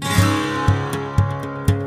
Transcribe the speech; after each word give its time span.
thank 0.00 0.16
you 0.16 0.21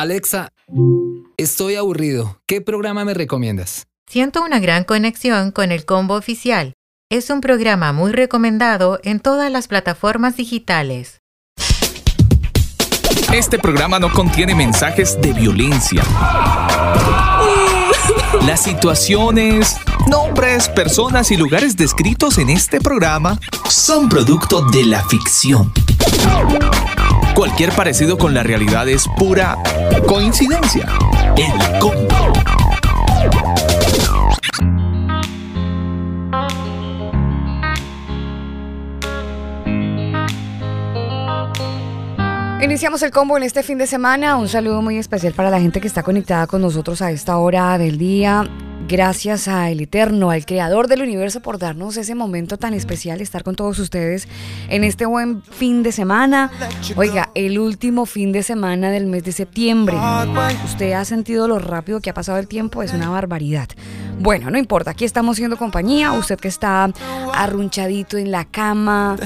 Alexa, 0.00 0.52
estoy 1.36 1.74
aburrido. 1.74 2.40
¿Qué 2.46 2.62
programa 2.62 3.04
me 3.04 3.12
recomiendas? 3.12 3.86
Siento 4.06 4.42
una 4.42 4.58
gran 4.58 4.84
conexión 4.84 5.50
con 5.50 5.72
el 5.72 5.84
combo 5.84 6.14
oficial. 6.14 6.72
Es 7.10 7.28
un 7.28 7.42
programa 7.42 7.92
muy 7.92 8.12
recomendado 8.12 8.98
en 9.04 9.20
todas 9.20 9.52
las 9.52 9.68
plataformas 9.68 10.38
digitales. 10.38 11.20
Este 13.32 13.58
programa 13.58 13.98
no 13.98 14.10
contiene 14.10 14.54
mensajes 14.54 15.20
de 15.20 15.34
violencia. 15.34 16.02
Las 18.46 18.62
situaciones, 18.62 19.76
nombres, 20.10 20.68
personas 20.68 21.30
y 21.30 21.36
lugares 21.36 21.76
descritos 21.76 22.38
en 22.38 22.50
este 22.50 22.80
programa 22.80 23.38
son 23.68 24.08
producto 24.08 24.62
de 24.62 24.84
la 24.84 25.04
ficción. 25.04 25.72
Cualquier 27.34 27.72
parecido 27.72 28.18
con 28.18 28.34
la 28.34 28.42
realidad 28.42 28.88
es 28.88 29.06
pura 29.16 29.56
coincidencia. 30.06 30.88
El 31.36 31.78
combo. 31.78 32.08
Iniciamos 42.60 43.02
el 43.02 43.10
combo 43.12 43.36
en 43.36 43.44
este 43.44 43.62
fin 43.62 43.78
de 43.78 43.86
semana. 43.86 44.36
Un 44.36 44.48
saludo 44.48 44.82
muy 44.82 44.98
especial 44.98 45.32
para 45.34 45.50
la 45.50 45.60
gente 45.60 45.80
que 45.80 45.86
está 45.86 46.02
conectada 46.02 46.48
con 46.48 46.60
nosotros 46.60 47.00
a 47.00 47.12
esta 47.12 47.36
hora 47.38 47.78
del 47.78 47.96
día. 47.96 48.50
Gracias 48.90 49.46
al 49.46 49.78
Eterno, 49.78 50.32
al 50.32 50.44
Creador 50.44 50.88
del 50.88 51.02
Universo, 51.02 51.38
por 51.38 51.60
darnos 51.60 51.96
ese 51.96 52.16
momento 52.16 52.56
tan 52.56 52.74
especial, 52.74 53.20
estar 53.20 53.44
con 53.44 53.54
todos 53.54 53.78
ustedes 53.78 54.26
en 54.68 54.82
este 54.82 55.06
buen 55.06 55.44
fin 55.44 55.84
de 55.84 55.92
semana. 55.92 56.50
Oiga, 56.96 57.30
el 57.36 57.60
último 57.60 58.04
fin 58.04 58.32
de 58.32 58.42
semana 58.42 58.90
del 58.90 59.06
mes 59.06 59.22
de 59.22 59.30
septiembre. 59.30 59.96
Usted 60.64 60.94
ha 60.94 61.04
sentido 61.04 61.46
lo 61.46 61.60
rápido 61.60 62.00
que 62.00 62.10
ha 62.10 62.14
pasado 62.14 62.38
el 62.38 62.48
tiempo, 62.48 62.82
es 62.82 62.92
una 62.92 63.08
barbaridad. 63.08 63.68
Bueno, 64.18 64.50
no 64.50 64.58
importa, 64.58 64.90
aquí 64.90 65.04
estamos 65.04 65.36
siendo 65.36 65.56
compañía. 65.56 66.10
Usted 66.12 66.36
que 66.40 66.48
está 66.48 66.90
arrunchadito 67.32 68.18
en 68.18 68.32
la 68.32 68.44
cama, 68.44 69.16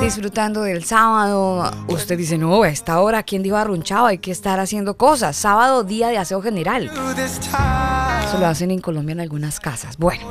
disfrutando 0.00 0.62
del 0.62 0.84
sábado. 0.84 1.68
Usted 1.88 2.16
dice, 2.16 2.38
no, 2.38 2.62
a 2.62 2.68
esta 2.68 3.00
hora, 3.00 3.24
¿quién 3.24 3.42
dijo 3.42 3.56
arrunchado? 3.56 4.06
Hay 4.06 4.18
que 4.18 4.30
estar 4.30 4.60
haciendo 4.60 4.96
cosas. 4.96 5.34
Sábado, 5.34 5.82
día 5.82 6.08
de 6.08 6.18
aseo 6.18 6.40
general. 6.40 6.92
Eso 8.24 8.38
lo 8.38 8.46
hacen 8.46 8.70
en 8.70 8.80
Colombia 8.80 9.12
en 9.12 9.20
algunas 9.20 9.60
casas. 9.60 9.98
Bueno. 9.98 10.24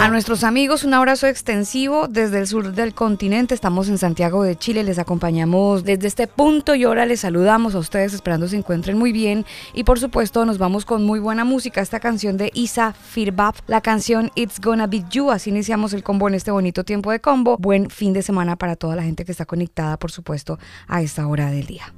A 0.00 0.08
nuestros 0.08 0.44
amigos 0.44 0.84
un 0.84 0.94
abrazo 0.94 1.26
extensivo 1.26 2.06
desde 2.08 2.38
el 2.38 2.46
sur 2.46 2.72
del 2.72 2.94
continente. 2.94 3.54
Estamos 3.54 3.88
en 3.88 3.98
Santiago 3.98 4.42
de 4.42 4.56
Chile. 4.56 4.84
Les 4.84 4.98
acompañamos 4.98 5.84
desde 5.84 6.06
este 6.06 6.26
punto 6.26 6.74
y 6.74 6.84
ahora 6.84 7.06
les 7.06 7.20
saludamos 7.20 7.74
a 7.74 7.78
ustedes 7.78 8.12
esperando 8.12 8.46
se 8.48 8.56
encuentren 8.56 8.98
muy 8.98 9.12
bien. 9.12 9.46
Y 9.72 9.84
por 9.84 9.98
supuesto 9.98 10.44
nos 10.44 10.58
vamos 10.58 10.84
con 10.84 11.04
muy 11.04 11.20
buena 11.20 11.44
música. 11.44 11.80
Esta 11.80 12.00
canción 12.00 12.36
de 12.36 12.50
Isa 12.54 12.92
Firbab, 12.92 13.54
la 13.66 13.80
canción 13.80 14.30
It's 14.34 14.60
Gonna 14.60 14.86
Be 14.86 15.04
You. 15.10 15.30
Así 15.30 15.50
iniciamos 15.50 15.92
el 15.94 16.02
combo 16.02 16.28
en 16.28 16.34
este 16.34 16.50
bonito 16.50 16.84
tiempo 16.84 17.10
de 17.10 17.20
combo. 17.20 17.56
Buen 17.58 17.90
fin 17.90 18.12
de 18.12 18.22
semana 18.22 18.56
para 18.56 18.76
toda 18.76 18.94
la 18.94 19.02
gente 19.02 19.24
que 19.24 19.32
está 19.32 19.46
conectada, 19.46 19.98
por 19.98 20.12
supuesto, 20.12 20.58
a 20.86 21.02
esta 21.02 21.26
hora 21.26 21.50
del 21.50 21.66
día. 21.66 21.92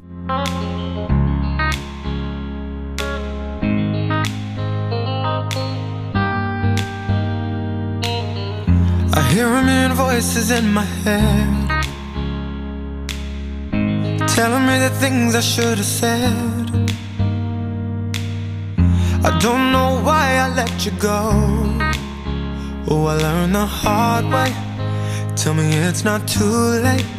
Hear 9.30 9.48
voices 9.94 10.50
in 10.50 10.72
my 10.72 10.88
head. 11.04 11.68
Telling 14.36 14.64
me 14.66 14.76
the 14.86 14.92
things 15.02 15.34
I 15.34 15.40
should 15.40 15.78
have 15.78 15.92
said. 16.00 16.66
I 19.28 19.30
don't 19.38 19.72
know 19.72 19.90
why 20.06 20.26
I 20.44 20.46
let 20.60 20.84
you 20.84 20.92
go. 20.92 21.20
Oh, 22.90 23.06
I 23.12 23.14
learned 23.26 23.54
the 23.54 23.66
hard 23.66 24.24
way. 24.34 24.50
Tell 25.36 25.54
me 25.54 25.66
it's 25.88 26.02
not 26.04 26.26
too 26.26 26.60
late. 26.86 27.10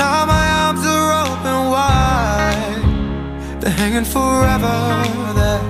Now 0.00 0.18
my 0.34 0.46
arms 0.62 0.84
are 0.94 1.10
open 1.24 1.58
wide. 1.74 3.60
They're 3.60 3.78
hanging 3.82 4.08
forever 4.16 4.76
there. 5.40 5.62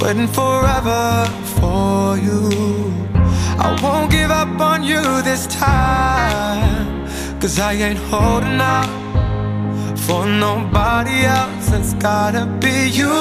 Waiting 0.00 0.30
forever 0.38 1.26
for 1.56 2.18
you 2.18 3.05
I 3.66 3.72
won't 3.82 4.12
give 4.12 4.30
up 4.30 4.60
on 4.60 4.84
you 4.84 5.02
this 5.22 5.48
time 5.48 7.08
Cause 7.40 7.58
I 7.58 7.72
ain't 7.72 7.98
holding 7.98 8.60
out 8.60 8.90
For 10.06 10.24
nobody 10.24 11.24
else. 11.38 11.72
It's 11.72 11.94
gotta 11.94 12.46
be 12.62 12.76
you. 13.00 13.16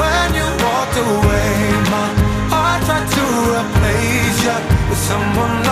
When 0.00 0.28
you 0.38 0.48
walked 0.66 0.96
away 1.06 1.50
My 1.94 2.08
heart 2.52 2.80
tried 2.86 3.08
to 3.16 3.24
replace 3.58 4.38
you 4.46 4.58
With 4.88 4.98
someone 5.10 5.54
like 5.62 5.67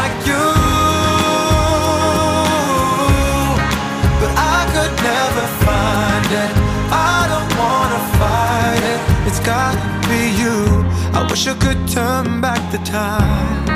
wish 11.36 11.48
I 11.48 11.54
could 11.54 11.86
turn 11.86 12.40
back 12.40 12.62
the 12.72 12.78
time. 12.78 13.66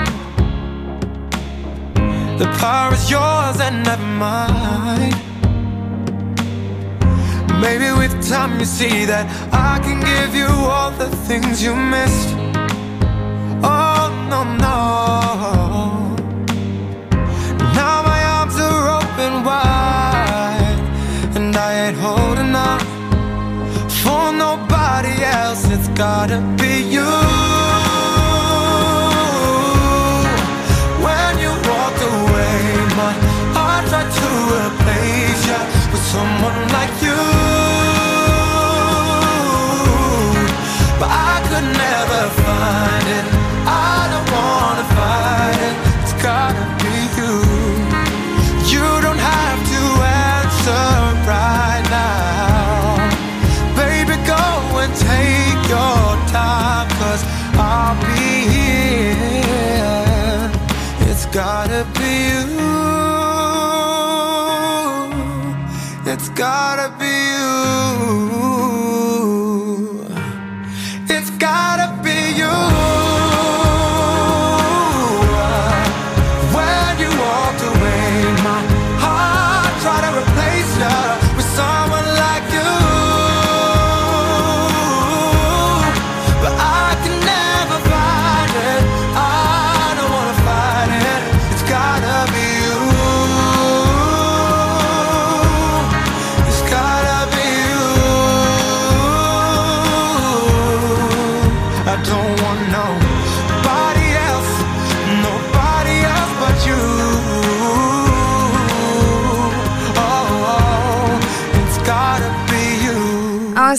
The 2.39 2.47
power 2.59 2.95
is 2.95 3.11
yours 3.11 3.61
and 3.61 3.85
never 3.85 4.11
mine. 4.25 5.15
Maybe 7.61 7.89
with 8.01 8.15
time 8.27 8.59
you 8.59 8.65
see 8.65 9.05
that 9.05 9.27
I 9.53 9.79
can 9.85 9.99
give 10.13 10.35
you 10.35 10.51
all 10.73 10.91
the 10.93 11.11
things 11.29 11.63
you 11.63 11.75
missed. 11.77 12.31
Oh 13.63 14.09
no 14.33 14.41
no. 14.65 14.79
Now 17.79 17.97
my 18.11 18.21
arms 18.37 18.57
are 18.69 18.85
open 19.01 19.33
wide, 19.49 20.81
and 21.37 21.55
I 21.55 21.71
ain't 21.85 21.99
holding 21.99 22.55
on 22.55 22.81
for 24.01 24.33
nobody 24.33 25.15
else. 25.39 25.63
It's 25.75 25.89
gotta 25.89 26.39
be 26.59 26.73
you. 26.97 27.30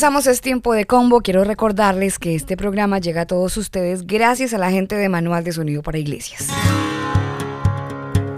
Avanzamos 0.04 0.26
es 0.26 0.42
tiempo 0.42 0.74
de 0.74 0.86
combo. 0.86 1.22
Quiero 1.22 1.44
recordarles 1.44 2.18
que 2.18 2.34
este 2.34 2.58
programa 2.58 2.98
llega 2.98 3.22
a 3.22 3.26
todos 3.28 3.56
ustedes 3.58 4.08
gracias 4.08 4.52
a 4.52 4.58
la 4.58 4.72
gente 4.72 4.96
de 4.96 5.10
Manual 5.10 5.44
de 5.44 5.52
Sonido 5.52 5.84
para 5.84 6.00
Iglesias. 6.00 6.48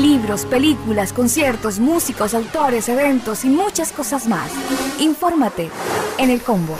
Libros, 0.00 0.44
películas, 0.44 1.12
conciertos, 1.12 1.80
músicos, 1.80 2.32
autores, 2.32 2.88
eventos 2.88 3.44
y 3.44 3.48
muchas 3.48 3.90
cosas 3.90 4.28
más. 4.28 4.48
Infórmate 5.00 5.70
en 6.18 6.30
el 6.30 6.40
combo. 6.40 6.76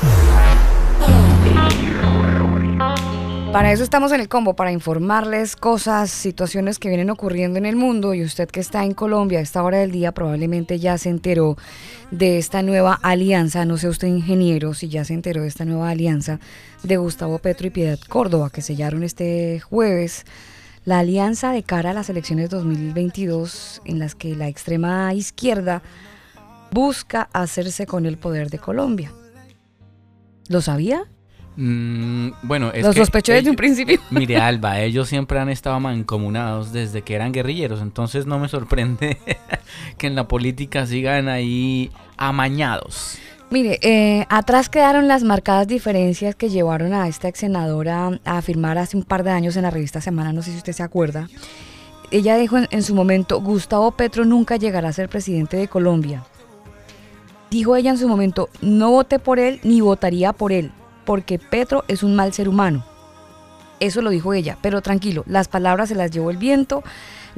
Para 3.52 3.72
eso 3.72 3.82
estamos 3.82 4.12
en 4.12 4.20
el 4.20 4.28
combo, 4.28 4.54
para 4.54 4.70
informarles 4.70 5.56
cosas, 5.56 6.10
situaciones 6.10 6.78
que 6.78 6.88
vienen 6.88 7.10
ocurriendo 7.10 7.58
en 7.58 7.66
el 7.66 7.74
mundo 7.74 8.14
y 8.14 8.22
usted 8.22 8.48
que 8.48 8.60
está 8.60 8.84
en 8.84 8.94
Colombia 8.94 9.40
a 9.40 9.42
esta 9.42 9.64
hora 9.64 9.78
del 9.78 9.90
día 9.90 10.12
probablemente 10.12 10.78
ya 10.78 10.96
se 10.96 11.08
enteró 11.08 11.56
de 12.12 12.38
esta 12.38 12.62
nueva 12.62 13.00
alianza, 13.02 13.64
no 13.64 13.78
sé 13.78 13.88
usted 13.88 14.06
ingeniero 14.06 14.74
si 14.74 14.88
ya 14.88 15.04
se 15.04 15.14
enteró 15.14 15.42
de 15.42 15.48
esta 15.48 15.64
nueva 15.64 15.90
alianza 15.90 16.38
de 16.84 16.98
Gustavo 16.98 17.38
Petro 17.38 17.66
y 17.66 17.70
Piedad 17.70 17.98
Córdoba 18.08 18.50
que 18.50 18.62
sellaron 18.62 19.02
este 19.02 19.60
jueves 19.60 20.24
la 20.88 21.00
alianza 21.00 21.52
de 21.52 21.62
cara 21.62 21.90
a 21.90 21.92
las 21.92 22.08
elecciones 22.08 22.48
2022 22.48 23.82
en 23.84 23.98
las 23.98 24.14
que 24.14 24.34
la 24.34 24.48
extrema 24.48 25.12
izquierda 25.12 25.82
busca 26.70 27.28
hacerse 27.34 27.84
con 27.84 28.06
el 28.06 28.16
poder 28.16 28.48
de 28.48 28.58
Colombia. 28.58 29.12
¿Lo 30.48 30.62
sabía? 30.62 31.02
Mm, 31.56 32.30
bueno, 32.42 32.72
es 32.72 32.86
Lo 32.86 32.94
que 32.94 33.00
sospechó 33.00 33.34
desde 33.34 33.50
un 33.50 33.56
principio. 33.56 34.00
Mire, 34.10 34.38
Alba, 34.38 34.80
ellos 34.80 35.10
siempre 35.10 35.38
han 35.38 35.50
estado 35.50 35.78
mancomunados 35.78 36.72
desde 36.72 37.02
que 37.02 37.14
eran 37.14 37.32
guerrilleros, 37.32 37.82
entonces 37.82 38.24
no 38.24 38.38
me 38.38 38.48
sorprende 38.48 39.18
que 39.98 40.06
en 40.06 40.14
la 40.14 40.26
política 40.26 40.86
sigan 40.86 41.28
ahí 41.28 41.90
amañados. 42.16 43.18
Mire, 43.50 43.78
eh, 43.80 44.26
atrás 44.28 44.68
quedaron 44.68 45.08
las 45.08 45.24
marcadas 45.24 45.66
diferencias 45.66 46.34
que 46.34 46.50
llevaron 46.50 46.92
a 46.92 47.08
esta 47.08 47.28
ex 47.28 47.38
senadora 47.40 48.20
a 48.26 48.38
afirmar 48.38 48.76
hace 48.76 48.96
un 48.96 49.04
par 49.04 49.24
de 49.24 49.30
años 49.30 49.56
en 49.56 49.62
la 49.62 49.70
revista 49.70 50.02
Semana, 50.02 50.34
no 50.34 50.42
sé 50.42 50.50
si 50.50 50.58
usted 50.58 50.74
se 50.74 50.82
acuerda. 50.82 51.28
Ella 52.10 52.36
dijo 52.36 52.58
en, 52.58 52.68
en 52.70 52.82
su 52.82 52.94
momento, 52.94 53.40
Gustavo 53.40 53.92
Petro 53.92 54.26
nunca 54.26 54.56
llegará 54.56 54.90
a 54.90 54.92
ser 54.92 55.08
presidente 55.08 55.56
de 55.56 55.66
Colombia. 55.66 56.24
Dijo 57.50 57.74
ella 57.74 57.90
en 57.90 57.98
su 57.98 58.06
momento, 58.06 58.50
no 58.60 58.90
voté 58.90 59.18
por 59.18 59.38
él 59.38 59.60
ni 59.62 59.80
votaría 59.80 60.34
por 60.34 60.52
él, 60.52 60.70
porque 61.06 61.38
Petro 61.38 61.84
es 61.88 62.02
un 62.02 62.14
mal 62.14 62.34
ser 62.34 62.50
humano. 62.50 62.84
Eso 63.80 64.02
lo 64.02 64.10
dijo 64.10 64.34
ella, 64.34 64.58
pero 64.60 64.82
tranquilo, 64.82 65.24
las 65.26 65.48
palabras 65.48 65.88
se 65.88 65.94
las 65.94 66.10
llevó 66.10 66.30
el 66.30 66.36
viento, 66.36 66.82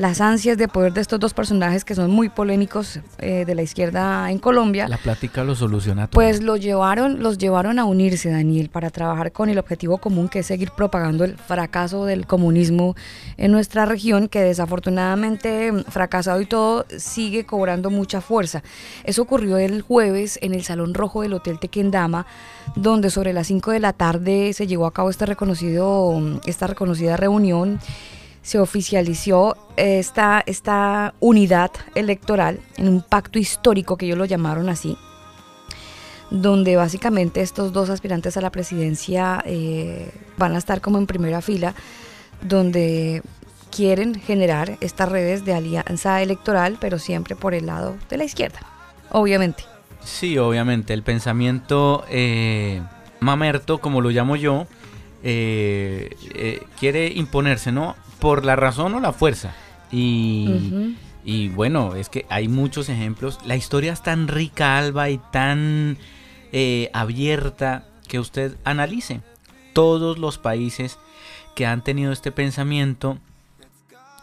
las 0.01 0.23
ansias 0.23 0.57
de 0.57 0.67
poder 0.67 0.95
de 0.95 1.03
estos 1.03 1.21
dos 1.21 1.35
personajes 1.35 1.85
que 1.85 1.95
son 1.95 2.11
muy 2.11 2.31
polémicos 2.31 3.01
eh, 3.19 3.45
de 3.45 3.55
la 3.55 3.61
izquierda 3.61 4.31
en 4.31 4.39
Colombia. 4.39 4.89
La 4.89 4.97
plática 4.97 5.45
lo 5.45 5.55
soluciona 5.55 6.07
todo. 6.07 6.15
Pues 6.15 6.43
los 6.43 6.59
llevaron, 6.59 7.23
los 7.23 7.37
llevaron 7.37 7.79
a 7.79 7.85
unirse, 7.85 8.31
Daniel, 8.31 8.71
para 8.71 8.89
trabajar 8.89 9.31
con 9.31 9.51
el 9.51 9.59
objetivo 9.59 9.99
común 9.99 10.31
que 10.31 10.39
es 10.39 10.47
seguir 10.47 10.71
propagando 10.71 11.25
el 11.25 11.37
fracaso 11.37 12.07
del 12.07 12.27
comunismo 12.27 12.97
en 13.37 13.53
nuestra 13.53 13.85
región, 13.85 14.29
que 14.29 14.41
desafortunadamente 14.41 15.71
mm, 15.71 15.85
fracasado 15.91 16.41
y 16.41 16.47
todo 16.47 16.87
sigue 16.97 17.45
cobrando 17.45 17.91
mucha 17.91 18.23
fuerza. 18.23 18.63
Eso 19.05 19.21
ocurrió 19.21 19.59
el 19.59 19.83
jueves 19.83 20.39
en 20.41 20.55
el 20.55 20.65
Salón 20.65 20.95
Rojo 20.95 21.21
del 21.21 21.35
Hotel 21.35 21.59
Tequendama, 21.59 22.25
donde 22.75 23.11
sobre 23.11 23.35
las 23.35 23.49
5 23.49 23.73
de 23.73 23.81
la 23.81 23.93
tarde 23.93 24.55
se 24.55 24.67
llevó 24.67 24.87
a 24.87 24.95
cabo 24.95 25.11
este 25.11 25.27
reconocido, 25.27 26.19
mm, 26.19 26.41
esta 26.47 26.69
reconocida 26.69 27.19
reunión 27.19 27.79
se 28.43 28.59
oficializó 28.59 29.57
esta, 29.77 30.43
esta 30.47 31.15
unidad 31.21 31.71
electoral 31.95 32.61
en 32.77 32.89
un 32.89 33.03
pacto 33.03 33.39
histórico 33.39 33.97
que 33.97 34.07
ellos 34.07 34.19
lo 34.19 34.25
llamaron 34.25 34.69
así, 34.69 34.97
donde 36.31 36.77
básicamente 36.77 37.43
estos 37.43 37.73
dos 37.73 37.91
aspirantes 37.91 38.37
a 38.37 38.41
la 38.41 38.51
presidencia 38.51 39.43
eh, 39.47 40.11
van 40.37 40.55
a 40.55 40.59
estar 40.59 40.81
como 40.81 40.99
en 40.99 41.07
primera 41.07 41.43
fila, 41.43 41.75
donde 42.43 43.23
quieren 43.71 44.15
generar 44.15 44.79
estas 44.81 45.09
redes 45.09 45.45
de 45.45 45.55
alianza 45.55 46.23
electoral, 46.23 46.79
pero 46.81 46.99
siempre 46.99 47.37
por 47.37 47.55
el 47.55 47.67
lado 47.67 47.97
de 48.09 48.17
la 48.17 48.25
izquierda, 48.25 48.61
obviamente. 49.11 49.65
Sí, 50.03 50.39
obviamente, 50.39 50.95
el 50.95 51.03
pensamiento 51.03 52.05
eh, 52.09 52.83
mamerto, 53.21 53.79
como 53.79 54.01
lo 54.01 54.11
llamo 54.11 54.37
yo, 54.37 54.67
eh, 55.23 56.17
eh, 56.35 56.63
quiere 56.79 57.09
imponerse, 57.09 57.73
¿no? 57.73 57.97
Por 58.19 58.45
la 58.45 58.57
razón 58.57 58.95
o 58.95 59.01
la 59.01 59.13
fuerza. 59.13 59.55
Y, 59.93 61.49
bueno, 61.55 61.95
es 61.95 62.09
que 62.09 62.27
hay 62.29 62.49
muchos 62.49 62.89
ejemplos. 62.89 63.39
La 63.45 63.57
historia 63.57 63.93
es 63.93 64.03
tan 64.03 64.29
rica, 64.29 64.79
Alba, 64.79 65.11
y 65.11 65.19
tan 65.33 65.99
eh, 66.53 66.91
abierta 66.93 67.87
que 68.09 68.19
usted 68.19 68.57
analice. 68.65 69.21
Todos 69.73 70.19
los 70.19 70.39
países 70.39 70.99
que 71.55 71.67
han 71.67 71.83
tenido 71.85 72.13
este 72.13 72.33
pensamiento, 72.33 73.19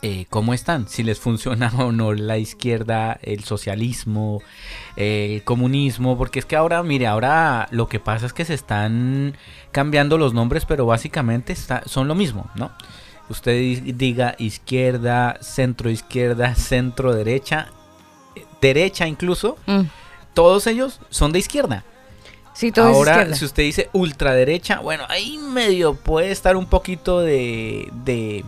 eh, 0.01 0.25
cómo 0.29 0.53
están, 0.53 0.87
si 0.87 1.03
les 1.03 1.19
funciona 1.27 1.71
o 1.77 1.91
no 1.91 2.13
la 2.13 2.37
izquierda, 2.37 3.19
el 3.23 3.43
socialismo, 3.43 4.41
el 4.95 5.43
comunismo, 5.43 6.17
porque 6.17 6.39
es 6.39 6.45
que 6.45 6.55
ahora, 6.55 6.81
mire, 6.83 7.07
ahora 7.07 7.67
lo 7.71 7.87
que 7.87 7.99
pasa 7.99 8.25
es 8.25 8.33
que 8.33 8.45
se 8.45 8.53
están 8.53 9.35
cambiando 9.71 10.17
los 10.17 10.33
nombres, 10.33 10.65
pero 10.65 10.85
básicamente 10.85 11.53
está- 11.53 11.83
son 11.85 12.07
lo 12.07 12.15
mismo, 12.15 12.49
¿no? 12.55 12.71
Usted 13.29 13.53
di- 13.59 13.91
diga 13.93 14.35
izquierda, 14.37 15.37
centro 15.41 15.89
izquierda, 15.89 16.55
centro 16.55 17.13
derecha, 17.13 17.69
eh, 18.35 18.45
derecha 18.61 19.07
incluso, 19.07 19.57
Mm. 19.65 19.81
todos 20.33 20.65
ellos 20.67 20.99
son 21.09 21.31
de 21.33 21.39
izquierda. 21.39 21.83
Sí, 22.53 22.71
todo 22.71 22.87
Ahora, 22.87 23.35
si 23.35 23.45
usted 23.45 23.63
dice 23.63 23.89
ultraderecha, 23.93 24.79
bueno, 24.79 25.03
ahí 25.09 25.37
medio 25.37 25.93
puede 25.93 26.31
estar 26.31 26.55
un 26.55 26.65
poquito 26.65 27.19
de, 27.19 27.89
de 28.05 28.43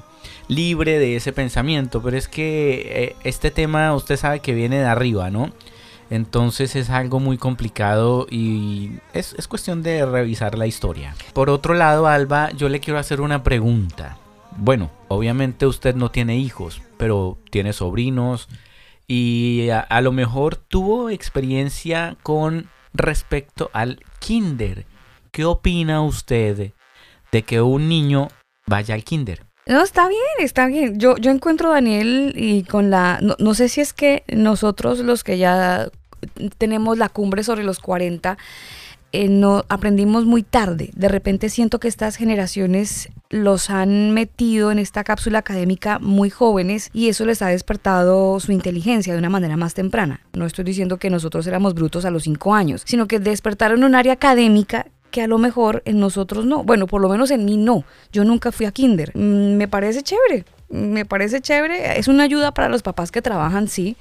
libre 0.49 0.99
de 0.99 1.15
ese 1.15 1.31
pensamiento, 1.31 2.01
pero 2.01 2.17
es 2.17 2.27
que 2.27 3.05
eh, 3.05 3.15
este 3.23 3.51
tema 3.51 3.95
usted 3.95 4.17
sabe 4.17 4.41
que 4.41 4.53
viene 4.53 4.79
de 4.79 4.85
arriba, 4.85 5.29
¿no? 5.29 5.51
Entonces 6.09 6.75
es 6.75 6.89
algo 6.89 7.19
muy 7.19 7.37
complicado 7.37 8.25
y 8.29 8.93
es, 9.13 9.35
es 9.37 9.47
cuestión 9.47 9.83
de 9.83 10.05
revisar 10.05 10.57
la 10.57 10.65
historia. 10.65 11.15
Por 11.33 11.51
otro 11.51 11.75
lado, 11.75 12.07
Alba, 12.07 12.51
yo 12.51 12.67
le 12.67 12.79
quiero 12.79 12.99
hacer 12.99 13.21
una 13.21 13.43
pregunta. 13.43 14.17
Bueno, 14.57 14.89
obviamente 15.07 15.67
usted 15.67 15.95
no 15.95 16.09
tiene 16.09 16.37
hijos, 16.37 16.81
pero 16.97 17.37
tiene 17.51 17.71
sobrinos 17.71 18.49
y 19.07 19.69
a, 19.69 19.81
a 19.81 20.01
lo 20.01 20.11
mejor 20.11 20.55
tuvo 20.55 21.11
experiencia 21.11 22.17
con 22.23 22.69
respecto 22.91 23.69
al 23.73 24.03
kinder. 24.17 24.87
¿Qué 25.31 25.45
opina 25.45 26.01
usted 26.01 26.73
de 27.31 27.43
que 27.43 27.61
un 27.61 27.87
niño 27.87 28.29
vaya 28.65 28.95
al 28.95 29.03
kinder? 29.03 29.48
No, 29.69 29.83
está 29.83 30.09
bien, 30.09 30.19
está 30.39 30.65
bien. 30.65 30.97
Yo, 30.97 31.15
yo 31.17 31.29
encuentro, 31.29 31.69
Daniel, 31.69 32.33
y 32.35 32.63
con 32.63 32.89
la... 32.89 33.19
No, 33.21 33.35
no 33.37 33.53
sé 33.53 33.69
si 33.69 33.81
es 33.81 33.93
que 33.93 34.23
nosotros 34.27 34.97
los 34.99 35.23
que 35.23 35.37
ya 35.37 35.89
tenemos 36.57 36.97
la 36.97 37.07
cumbre 37.07 37.43
sobre 37.43 37.63
los 37.63 37.79
40, 37.79 38.35
eh, 39.11 39.29
no 39.29 39.65
aprendimos 39.69 40.25
muy 40.25 40.41
tarde. 40.41 40.89
De 40.95 41.07
repente 41.07 41.49
siento 41.49 41.79
que 41.79 41.87
estas 41.87 42.15
generaciones 42.15 43.09
los 43.29 43.69
han 43.69 44.11
metido 44.11 44.71
en 44.71 44.79
esta 44.79 45.03
cápsula 45.03 45.39
académica 45.39 45.99
muy 45.99 46.31
jóvenes 46.31 46.89
y 46.91 47.09
eso 47.09 47.25
les 47.25 47.43
ha 47.43 47.47
despertado 47.47 48.39
su 48.39 48.51
inteligencia 48.51 49.13
de 49.13 49.19
una 49.19 49.29
manera 49.29 49.55
más 49.55 49.75
temprana. 49.75 50.21
No 50.33 50.47
estoy 50.47 50.65
diciendo 50.65 50.97
que 50.97 51.11
nosotros 51.11 51.45
éramos 51.45 51.75
brutos 51.75 52.05
a 52.05 52.11
los 52.11 52.23
5 52.23 52.55
años, 52.55 52.81
sino 52.85 53.07
que 53.07 53.19
despertaron 53.19 53.83
un 53.83 53.93
área 53.93 54.13
académica 54.13 54.87
que 55.11 55.21
a 55.21 55.27
lo 55.27 55.37
mejor 55.37 55.81
en 55.85 55.99
nosotros 55.99 56.45
no. 56.45 56.63
Bueno, 56.63 56.87
por 56.87 57.01
lo 57.01 57.09
menos 57.09 57.31
en 57.31 57.45
mí 57.45 57.57
no. 57.57 57.83
Yo 58.11 58.23
nunca 58.23 58.51
fui 58.51 58.65
a 58.65 58.71
kinder. 58.71 59.11
Mm, 59.15 59.55
Me 59.57 59.67
parece 59.67 60.01
chévere. 60.03 60.45
Me 60.69 61.05
parece 61.05 61.41
chévere. 61.41 61.97
Es 61.99 62.07
una 62.07 62.23
ayuda 62.23 62.53
para 62.53 62.69
los 62.69 62.81
papás 62.83 63.11
que 63.11 63.21
trabajan, 63.21 63.67
sí. 63.67 63.95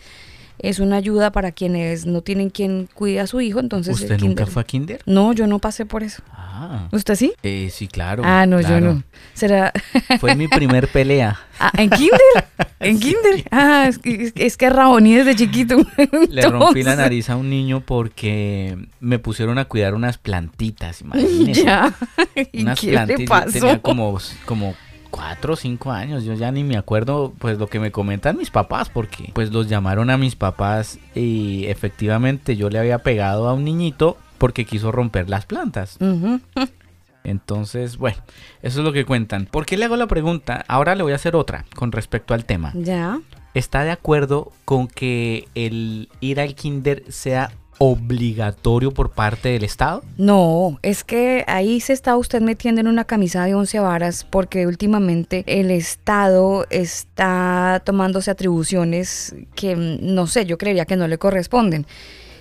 Es 0.58 0.78
una 0.80 0.96
ayuda 0.96 1.30
para 1.32 1.52
quienes 1.52 2.06
no 2.06 2.20
tienen 2.22 2.50
quien 2.50 2.88
cuide 2.94 3.20
a 3.20 3.26
su 3.26 3.40
hijo, 3.40 3.60
entonces 3.60 3.94
¿Usted 3.94 4.18
nunca 4.20 4.44
kinder- 4.44 4.48
fue 4.48 4.62
a 4.62 4.64
kinder? 4.64 5.00
No, 5.06 5.32
yo 5.32 5.46
no 5.46 5.58
pasé 5.58 5.86
por 5.86 6.02
eso. 6.02 6.22
Ah. 6.32 6.88
¿Usted 6.90 7.14
sí? 7.14 7.32
Eh, 7.42 7.70
sí, 7.72 7.86
claro. 7.86 8.22
ah, 8.26 8.44
no, 8.46 8.58
claro. 8.58 8.74
yo 8.86 8.94
no. 8.94 9.02
¿Será 9.34 9.72
Fue 10.20 10.34
mi 10.34 10.48
primer 10.48 10.88
pelea. 10.88 11.38
Ah, 11.60 11.70
en 11.76 11.90
kinder? 11.90 12.18
¿En 12.80 12.98
kinder? 12.98 13.44
Ah, 13.50 13.86
es 13.88 13.98
que, 13.98 14.32
es- 14.34 14.56
que 14.56 14.68
Raboní 14.70 15.14
desde 15.14 15.36
chiquito. 15.36 15.76
Le 16.28 16.42
rompí 16.42 16.82
la 16.82 16.96
nariz 16.96 17.30
a 17.30 17.36
un 17.36 17.48
niño 17.50 17.80
porque 17.80 18.76
me 19.00 19.18
pusieron 19.18 19.58
a 19.58 19.66
cuidar 19.66 19.94
unas 19.94 20.18
plantitas, 20.18 21.00
imagínese. 21.02 21.64
Ya. 21.64 21.94
¿Y 22.52 22.62
unas 22.62 22.80
qué 22.80 22.86
le 22.86 22.92
plantitas. 22.92 23.26
pasó? 23.44 23.52
Tenía 23.52 23.78
como, 23.80 24.18
como 24.44 24.74
cuatro 25.10 25.54
o 25.54 25.56
cinco 25.56 25.90
años. 25.90 26.24
Yo 26.24 26.34
ya 26.34 26.50
ni 26.52 26.64
me 26.64 26.76
acuerdo 26.76 27.32
pues 27.38 27.58
lo 27.58 27.68
que 27.68 27.80
me 27.80 27.92
comentan 27.92 28.36
mis 28.36 28.50
papás 28.50 28.88
porque 28.88 29.30
pues 29.34 29.52
los 29.52 29.68
llamaron 29.68 30.10
a 30.10 30.16
mis 30.16 30.36
papás 30.36 30.98
y 31.14 31.66
efectivamente 31.66 32.56
yo 32.56 32.70
le 32.70 32.78
había 32.78 32.98
pegado 32.98 33.48
a 33.48 33.54
un 33.54 33.64
niñito 33.64 34.16
porque 34.38 34.64
quiso 34.64 34.92
romper 34.92 35.28
las 35.28 35.46
plantas. 35.46 35.98
Entonces, 37.24 37.98
bueno, 37.98 38.16
eso 38.62 38.80
es 38.80 38.84
lo 38.84 38.92
que 38.92 39.04
cuentan. 39.04 39.46
¿Por 39.46 39.66
qué 39.66 39.76
le 39.76 39.84
hago 39.84 39.96
la 39.96 40.06
pregunta? 40.06 40.64
Ahora 40.68 40.94
le 40.94 41.02
voy 41.02 41.12
a 41.12 41.16
hacer 41.16 41.36
otra 41.36 41.64
con 41.74 41.92
respecto 41.92 42.32
al 42.32 42.44
tema. 42.44 42.72
Ya. 42.74 43.20
¿Está 43.54 43.84
de 43.84 43.90
acuerdo 43.90 44.52
con 44.64 44.88
que 44.88 45.48
el 45.54 46.08
ir 46.20 46.40
al 46.40 46.54
kinder 46.54 47.04
sea 47.08 47.50
obligatorio 47.78 48.92
por 48.92 49.10
parte 49.10 49.50
del 49.50 49.64
Estado? 49.64 50.02
No, 50.16 50.78
es 50.82 51.04
que 51.04 51.44
ahí 51.46 51.80
se 51.80 51.92
está 51.92 52.16
usted 52.16 52.42
metiendo 52.42 52.80
en 52.80 52.88
una 52.88 53.04
camisa 53.04 53.44
de 53.44 53.54
once 53.54 53.78
varas 53.78 54.24
porque 54.24 54.66
últimamente 54.66 55.44
el 55.46 55.70
Estado 55.70 56.66
está 56.70 57.80
tomándose 57.84 58.30
atribuciones 58.30 59.34
que, 59.54 59.76
mm, 59.76 60.14
no 60.14 60.26
sé, 60.26 60.44
yo 60.44 60.58
creería 60.58 60.84
que 60.84 60.96
no 60.96 61.08
le 61.08 61.18
corresponden. 61.18 61.86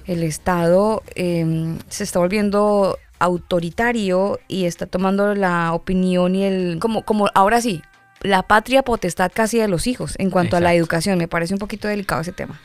El 0.05 0.23
Estado 0.23 1.03
em, 1.15 1.77
se 1.89 2.03
está 2.03 2.19
volviendo 2.19 2.97
autoritario 3.19 4.39
y 4.47 4.65
está 4.65 4.85
tomando 4.85 5.35
la 5.35 5.73
opinión 5.73 6.35
y 6.35 6.43
el, 6.43 6.77
como, 6.79 7.03
como 7.03 7.29
ahora 7.33 7.61
sí, 7.61 7.81
la 8.21 8.43
patria 8.43 8.83
potestad 8.83 9.31
casi 9.33 9.57
de 9.59 9.67
los 9.67 9.87
hijos 9.87 10.15
en 10.17 10.29
cuanto 10.29 10.57
a 10.57 10.59
la 10.59 10.73
educación. 10.73 11.17
Me 11.17 11.27
parece 11.27 11.53
un 11.53 11.59
poquito 11.59 11.87
delicado 11.87 12.21
ese 12.21 12.31
tema. 12.31 12.59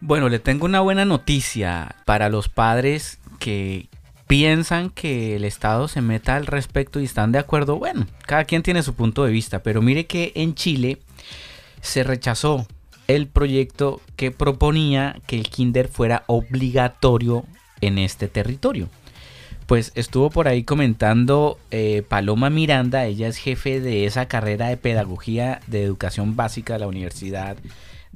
Bueno, 0.00 0.28
le 0.28 0.38
tengo 0.38 0.66
una 0.66 0.80
buena 0.80 1.04
noticia 1.04 1.96
para 2.04 2.28
los 2.28 2.48
padres 2.48 3.18
que 3.38 3.88
piensan 4.26 4.90
que 4.90 5.36
el 5.36 5.44
Estado 5.44 5.88
se 5.88 6.02
meta 6.02 6.36
al 6.36 6.46
respecto 6.46 7.00
y 7.00 7.04
están 7.04 7.32
de 7.32 7.38
acuerdo. 7.38 7.78
Bueno, 7.78 8.06
cada 8.26 8.44
quien 8.44 8.62
tiene 8.62 8.82
su 8.82 8.94
punto 8.94 9.24
de 9.24 9.32
vista, 9.32 9.62
pero 9.62 9.80
mire 9.82 10.06
que 10.06 10.32
en 10.34 10.54
Chile 10.54 10.98
se 11.80 12.02
rechazó 12.04 12.66
el 13.06 13.26
proyecto 13.26 14.00
que 14.16 14.30
proponía 14.30 15.16
que 15.26 15.36
el 15.36 15.48
kinder 15.48 15.88
fuera 15.88 16.24
obligatorio 16.26 17.44
en 17.80 17.98
este 17.98 18.28
territorio. 18.28 18.88
Pues 19.66 19.92
estuvo 19.94 20.30
por 20.30 20.46
ahí 20.46 20.62
comentando 20.62 21.58
eh, 21.70 22.04
Paloma 22.08 22.50
Miranda, 22.50 23.06
ella 23.06 23.28
es 23.28 23.36
jefe 23.36 23.80
de 23.80 24.06
esa 24.06 24.26
carrera 24.26 24.68
de 24.68 24.76
pedagogía 24.76 25.60
de 25.66 25.82
educación 25.82 26.36
básica 26.36 26.74
de 26.74 26.80
la 26.80 26.86
Universidad 26.86 27.56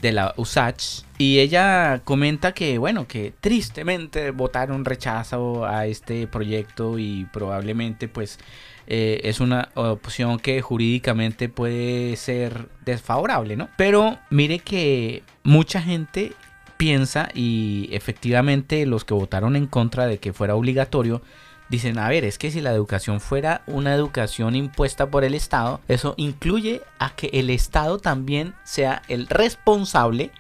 de 0.00 0.12
la 0.12 0.35
USACH 0.37 1.02
y 1.19 1.38
ella 1.40 2.00
comenta 2.04 2.52
que 2.52 2.78
bueno 2.78 3.07
que 3.07 3.33
tristemente 3.40 4.30
votaron 4.30 4.85
rechazo 4.85 5.66
a 5.66 5.87
este 5.87 6.26
proyecto 6.26 6.99
y 6.99 7.26
probablemente 7.33 8.09
pues 8.09 8.38
eh, 8.87 9.21
es 9.25 9.40
una 9.40 9.69
opción 9.75 10.38
que 10.38 10.62
jurídicamente 10.62 11.49
puede 11.49 12.16
ser 12.16 12.69
desfavorable 12.85 13.57
no 13.57 13.69
pero 13.76 14.19
mire 14.30 14.61
que 14.61 15.23
mucha 15.42 15.83
gente 15.83 16.33
piensa 16.76 17.28
y 17.35 17.90
efectivamente 17.92 18.87
los 18.87 19.04
que 19.04 19.12
votaron 19.12 19.54
en 19.54 19.66
contra 19.66 20.07
de 20.07 20.19
que 20.19 20.33
fuera 20.33 20.54
obligatorio 20.54 21.21
dicen, 21.70 21.98
a 21.98 22.08
ver, 22.08 22.24
es 22.24 22.36
que 22.36 22.50
si 22.50 22.60
la 22.60 22.72
educación 22.72 23.20
fuera 23.20 23.62
una 23.66 23.94
educación 23.94 24.56
impuesta 24.56 25.10
por 25.10 25.24
el 25.24 25.34
Estado, 25.34 25.80
eso 25.88 26.14
incluye 26.16 26.82
a 26.98 27.10
que 27.14 27.30
el 27.32 27.48
Estado 27.48 27.98
también 27.98 28.54
sea 28.64 29.02
el 29.08 29.26
responsable 29.28 30.32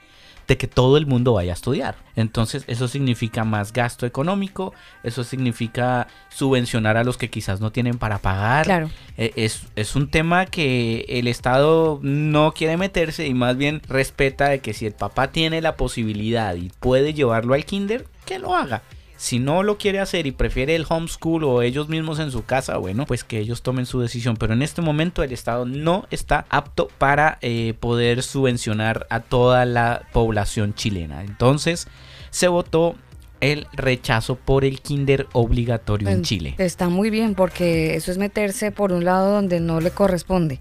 de 0.48 0.58
que 0.58 0.66
todo 0.66 0.96
el 0.96 1.06
mundo 1.06 1.34
vaya 1.34 1.52
a 1.52 1.54
estudiar. 1.54 1.94
Entonces 2.16 2.64
eso 2.66 2.88
significa 2.88 3.44
más 3.44 3.72
gasto 3.72 4.04
económico, 4.04 4.74
eso 5.04 5.22
significa 5.22 6.08
subvencionar 6.28 6.96
a 6.96 7.04
los 7.04 7.16
que 7.16 7.30
quizás 7.30 7.60
no 7.60 7.70
tienen 7.70 7.98
para 7.98 8.18
pagar. 8.18 8.64
Claro. 8.64 8.90
Eh, 9.16 9.32
Es, 9.36 9.68
es 9.76 9.94
un 9.94 10.10
tema 10.10 10.46
que 10.46 11.04
el 11.08 11.28
Estado 11.28 12.00
no 12.02 12.50
quiere 12.50 12.76
meterse 12.76 13.28
y 13.28 13.34
más 13.34 13.56
bien 13.56 13.80
respeta 13.88 14.48
de 14.48 14.58
que 14.58 14.74
si 14.74 14.86
el 14.86 14.92
papá 14.92 15.30
tiene 15.30 15.60
la 15.60 15.76
posibilidad 15.76 16.56
y 16.56 16.72
puede 16.80 17.14
llevarlo 17.14 17.54
al 17.54 17.64
kinder, 17.64 18.06
que 18.26 18.40
lo 18.40 18.56
haga. 18.56 18.82
Si 19.20 19.38
no 19.38 19.62
lo 19.62 19.76
quiere 19.76 20.00
hacer 20.00 20.26
y 20.26 20.32
prefiere 20.32 20.74
el 20.74 20.86
homeschool 20.88 21.44
o 21.44 21.60
ellos 21.60 21.90
mismos 21.90 22.18
en 22.20 22.30
su 22.30 22.46
casa, 22.46 22.78
bueno, 22.78 23.04
pues 23.04 23.22
que 23.22 23.38
ellos 23.38 23.60
tomen 23.60 23.84
su 23.84 24.00
decisión. 24.00 24.38
Pero 24.38 24.54
en 24.54 24.62
este 24.62 24.80
momento 24.80 25.22
el 25.22 25.32
Estado 25.32 25.66
no 25.66 26.06
está 26.10 26.46
apto 26.48 26.88
para 26.96 27.36
eh, 27.42 27.74
poder 27.78 28.22
subvencionar 28.22 29.06
a 29.10 29.20
toda 29.20 29.66
la 29.66 30.06
población 30.14 30.72
chilena. 30.72 31.22
Entonces 31.22 31.86
se 32.30 32.48
votó 32.48 32.94
el 33.40 33.66
rechazo 33.72 34.36
por 34.36 34.64
el 34.64 34.80
kinder 34.80 35.26
obligatorio 35.32 36.08
en 36.08 36.14
En- 36.18 36.22
Chile. 36.22 36.54
Está 36.58 36.88
muy 36.88 37.10
bien 37.10 37.34
porque 37.34 37.94
eso 37.96 38.10
es 38.10 38.18
meterse 38.18 38.70
por 38.72 38.92
un 38.92 39.04
lado 39.04 39.32
donde 39.32 39.60
no 39.60 39.80
le 39.80 39.90
corresponde. 39.90 40.58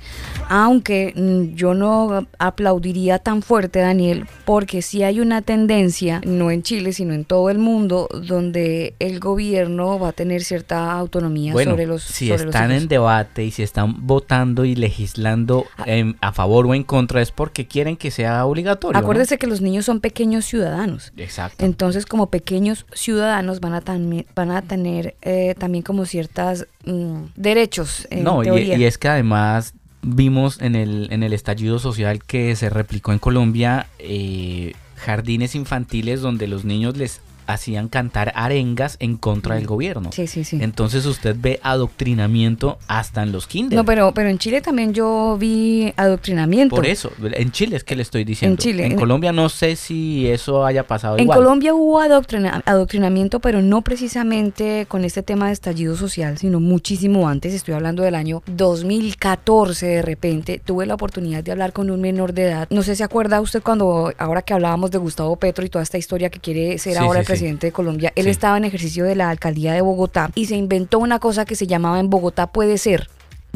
Aunque 0.48 1.13
mm, 1.15 1.55
yo 1.55 1.74
no 1.74 2.27
aplaudiría 2.39 3.19
tan 3.19 3.41
fuerte, 3.41 3.79
Daniel, 3.79 4.25
porque 4.45 4.81
sí 4.81 5.03
hay 5.03 5.19
una 5.19 5.41
tendencia, 5.41 6.21
no 6.25 6.51
en 6.51 6.63
Chile, 6.63 6.93
sino 6.93 7.13
en 7.13 7.25
todo 7.25 7.50
el 7.50 7.57
mundo, 7.59 8.07
donde 8.12 8.93
el 9.00 9.19
gobierno 9.19 10.00
va 10.00 10.09
a 10.09 10.12
tener 10.13 10.43
cierta 10.43 10.91
autonomía 10.93 11.53
Bueno, 11.53 11.71
sobre 11.71 11.86
los 11.86 12.03
si 12.03 12.27
sobre 12.29 12.45
los 12.45 12.55
están 12.55 12.71
hijos. 12.71 12.83
en 12.83 12.88
debate 12.89 13.43
y 13.45 13.51
si 13.51 13.63
están 13.63 14.07
votando 14.07 14.65
y 14.65 14.75
legislando 14.75 15.65
em, 15.86 16.15
a 16.21 16.31
favor 16.31 16.65
o 16.67 16.74
en 16.74 16.83
contra 16.83 17.21
es 17.21 17.31
porque 17.31 17.67
quieren 17.67 17.98
que 17.98 18.12
sea 18.12 18.45
obligatorio. 18.45 18.93
¿no? 18.93 19.05
Acuérdese 19.05 19.38
que 19.38 19.48
los 19.48 19.62
niños 19.62 19.86
son 19.86 20.00
pequeños 20.00 20.45
ciudadanos. 20.45 21.12
Exacto. 21.17 21.65
Entonces, 21.65 22.05
como 22.05 22.29
pequeños 22.29 22.68
ciudadanos 22.75 23.59
van 23.59 23.73
a, 23.73 23.81
también 23.81 24.25
van 24.35 24.51
a 24.51 24.61
tener 24.61 25.15
eh, 25.21 25.55
también 25.57 25.83
como 25.83 26.05
ciertas 26.05 26.67
mm, 26.85 27.23
derechos 27.35 28.07
en 28.09 28.23
no, 28.23 28.43
y, 28.43 28.73
y 28.73 28.85
es 28.85 28.97
que 28.97 29.07
además 29.07 29.73
vimos 30.01 30.61
en 30.61 30.75
el, 30.75 31.07
en 31.11 31.23
el 31.23 31.33
estallido 31.33 31.79
social 31.79 32.23
que 32.23 32.55
se 32.55 32.69
replicó 32.69 33.11
en 33.11 33.19
Colombia 33.19 33.88
eh, 33.99 34.73
jardines 34.95 35.55
infantiles 35.55 36.21
donde 36.21 36.47
los 36.47 36.65
niños 36.65 36.97
les 36.97 37.21
hacían 37.50 37.88
cantar 37.89 38.32
arengas 38.36 38.96
en 39.00 39.18
contra 39.18 39.56
del 39.56 39.65
gobierno. 39.65 40.12
Sí, 40.13 40.27
sí, 40.27 40.44
sí. 40.44 40.60
Entonces 40.62 41.06
usted 41.06 41.36
ve 41.39 41.60
adoctrinamiento 41.63 42.77
hasta 42.88 43.24
en 43.24 43.32
los 43.32 43.48
kinder. 43.48 43.75
No, 43.77 43.86
pero, 43.86 44.13
pero 44.13 44.29
en 44.29 44.38
Chile 44.38 44.62
también 44.62 44.94
yo 44.94 45.36
vi 45.39 45.94
adoctrinamiento. 45.98 46.75
Por 46.75 46.86
eso, 46.86 47.12
en 47.22 47.51
Chile 47.51 47.75
es 47.75 47.84
que 47.84 47.96
le 47.96 48.03
estoy 48.03 48.24
diciendo. 48.24 48.53
En 48.53 48.58
Chile, 48.58 48.86
En 48.86 48.91
en- 48.94 48.98
Colombia 49.00 49.32
no 49.32 49.50
sé 49.50 49.75
si 49.75 50.27
eso 50.27 50.65
haya 50.65 50.84
pasado 50.86 51.18
En 51.18 51.24
igual. 51.24 51.39
Colombia 51.39 51.74
hubo 51.74 52.00
adoctrina- 52.00 52.62
adoctrinamiento, 52.65 53.39
pero 53.39 53.62
no 53.62 53.82
precisamente 53.82 54.86
con 54.88 55.03
este 55.03 55.24
tema 55.24 55.48
de 55.48 55.53
estallido 55.53 55.96
social, 55.96 56.38
sino 56.38 56.60
muchísimo 56.60 57.27
antes. 57.27 57.53
Estoy 57.53 57.74
hablando 57.74 58.03
del 58.03 58.15
año 58.15 58.44
2014 58.48 59.86
de 59.88 60.01
repente. 60.01 60.62
Tuve 60.63 60.86
la 60.86 60.94
oportunidad 60.96 61.44
de 61.44 61.51
hablar 61.51 61.74
con 61.74 61.89
un 61.89 62.01
menor 62.01 62.34
de 62.34 62.44
edad. 62.44 62.68
No 62.70 62.84
sé 62.84 62.96
si 62.96 63.03
acuerda 63.03 63.41
usted 63.41 63.62
cuando, 63.63 64.13
ahora 64.18 64.41
que 64.41 64.53
hablábamos 64.53 64.91
de 64.91 64.98
Gustavo 64.98 65.36
Petro 65.36 65.65
y 65.65 65.70
toda 65.70 65.84
esta 65.84 65.98
historia 65.98 66.29
que 66.29 66.39
quiere 66.39 66.77
ser 66.77 66.94
Sí, 66.94 67.00
ahora 67.00 67.24
sí, 67.24 67.32
el 67.32 67.38
sí. 67.38 67.38
Presidente 67.39 67.67
de 67.67 67.72
Colombia. 67.74 68.12
Él 68.15 68.25
Sí. 68.25 68.29
estaba 68.31 68.58
en 68.58 68.65
ejercicio 68.65 69.05
de 69.05 69.15
la 69.15 69.29
alcaldía 69.29 69.74
de 69.74 69.81
Bogotá 69.81 70.29
y 70.36 70.46
se 70.46 70.55
inventó 70.55 71.00
una 71.00 71.19
cosa 71.19 71.46
que 71.46 71.55
se 71.55 71.67
llamaba 71.67 72.00
en 72.00 72.10
Bogotá 72.10 72.48
puede 72.48 72.77
ser 72.77 73.10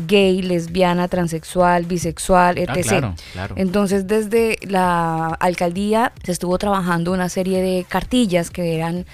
gay, 0.07 0.41
lesbiana, 0.41 1.07
transexual, 1.07 1.85
bisexual, 1.85 2.57
etc. 2.57 2.69
Ah, 2.69 2.81
claro, 2.81 3.15
claro. 3.33 3.55
Entonces, 3.57 4.07
desde 4.07 4.57
la 4.63 5.27
alcaldía 5.39 6.13
se 6.23 6.31
estuvo 6.31 6.57
trabajando 6.57 7.11
una 7.11 7.29
serie 7.29 7.61
de 7.61 7.85
cartillas 7.87 8.49
que 8.49 8.75
eran 8.75 9.05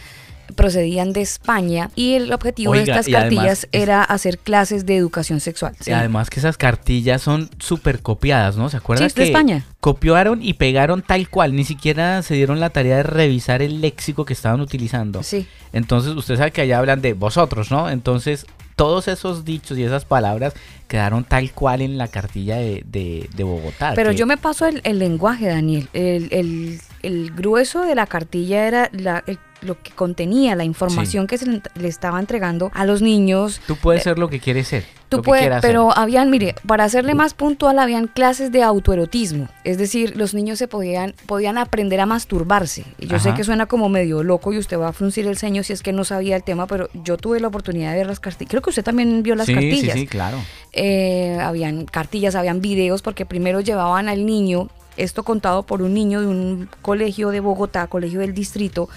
procedían 0.55 1.13
de 1.13 1.21
España 1.21 1.89
y 1.95 2.13
el 2.15 2.31
objetivo 2.33 2.73
de 2.73 2.81
estas 2.81 3.07
además 3.07 3.21
cartillas 3.21 3.67
era 3.71 4.03
hacer 4.03 4.37
clases 4.39 4.85
de 4.85 4.95
educación 4.97 5.39
sexual. 5.39 5.75
Y 5.85 5.91
además 5.91 6.29
que 6.29 6.39
esas 6.39 6.57
cartillas 6.57 7.21
son 7.21 7.49
súper 7.59 8.01
copiadas, 8.01 8.57
¿no? 8.57 8.69
¿Se 8.69 8.77
acuerdan 8.77 9.09
Sí, 9.09 9.15
de 9.15 9.21
que 9.23 9.27
España. 9.29 9.65
copiaron 9.79 10.41
y 10.43 10.53
pegaron 10.53 11.01
tal 11.01 11.29
cual? 11.29 11.55
Ni 11.55 11.63
siquiera 11.63 12.21
se 12.23 12.33
dieron 12.35 12.59
la 12.59 12.69
tarea 12.69 12.97
de 12.97 13.03
revisar 13.03 13.61
el 13.61 13.81
léxico 13.81 14.25
que 14.25 14.33
estaban 14.33 14.61
utilizando. 14.61 15.23
Sí. 15.23 15.47
Entonces, 15.73 16.13
usted 16.13 16.37
sabe 16.37 16.51
que 16.51 16.61
allá 16.61 16.79
hablan 16.79 17.01
de 17.01 17.13
vosotros, 17.13 17.71
¿no? 17.71 17.89
Entonces, 17.89 18.45
todos 18.75 19.07
esos 19.09 19.43
dichos 19.43 19.77
y 19.77 19.83
esas 19.83 20.05
palabras 20.05 20.53
quedaron 20.87 21.25
tal 21.25 21.51
cual 21.51 21.81
en 21.81 21.97
la 21.97 22.07
cartilla 22.07 22.55
de, 22.57 22.83
de- 22.87 23.29
de 23.35 23.43
Bogotá. 23.43 23.91
Pero 23.93 24.11
que- 24.11 24.15
yo 24.15 24.25
me 24.25 24.37
paso 24.37 24.65
el, 24.67 24.79
el 24.85 24.99
lenguaje, 24.99 25.47
Daniel. 25.47 25.89
El, 25.93 26.29
el- 26.31 26.79
el 27.03 27.31
grueso 27.31 27.81
de 27.83 27.93
la 27.95 28.07
cartilla 28.07 28.65
era 28.67 28.89
la, 28.93 29.23
el- 29.27 29.37
lo 29.61 29.81
que 29.81 29.91
contenía, 29.91 30.55
la 30.55 30.63
información 30.63 31.27
que 31.27 31.37
se 31.37 31.45
le, 31.45 31.61
estaba 31.87 32.19
entregando 32.19 32.71
a 32.73 32.85
los 32.85 33.01
niños. 33.01 33.61
Tú 33.67 33.75
puedes 33.75 34.03
ser 34.03 34.17
lo 34.17 34.29
que 34.29 34.39
quieres 34.39 34.67
ser. 34.67 34.85
Tú 35.09 35.23
puedes, 35.23 35.61
pero 35.61 35.97
habían, 35.97 36.29
mire, 36.29 36.53
para 36.67 36.83
hacerle 36.83 37.15
más 37.15 37.33
puntual, 37.33 37.79
habían 37.79 38.05
clases 38.05 38.51
de 38.51 38.61
autoerotismo. 38.61 39.49
Es 39.63 39.79
decir, 39.79 40.15
los 40.15 40.35
niños 40.35 40.59
se 40.59 40.67
podían, 40.67 41.15
podían 41.25 41.57
aprender 41.57 41.99
a 41.99 42.05
masturbarse. 42.05 42.85
Y 42.99 43.07
yo 43.07 43.17
sé 43.17 43.33
que 43.33 43.43
suena 43.43 43.65
como 43.65 43.89
medio 43.89 44.21
loco 44.21 44.53
y 44.53 44.59
usted 44.59 44.77
va 44.77 44.89
a 44.89 44.93
fruncir 44.93 45.25
el 45.25 45.35
ceño 45.35 45.63
si 45.63 45.73
es 45.73 45.81
que 45.81 45.93
no 45.93 46.03
sabía 46.03 46.35
el 46.35 46.43
tema, 46.43 46.67
pero 46.67 46.89
yo 46.93 47.17
tuve 47.17 47.39
la 47.39 47.47
oportunidad 47.47 47.91
de 47.91 47.97
ver 47.97 48.07
las 48.07 48.19
cartillas. 48.19 48.51
Creo 48.51 48.61
que 48.61 48.69
usted 48.69 48.83
también 48.83 49.23
vio 49.23 49.35
las 49.35 49.47
sí, 49.47 49.53
cartillas. 49.53 49.93
Sí, 49.93 50.01
sí, 50.01 50.07
claro. 50.07 50.37
Eh, 50.73 51.39
habían 51.41 51.85
cartillas, 51.85 52.35
habían 52.35 52.61
videos, 52.61 53.01
porque 53.01 53.25
primero 53.25 53.61
llevaban 53.61 54.09
al 54.09 54.27
niño, 54.27 54.69
esto 54.95 55.23
contado 55.23 55.63
por 55.63 55.81
un 55.81 55.95
niño 55.95 56.21
de 56.21 56.27
un 56.27 56.69
colegio 56.83 57.31
de 57.31 57.39
Bogotá, 57.39 57.87
colegio 57.87 58.19
del 58.19 58.35
distrito, 58.35 58.89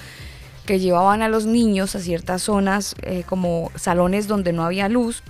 que 0.66 0.78
llevaban 0.81 1.23
a 1.23 1.28
los 1.28 1.47
niños 1.47 1.95
a 1.95 2.00
ciertas 2.00 2.42
zonas 2.42 2.95
eh, 3.02 3.25
como 3.28 3.71
salones 3.75 4.28
donde 4.28 4.52
no 4.52 4.64
había 4.64 4.88
luz, 4.88 5.23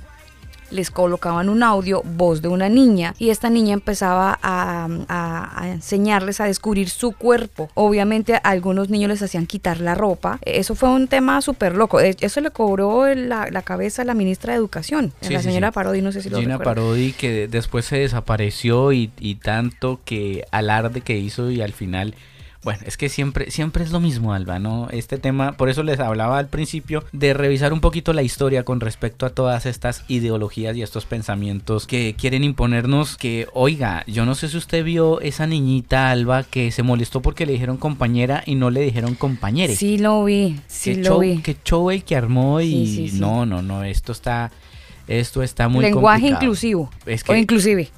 les 0.70 0.90
colocaban 0.90 1.50
un 1.50 1.62
audio, 1.62 2.02
voz 2.02 2.40
de 2.40 2.48
una 2.48 2.70
niña, 2.70 3.14
y 3.18 3.28
esta 3.28 3.50
niña 3.50 3.74
empezaba 3.74 4.38
a, 4.40 4.88
a- 5.08 5.62
a 5.62 5.68
enseñarles 5.68 6.40
a 6.40 6.46
descubrir 6.46 6.88
su 6.88 7.12
cuerpo. 7.12 7.68
Obviamente 7.74 8.36
a 8.36 8.38
algunos 8.38 8.88
niños 8.88 9.10
les 9.10 9.20
hacían 9.22 9.44
quitar 9.44 9.80
la 9.80 9.94
ropa. 9.94 10.38
Eso 10.46 10.74
fue 10.74 10.88
un 10.88 11.08
tema 11.08 11.42
súper 11.42 11.74
loco. 11.74 12.00
Eso 12.00 12.40
le 12.40 12.50
cobró 12.52 13.06
la, 13.14 13.48
la 13.50 13.60
cabeza 13.60 14.00
a 14.00 14.06
la 14.06 14.14
ministra 14.14 14.54
de 14.54 14.58
Educación, 14.60 15.12
Sí, 15.20 15.34
la 15.34 15.40
sí, 15.40 15.48
señora 15.48 15.68
sí. 15.68 15.74
Parodi, 15.74 16.00
no 16.00 16.10
sé 16.10 16.22
si 16.22 16.30
lo 16.30 16.40
Gina. 16.40 16.58
Parodi 16.58 17.12
que 17.12 17.30
de- 17.30 17.48
después 17.48 17.84
se 17.84 17.98
desapareció 17.98 18.92
y, 18.92 19.10
y 19.20 19.34
tanto 19.34 20.00
que 20.06 20.46
alarde 20.52 21.02
que 21.02 21.18
hizo 21.18 21.50
y 21.50 21.60
al 21.60 21.74
final 21.74 22.14
bueno, 22.62 22.80
es 22.86 22.96
que 22.96 23.08
siempre 23.08 23.50
siempre 23.50 23.82
es 23.82 23.90
lo 23.90 23.98
mismo, 24.00 24.32
Alba, 24.34 24.58
¿no? 24.58 24.88
Este 24.90 25.18
tema, 25.18 25.52
por 25.52 25.68
eso 25.68 25.82
les 25.82 25.98
hablaba 25.98 26.38
al 26.38 26.46
principio 26.48 27.02
de 27.12 27.34
revisar 27.34 27.72
un 27.72 27.80
poquito 27.80 28.12
la 28.12 28.22
historia 28.22 28.64
con 28.64 28.78
respecto 28.80 29.26
a 29.26 29.30
todas 29.30 29.66
estas 29.66 30.04
ideologías 30.08 30.76
y 30.76 30.82
estos 30.82 31.04
pensamientos 31.04 31.86
que 31.88 32.14
quieren 32.16 32.44
imponernos 32.44 33.16
que, 33.16 33.48
oiga, 33.52 34.04
yo 34.06 34.24
no 34.26 34.34
sé 34.36 34.48
si 34.48 34.56
usted 34.58 34.84
vio 34.84 35.20
esa 35.20 35.46
niñita 35.46 36.10
Alba 36.10 36.44
que 36.44 36.70
se 36.70 36.82
molestó 36.84 37.20
porque 37.20 37.46
le 37.46 37.52
dijeron 37.54 37.78
compañera 37.78 38.42
y 38.46 38.54
no 38.54 38.70
le 38.70 38.80
dijeron 38.82 39.14
compañere. 39.16 39.74
Sí 39.74 39.98
lo 39.98 40.24
vi, 40.24 40.60
sí 40.68 40.92
qué 40.94 40.98
lo 41.00 41.04
show, 41.04 41.20
vi. 41.20 41.38
qué 41.38 41.56
show 41.64 41.90
el 41.90 42.04
que 42.04 42.14
armó 42.16 42.60
y 42.60 42.86
Sí, 42.86 42.94
sí, 42.94 43.08
sí. 43.08 43.18
no, 43.20 43.44
no, 43.44 43.60
no, 43.62 43.82
esto 43.84 44.12
está 44.12 44.50
esto 45.08 45.42
está 45.42 45.68
muy 45.68 45.84
Lenguaje 45.84 46.20
complicado. 46.20 46.44
inclusivo. 46.44 46.90
Es 47.06 47.22
O 47.22 47.32
que- 47.32 47.38
inclusive. 47.38 47.90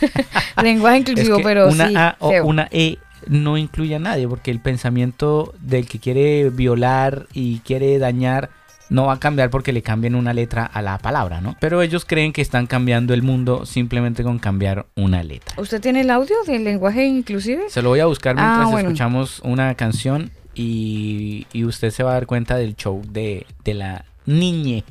Lenguaje 0.62 0.98
Es 0.98 1.00
inclusivo, 1.08 1.38
que 1.38 1.42
pero 1.42 1.68
una 1.68 1.88
sí. 1.88 1.94
A 1.96 2.16
o 2.20 2.30
feo. 2.30 2.46
una 2.46 2.68
E 2.70 2.98
no 3.28 3.56
incluye 3.58 3.94
a 3.94 3.98
nadie 3.98 4.28
porque 4.28 4.50
el 4.50 4.60
pensamiento 4.60 5.52
del 5.60 5.86
que 5.88 5.98
quiere 5.98 6.50
violar 6.50 7.26
y 7.32 7.58
quiere 7.60 7.98
dañar 7.98 8.50
no 8.90 9.06
va 9.06 9.14
a 9.14 9.18
cambiar 9.18 9.48
porque 9.50 9.72
le 9.72 9.80
cambien 9.82 10.14
una 10.14 10.34
letra 10.34 10.64
a 10.66 10.82
la 10.82 10.98
palabra, 10.98 11.40
¿no? 11.40 11.56
Pero 11.58 11.80
ellos 11.82 12.04
creen 12.04 12.32
que 12.34 12.42
están 12.42 12.66
cambiando 12.66 13.14
el 13.14 13.22
mundo 13.22 13.64
simplemente 13.66 14.22
con 14.22 14.38
cambiar 14.38 14.86
una 14.94 15.22
letra. 15.22 15.54
¿Usted 15.60 15.80
tiene 15.80 16.02
el 16.02 16.10
audio 16.10 16.36
del 16.46 16.64
lenguaje 16.64 17.06
inclusive? 17.06 17.64
Se 17.70 17.80
lo 17.82 17.88
voy 17.88 18.00
a 18.00 18.06
buscar 18.06 18.36
Ah, 18.38 18.42
mientras 18.44 18.70
bueno. 18.70 18.88
escuchamos 18.90 19.40
una 19.42 19.74
canción 19.74 20.30
y, 20.54 21.46
y 21.52 21.64
usted 21.64 21.90
se 21.90 22.02
va 22.02 22.10
a 22.10 22.14
dar 22.14 22.26
cuenta 22.26 22.56
del 22.56 22.76
show 22.76 23.02
de, 23.10 23.46
de 23.64 23.74
la 23.74 24.04
niñe. 24.26 24.84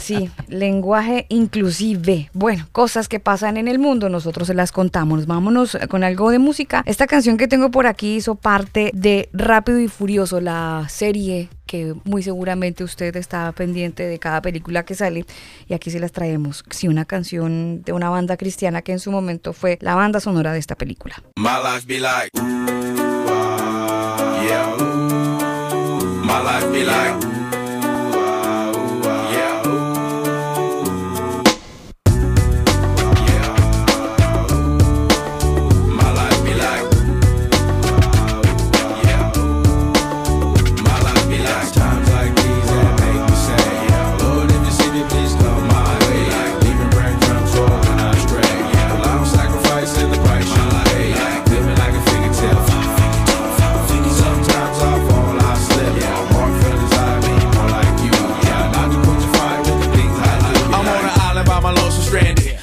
Sí, 0.00 0.30
lenguaje 0.48 1.26
inclusive. 1.28 2.30
Bueno, 2.32 2.66
cosas 2.72 3.08
que 3.08 3.20
pasan 3.20 3.56
en 3.56 3.68
el 3.68 3.78
mundo, 3.78 4.08
nosotros 4.08 4.48
se 4.48 4.54
las 4.54 4.72
contamos. 4.72 5.26
Vámonos 5.26 5.76
con 5.88 6.04
algo 6.04 6.30
de 6.30 6.38
música. 6.38 6.82
Esta 6.86 7.06
canción 7.06 7.36
que 7.36 7.48
tengo 7.48 7.70
por 7.70 7.86
aquí 7.86 8.16
hizo 8.16 8.34
parte 8.34 8.90
de 8.94 9.28
Rápido 9.32 9.78
y 9.80 9.88
Furioso, 9.88 10.40
la 10.40 10.86
serie 10.88 11.48
que 11.66 11.94
muy 12.04 12.22
seguramente 12.22 12.82
usted 12.82 13.14
está 13.14 13.52
pendiente 13.52 14.02
de 14.02 14.18
cada 14.18 14.42
película 14.42 14.84
que 14.84 14.96
sale. 14.96 15.24
Y 15.68 15.74
aquí 15.74 15.90
se 15.90 16.00
las 16.00 16.10
traemos. 16.10 16.64
Sí, 16.70 16.88
una 16.88 17.04
canción 17.04 17.82
de 17.82 17.92
una 17.92 18.10
banda 18.10 18.36
cristiana 18.36 18.82
que 18.82 18.90
en 18.92 18.98
su 18.98 19.12
momento 19.12 19.52
fue 19.52 19.78
la 19.80 19.94
banda 19.94 20.18
sonora 20.18 20.52
de 20.52 20.58
esta 20.58 20.74
película. 20.74 21.22
My 21.36 21.58
life 21.62 21.86
be 21.86 22.00
like, 22.00 22.30
ooh, 22.36 23.26
ah, 23.28 24.42
yeah, 24.44 24.74
ooh. 24.80 26.24
My 26.24 26.42
life 26.42 26.66
be 26.72 26.84
like, 26.84 27.39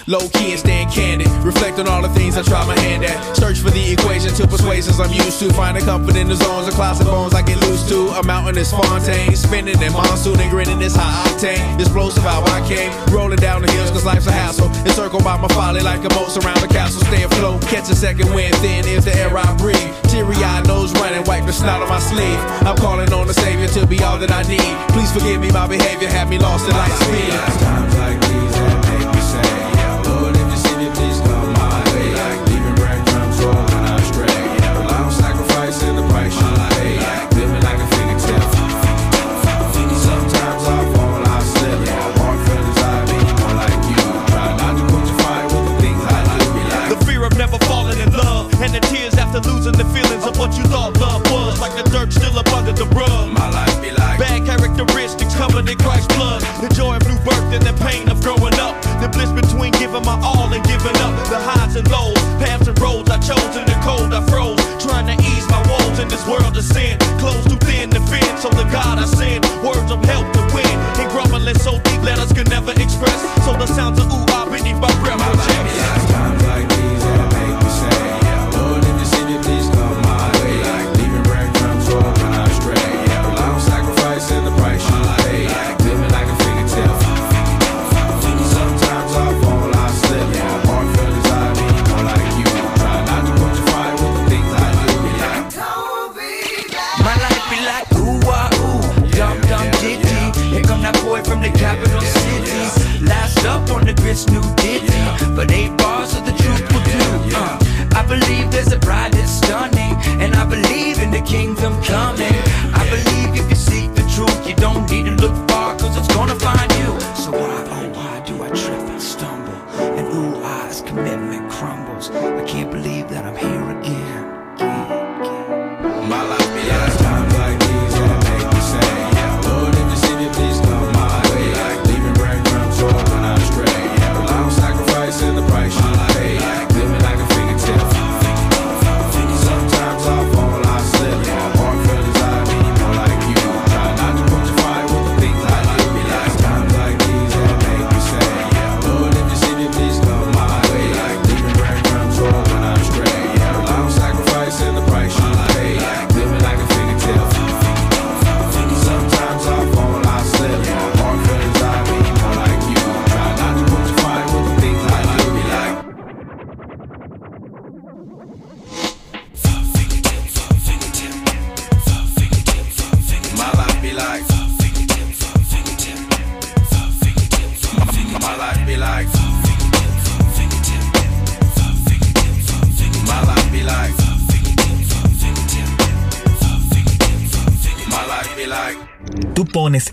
Low 0.08 0.24
key 0.40 0.56
and 0.56 0.60
staying 0.60 0.88
candid. 0.88 1.28
Reflect 1.44 1.80
on 1.80 1.88
all 1.88 2.02
the 2.02 2.08
things 2.16 2.38
I 2.38 2.42
try 2.42 2.64
my 2.66 2.80
hand 2.80 3.04
at. 3.04 3.36
Search 3.36 3.60
for 3.60 3.70
the 3.70 3.92
equation 3.92 4.32
to 4.40 4.48
persuasions 4.48 5.02
I'm 5.02 5.12
used 5.12 5.38
to. 5.44 5.52
Finding 5.52 5.84
comfort 5.84 6.16
in 6.16 6.30
the 6.30 6.36
zones 6.36 6.72
of 6.72 6.80
and 6.80 7.04
bones 7.04 7.34
I 7.36 7.42
get 7.44 7.60
loose 7.68 7.84
to. 7.90 8.08
A 8.16 8.24
mountain 8.24 8.58
is 8.58 8.72
Fontaine. 8.72 9.36
Spinning 9.36 9.76
in 9.82 9.92
monsoon 9.92 10.40
and 10.40 10.50
grinning 10.50 10.80
this 10.80 10.96
high 10.96 11.12
octane. 11.28 11.60
Explosive 11.78 12.24
how 12.24 12.40
I 12.56 12.64
came. 12.72 12.88
Rolling 13.12 13.36
down 13.36 13.62
the 13.64 13.72
hills 13.72 13.92
cause 13.92 14.06
life's 14.06 14.28
a 14.28 14.32
hassle. 14.32 14.72
Encircled 14.88 15.26
by 15.26 15.36
my 15.36 15.50
folly 15.50 15.82
like 15.82 16.00
a 16.00 16.12
moat 16.16 16.32
around 16.40 16.62
the 16.64 16.72
castle. 16.72 17.04
Stay 17.12 17.24
afloat. 17.24 17.62
Catch 17.64 17.92
a 17.92 17.96
second 17.96 18.34
wind 18.34 18.56
thin 18.64 18.88
is 18.88 19.04
the 19.04 19.14
air 19.14 19.36
I 19.36 19.44
breathe. 19.58 19.92
Teary 20.08 20.40
eyed 20.40 20.68
nose 20.68 20.94
running. 21.04 21.26
Wipe 21.28 21.46
the 21.46 21.52
snot 21.52 21.82
on 21.82 21.90
my 21.90 22.00
sleeve. 22.00 22.40
I'm 22.64 22.78
calling 22.78 23.12
on 23.12 23.28
the 23.28 23.34
Savior 23.34 23.68
to 23.76 23.86
be 23.86 24.02
all 24.04 24.18
that 24.20 24.32
I 24.32 24.44
need. 24.48 24.72
Please 24.96 25.12
forgive 25.12 25.42
me, 25.42 25.52
my 25.52 25.68
behavior 25.68 26.08
had 26.08 26.30
me 26.30 26.40
lost 26.40 26.64
in 26.64 26.72
light 26.72 26.96
speed. 26.96 27.36
Times 27.60 27.98
like 28.00 28.22
these 28.32 28.57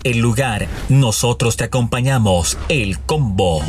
el 0.05 0.19
lugar, 0.19 0.67
nosotros 0.87 1.57
te 1.57 1.63
acompañamos. 1.63 2.57
El 2.69 2.99
combo. 2.99 3.61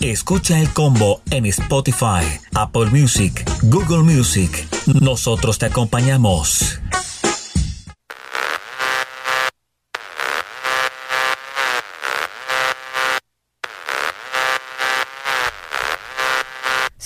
Escucha 0.00 0.60
el 0.60 0.70
combo 0.70 1.22
en 1.30 1.46
Spotify, 1.46 2.22
Apple 2.54 2.86
Music, 2.92 3.42
Google 3.62 4.02
Music. 4.02 4.68
Nosotros 5.00 5.58
te 5.58 5.66
acompañamos. 5.66 6.78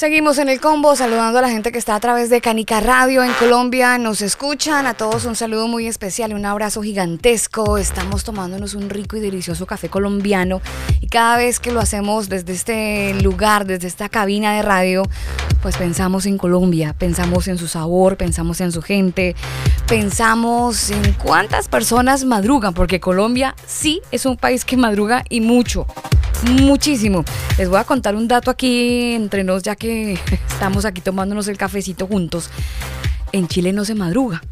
Seguimos 0.01 0.39
en 0.39 0.49
el 0.49 0.63
combo 0.63 0.97
saludando 0.97 1.41
a 1.41 1.43
la 1.43 1.51
gente 1.51 1.73
que 1.73 1.79
está 1.79 1.95
a 1.95 2.01
través 2.01 2.31
de 2.31 2.41
Canica 2.41 2.81
Radio 2.81 3.23
en 3.23 3.35
Colombia. 3.35 3.99
Nos 3.99 4.23
escuchan. 4.23 4.87
A 4.87 4.95
todos 4.95 5.27
un 5.27 5.37
saludo 5.37 5.69
muy 5.69 5.87
especial, 5.87 6.33
un 6.33 6.47
abrazo 6.47 6.81
gigantesco. 6.81 7.77
Estamos 7.77 8.25
tomándonos 8.25 8.73
un 8.73 8.89
rico 8.89 9.19
y 9.19 9.21
delicioso 9.21 9.67
café 9.67 9.91
colombiano. 9.91 10.63
Y 11.03 11.09
cada 11.09 11.37
vez 11.37 11.61
que 11.61 11.71
lo 11.71 11.81
hacemos 11.81 12.31
desde 12.31 12.55
este 12.55 13.13
lugar, 13.23 13.67
desde 13.67 13.89
esta 13.89 14.09
cabina 14.09 14.55
de 14.55 14.63
radio, 14.63 15.03
pues 15.61 15.77
pensamos 15.77 16.25
en 16.25 16.39
Colombia, 16.39 16.95
pensamos 16.99 17.47
en 17.47 17.59
su 17.59 17.69
sabor, 17.69 18.17
pensamos 18.17 18.63
en 18.63 18.73
su 18.73 18.81
gente, 18.81 19.37
pensamos 19.87 20.91
en 20.91 21.13
cuántas 21.23 21.69
personas 21.69 22.25
madrugan, 22.25 22.73
porque 22.73 23.01
Colombia 23.01 23.55
sí 23.67 24.01
es 24.13 24.25
un 24.25 24.39
país 24.39 24.65
que 24.65 24.79
madruga 24.79 25.25
y 25.29 25.43
mucho 25.43 25.87
muchísimo. 26.43 27.25
Les 27.59 27.69
voy 27.69 27.79
a 27.79 27.85
contar 27.85 28.17
un 28.17 28.29
dato 28.29 28.51
aquí 28.51 29.13
entre 29.13 29.45
nos, 29.45 29.63
ya 29.63 29.77
que 29.77 30.19
estamos 30.49 30.85
aquí 30.85 31.01
tomándonos 31.01 31.49
el 31.49 31.57
cafecito 31.57 32.07
juntos. 32.07 32.51
En 33.33 33.49
Chile 33.49 33.73
no 33.73 33.85
se 33.85 33.95
madruga. 33.95 34.43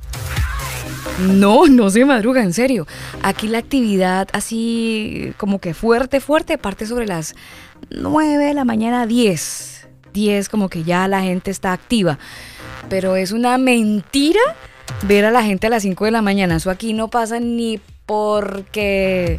No, 1.20 1.66
no 1.66 1.90
se 1.90 2.04
madruga, 2.04 2.42
en 2.42 2.52
serio. 2.52 2.86
Aquí 3.22 3.48
la 3.48 3.58
actividad 3.58 4.28
así 4.32 5.32
como 5.36 5.58
que 5.58 5.74
fuerte, 5.74 6.20
fuerte, 6.20 6.58
parte 6.58 6.86
sobre 6.86 7.06
las 7.06 7.34
9 7.90 8.44
de 8.44 8.54
la 8.54 8.64
mañana, 8.64 9.06
10. 9.06 9.88
10 10.12 10.48
como 10.48 10.68
que 10.68 10.84
ya 10.84 11.08
la 11.08 11.22
gente 11.22 11.50
está 11.50 11.72
activa. 11.72 12.18
Pero 12.88 13.16
es 13.16 13.32
una 13.32 13.58
mentira 13.58 14.40
ver 15.02 15.24
a 15.24 15.30
la 15.30 15.42
gente 15.42 15.66
a 15.66 15.70
las 15.70 15.82
5 15.82 16.04
de 16.04 16.10
la 16.12 16.22
mañana. 16.22 16.56
Eso 16.56 16.70
aquí 16.70 16.92
no 16.92 17.08
pasa 17.08 17.40
ni 17.40 17.80
porque 18.08 19.38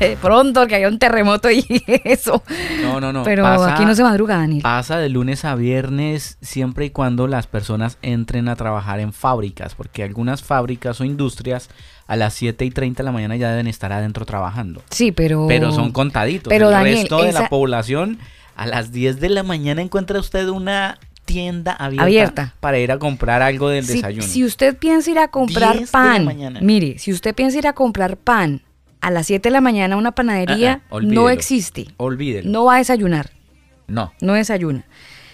de 0.00 0.16
pronto 0.16 0.66
que 0.66 0.76
haya 0.76 0.88
un 0.88 0.98
terremoto 0.98 1.50
y 1.50 1.64
eso. 2.04 2.42
No, 2.80 3.00
no, 3.00 3.12
no. 3.12 3.22
Pero 3.24 3.42
Pasa- 3.42 3.74
aquí 3.74 3.84
no 3.84 3.94
se 3.94 4.02
madruga, 4.02 4.36
Daniel. 4.36 4.62
Pasa 4.62 4.98
de 4.98 5.08
lunes 5.08 5.44
a 5.44 5.54
viernes 5.56 6.38
siempre 6.40 6.86
y 6.86 6.90
cuando 6.90 7.26
las 7.26 7.46
personas 7.46 7.98
entren 8.02 8.48
a 8.48 8.56
trabajar 8.56 9.00
en 9.00 9.12
fábricas, 9.12 9.74
porque 9.74 10.02
algunas 10.02 10.42
fábricas 10.42 11.00
o 11.00 11.04
industrias 11.04 11.68
a 12.06 12.16
las 12.16 12.34
7 12.34 12.64
y 12.64 12.70
30 12.70 13.02
de 13.02 13.04
la 13.04 13.12
mañana 13.12 13.36
ya 13.36 13.50
deben 13.50 13.66
estar 13.66 13.92
adentro 13.92 14.24
trabajando. 14.26 14.82
Sí, 14.90 15.10
pero... 15.12 15.46
Pero 15.48 15.72
son 15.72 15.90
contaditos. 15.92 16.50
Pero, 16.50 16.66
El 16.68 16.72
Daniel, 16.72 16.98
resto 17.00 17.22
de 17.22 17.30
esa- 17.30 17.42
la 17.42 17.48
población 17.48 18.18
a 18.56 18.66
las 18.66 18.92
10 18.92 19.20
de 19.20 19.28
la 19.30 19.42
mañana 19.42 19.82
encuentra 19.82 20.18
usted 20.20 20.48
una 20.48 20.98
tienda 21.24 21.72
abierta, 21.72 22.04
Abierta. 22.04 22.54
para 22.60 22.78
ir 22.78 22.92
a 22.92 22.98
comprar 22.98 23.42
algo 23.42 23.68
del 23.68 23.84
Si, 23.84 23.94
desayuno. 23.94 24.26
si 24.26 24.44
usted 24.44 24.76
piensa 24.76 25.10
ir 25.10 25.18
a 25.18 25.28
comprar 25.28 25.76
10 25.78 25.90
de 25.92 25.98
la 25.98 26.04
pan, 26.04 26.58
mire, 26.62 26.98
si 26.98 27.12
usted 27.12 27.34
piensa 27.34 27.58
ir 27.58 27.66
a 27.66 27.72
comprar 27.72 28.16
pan 28.16 28.62
a 29.00 29.10
las 29.10 29.26
7 29.26 29.48
de 29.48 29.52
la 29.52 29.60
mañana 29.60 29.94
a 29.94 29.98
una 29.98 30.12
panadería, 30.12 30.82
Ah, 30.90 30.96
ah, 30.96 31.00
no 31.02 31.28
existe. 31.30 31.86
Olvídelo. 31.96 32.50
No 32.50 32.64
va 32.64 32.76
a 32.76 32.78
desayunar, 32.78 33.30
No. 33.86 34.12
no 34.20 34.34
desayuna. 34.34 34.84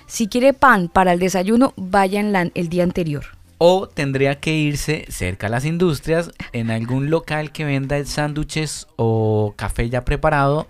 Si 0.06 0.26
quiere 0.26 0.52
pan 0.54 0.88
para 0.88 1.12
el 1.12 1.20
desayuno, 1.20 1.72
vaya 1.76 2.18
en 2.20 2.32
la- 2.32 2.50
el 2.54 2.68
día 2.68 2.82
anterior. 2.82 3.24
O 3.58 3.86
tendría 3.88 4.40
que 4.40 4.54
irse 4.54 5.04
cerca 5.08 5.46
a 5.46 5.50
las 5.50 5.64
industrias 5.64 6.30
en 6.52 6.70
algún 6.70 7.10
local 7.10 7.52
que 7.52 7.64
venda 7.64 8.02
sándwiches 8.04 8.86
o 8.96 9.52
café 9.56 9.88
ya 9.90 10.04
preparado. 10.04 10.66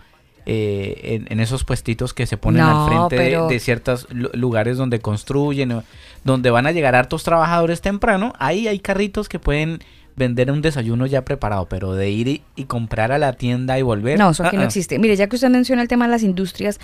Eh, 0.47 1.01
en, 1.03 1.27
en 1.33 1.41
esos 1.41 1.65
puestitos 1.65 2.15
que 2.15 2.27
se 2.27 2.37
ponen 2.37 2.63
No, 2.63 2.85
al 2.85 2.89
frente 2.89 3.17
de- 3.23 3.31
pero- 3.31 3.49
de, 3.49 3.59
ciertos 3.61 4.07
lu- 4.11 4.31
lugares 4.33 4.77
donde 4.77 5.01
construyen, 5.01 5.83
donde 6.25 6.51
van 6.51 6.67
a 6.67 6.73
llegar 6.73 6.95
hartos 6.95 7.23
trabajadores 7.23 7.81
temprano, 7.81 8.33
ahí 8.39 8.69
hay 8.69 8.79
carritos 8.79 9.29
que 9.29 9.39
pueden 9.39 9.81
vender 10.17 10.51
un 10.51 10.61
desayuno 10.61 11.07
ya 11.07 11.25
preparado, 11.25 11.67
pero 11.67 11.95
de 11.95 12.11
ir 12.11 12.29
y, 12.29 12.43
y 12.57 12.65
comprar 12.65 13.13
a 13.13 13.19
la 13.19 13.33
tienda 13.35 13.79
y 13.79 13.83
volver. 13.83 14.19
No, 14.19 14.31
eso 14.31 14.43
aquí 14.45 14.57
ah, 14.57 14.59
no 14.59 14.65
ah. 14.65 14.67
existe. 14.67 14.99
Mire, 14.99 15.17
ya 15.17 15.29
que 15.29 15.37
usted 15.37 15.49
menciona 15.51 15.81
el 15.83 15.89
tema 15.89 16.05
de 16.07 16.11
las 16.11 16.23
industrias, 16.23 16.79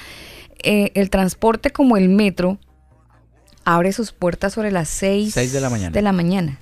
eh, 0.63 0.91
el 0.95 1.11
transporte 1.11 1.71
como 1.71 1.97
el 1.97 2.09
metro 2.09 2.59
abre 3.65 3.93
sus 3.93 4.13
puertas 4.13 4.53
sobre 4.55 4.71
las 4.71 4.89
6 4.89 5.35
Seis 5.35 5.53
de 5.53 5.61
la 5.61 5.69
mañana. 5.71 5.91
de 5.91 6.03
la 6.03 6.13
mañana. 6.13 6.59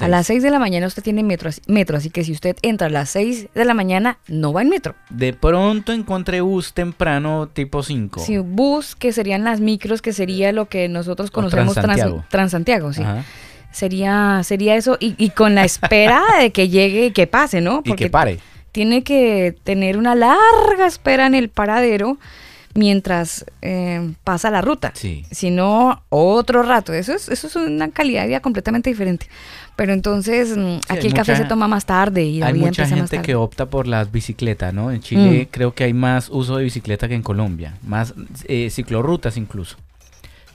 A 0.00 0.08
las 0.08 0.26
6 0.26 0.42
de 0.42 0.50
la 0.50 0.58
mañana 0.58 0.86
usted 0.86 1.02
tiene 1.02 1.22
metro, 1.22 1.50
así- 1.50 1.60
metro, 1.66 1.96
así 1.98 2.08
que 2.10 2.24
si 2.24 2.32
usted 2.32 2.56
entra 2.62 2.86
a 2.86 2.90
las 2.90 3.10
6 3.10 3.48
de 3.54 3.64
la 3.64 3.74
mañana, 3.74 4.18
no 4.26 4.52
va 4.52 4.62
en 4.62 4.70
metro. 4.70 4.94
De 5.10 5.32
pronto 5.34 5.92
encontré 5.92 6.40
bus 6.40 6.72
temprano 6.72 7.48
tipo 7.52 7.82
5. 7.82 8.20
Si 8.20 8.38
bus, 8.38 8.94
que 8.96 9.12
serían 9.12 9.44
las 9.44 9.60
micros, 9.60 10.00
que 10.02 10.12
sería 10.12 10.50
lo 10.52 10.66
que 10.68 10.88
nosotros 10.88 11.30
conocemos 11.30 11.74
trans- 11.74 11.86
Transantiago. 11.88 12.24
Transantiago, 12.30 12.92
sí. 12.92 13.02
Ajá. 13.02 13.24
Sería, 13.70 14.40
sería 14.44 14.76
eso, 14.76 14.96
y, 15.00 15.14
y 15.18 15.30
con 15.30 15.54
la 15.54 15.64
espera 15.64 16.22
de 16.40 16.50
que 16.52 16.68
llegue 16.68 17.06
y 17.06 17.10
que 17.12 17.26
pase, 17.26 17.60
¿no? 17.60 17.82
Y 17.84 17.94
que 17.94 18.10
pare. 18.10 18.38
tiene 18.70 19.02
que 19.02 19.54
tener 19.64 19.96
una 19.98 20.14
larga 20.14 20.86
espera 20.86 21.26
en 21.26 21.34
el 21.34 21.48
paradero 21.48 22.18
mientras 22.74 23.44
eh, 23.60 24.12
pasa 24.24 24.50
la 24.50 24.60
ruta. 24.60 24.92
Sí. 24.94 25.24
Si 25.30 25.50
no, 25.50 26.02
otro 26.08 26.62
rato. 26.62 26.92
Eso 26.94 27.12
es, 27.14 27.28
eso 27.28 27.46
es 27.46 27.56
una 27.56 27.90
calidad 27.90 28.22
de 28.22 28.28
vida 28.28 28.40
completamente 28.40 28.90
diferente. 28.90 29.26
Pero 29.76 29.92
entonces 29.92 30.56
mm, 30.56 30.78
aquí 30.88 31.06
el 31.06 31.14
café 31.14 31.34
se 31.36 31.44
toma 31.44 31.66
más 31.68 31.86
tarde 31.86 32.22
y 32.24 32.38
la 32.40 32.46
Hay 32.48 32.52
vida 32.54 32.66
mucha 32.66 32.82
empieza 32.82 32.90
más 32.96 33.00
gente 33.10 33.16
tarde. 33.16 33.26
que 33.26 33.34
opta 33.34 33.66
por 33.66 33.86
las 33.86 34.12
bicicletas, 34.12 34.72
¿no? 34.74 34.90
En 34.90 35.00
Chile 35.00 35.44
Mm. 35.44 35.50
creo 35.50 35.74
que 35.74 35.84
hay 35.84 35.92
más 35.94 36.28
uso 36.30 36.56
de 36.56 36.64
bicicleta 36.64 37.08
que 37.08 37.14
en 37.14 37.22
Colombia, 37.22 37.74
más 37.82 38.12
eh, 38.46 38.68
ciclorrutas 38.70 39.36
incluso. 39.36 39.76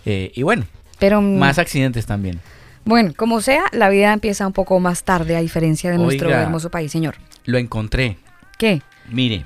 Eh, 0.05 0.31
y 0.35 0.43
bueno, 0.43 0.65
Pero 0.99 1.21
mm, 1.21 1.37
más 1.37 1.57
accidentes 1.57 2.05
también. 2.05 2.39
bueno, 2.85 3.13
como 3.17 3.41
sea, 3.41 3.65
la 3.71 3.89
vida 3.89 4.13
empieza 4.13 4.45
un 4.47 4.53
poco 4.53 4.79
más 4.79 5.03
tarde 5.03 5.35
a 5.35 5.41
diferencia 5.41 5.89
de 5.91 5.97
nuestro 5.97 6.29
hermoso 6.31 6.69
país, 6.69 6.91
señor. 6.91 7.15
Lo 7.45 7.57
encontré. 7.57 8.17
¿Qué? 8.57 8.81
Mire, 9.09 9.45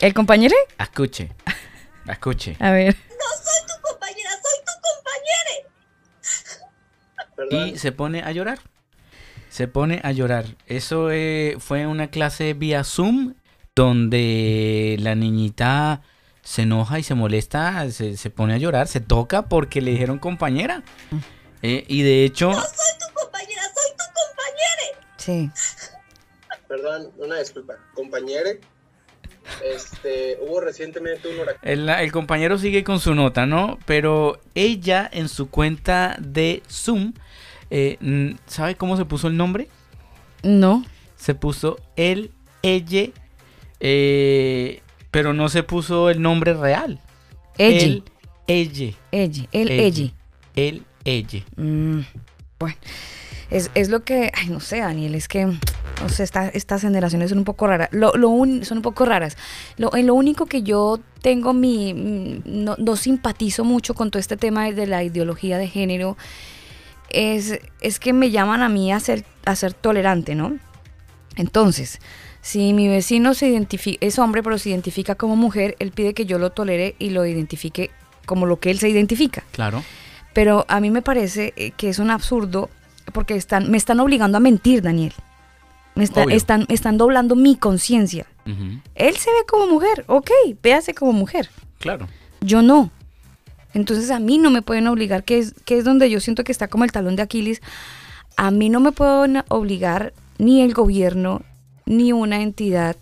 ¿El 0.00 0.14
compañero? 0.14 0.54
escuche, 0.78 1.30
escuche. 2.08 2.56
A 2.60 2.70
ver. 2.70 2.96
Y 7.50 7.78
se 7.78 7.90
pone 7.90 8.22
a 8.22 8.32
llorar. 8.32 8.60
Se 9.48 9.66
pone 9.66 10.00
a 10.04 10.12
llorar. 10.12 10.44
Eso 10.66 11.10
eh, 11.10 11.56
fue 11.58 11.86
una 11.86 12.08
clase 12.08 12.52
vía 12.52 12.84
Zoom 12.84 13.34
donde 13.74 14.96
la 15.00 15.14
niñita 15.14 16.02
se 16.42 16.62
enoja 16.62 16.98
y 16.98 17.02
se 17.02 17.14
molesta, 17.14 17.90
se, 17.90 18.18
se 18.18 18.30
pone 18.30 18.54
a 18.54 18.58
llorar, 18.58 18.88
se 18.88 19.00
toca 19.00 19.48
porque 19.48 19.80
le 19.80 19.92
dijeron 19.92 20.18
compañera. 20.18 20.82
Eh, 21.62 21.84
y 21.88 22.02
de 22.02 22.24
hecho, 22.24 22.52
Sí. 25.16 25.50
Perdón, 26.66 27.12
una 27.18 27.38
disculpa. 27.38 27.74
Compañere, 27.94 28.60
este, 29.64 30.38
hubo 30.40 30.60
recientemente 30.60 31.28
un 31.28 31.38
huracán. 31.40 31.60
el, 31.68 31.88
el 31.88 32.12
compañero 32.12 32.58
sigue 32.58 32.84
con 32.84 33.00
su 33.00 33.14
nota, 33.14 33.46
¿no? 33.46 33.78
Pero 33.86 34.40
ella 34.54 35.08
en 35.12 35.28
su 35.28 35.50
cuenta 35.50 36.16
de 36.20 36.62
Zoom, 36.70 37.12
eh, 37.70 37.98
¿sabe 38.46 38.74
cómo 38.76 38.96
se 38.96 39.04
puso 39.04 39.28
el 39.28 39.36
nombre? 39.36 39.68
No. 40.42 40.84
se 41.16 41.34
puso 41.34 41.78
él, 41.96 42.30
ella, 42.62 43.10
eh, 43.80 44.80
pero 45.10 45.32
no 45.34 45.48
se 45.48 45.62
puso 45.62 46.08
el 46.10 46.22
nombre 46.22 46.54
real. 46.54 46.98
Ella. 47.58 47.84
Él, 47.84 48.04
ella. 48.46 48.92
Ella. 49.12 49.44
El 49.52 49.70
Ella. 49.70 49.82
ella. 49.84 50.12
Él, 50.56 50.82
ella. 51.04 51.44
Mm, 51.56 52.00
bueno, 52.58 52.76
es, 53.50 53.70
es 53.74 53.88
lo 53.88 54.04
que, 54.04 54.30
ay, 54.34 54.48
no 54.48 54.60
sé, 54.60 54.78
Daniel, 54.78 55.14
es 55.14 55.26
que, 55.28 55.44
no 55.46 56.08
sé, 56.08 56.22
esta- 56.22 56.48
estas 56.48 56.82
generaciones 56.82 57.30
son 57.30 57.38
un 57.38 57.44
poco 57.44 57.66
raras, 57.66 57.88
lo, 57.92 58.12
lo 58.16 58.28
un- 58.28 58.64
son 58.64 58.78
un 58.78 58.82
poco 58.82 59.04
raras. 59.04 59.36
Lo, 59.76 59.94
en 59.96 60.06
lo 60.06 60.14
único 60.14 60.46
que 60.46 60.62
yo 60.62 61.00
tengo 61.22 61.52
mi, 61.52 61.92
mm, 61.94 62.42
no, 62.46 62.76
no 62.78 62.96
simpatizo 62.96 63.64
mucho 63.64 63.94
con 63.94 64.10
todo 64.10 64.20
este 64.20 64.36
tema 64.36 64.70
de 64.70 64.86
la 64.86 65.02
ideología 65.04 65.58
de 65.58 65.68
género, 65.68 66.16
es, 67.10 67.58
es 67.80 67.98
que 67.98 68.12
me 68.12 68.30
llaman 68.30 68.62
a 68.62 68.68
mí 68.68 68.92
a 68.92 69.00
ser, 69.00 69.24
a 69.44 69.56
ser 69.56 69.74
tolerante, 69.74 70.34
¿no? 70.34 70.56
Entonces, 71.36 71.98
si 72.40 72.72
mi 72.72 72.88
vecino 72.88 73.34
se 73.34 73.48
identifica, 73.48 73.98
es 74.06 74.18
hombre, 74.18 74.42
pero 74.42 74.58
se 74.58 74.70
identifica 74.70 75.14
como 75.14 75.36
mujer, 75.36 75.76
él 75.78 75.90
pide 75.92 76.14
que 76.14 76.26
yo 76.26 76.38
lo 76.38 76.50
tolere 76.50 76.94
y 76.98 77.10
lo 77.10 77.26
identifique 77.26 77.90
como 78.26 78.46
lo 78.46 78.60
que 78.60 78.70
él 78.70 78.78
se 78.78 78.88
identifica. 78.88 79.42
Claro. 79.52 79.82
Pero 80.32 80.64
a 80.68 80.80
mí 80.80 80.90
me 80.90 81.02
parece 81.02 81.52
eh, 81.56 81.72
que 81.72 81.88
es 81.88 81.98
un 81.98 82.10
absurdo 82.10 82.70
porque 83.10 83.34
están, 83.36 83.70
me 83.70 83.76
están 83.76 84.00
obligando 84.00 84.36
a 84.36 84.40
mentir, 84.40 84.82
Daniel. 84.82 85.12
Me 85.94 86.04
está- 86.04 86.22
están, 86.36 86.66
están 86.68 86.96
doblando 86.98 87.34
mi 87.36 87.56
conciencia. 87.56 88.26
Él 88.96 89.16
se 89.16 89.30
ve 89.30 89.46
como 89.48 89.66
mujer, 89.66 90.04
ok, 90.08 90.30
véase 90.62 90.92
como 90.94 91.12
mujer. 91.12 91.48
Claro. 91.78 92.08
Yo 92.40 92.62
no. 92.62 92.90
Entonces 93.74 94.10
a 94.10 94.18
mí 94.18 94.38
no 94.38 94.50
me 94.50 94.62
pueden 94.62 94.88
obligar, 94.88 95.22
que 95.24 95.38
es, 95.38 95.54
que 95.64 95.78
es 95.78 95.84
donde 95.84 96.10
yo 96.10 96.18
siento 96.20 96.42
que 96.42 96.50
está 96.52 96.66
como 96.68 96.82
el 96.84 96.90
talón 96.90 97.14
de 97.16 97.22
Aquiles. 97.22 97.60
A 98.36 98.50
mí 98.50 98.68
no 98.68 98.80
me 98.80 98.90
pueden 98.92 99.42
obligar 99.48 100.12
ni 100.38 100.62
el 100.62 100.72
gobierno 100.74 101.42
ni 101.86 102.12
una 102.12 102.40
entidad 102.42 102.96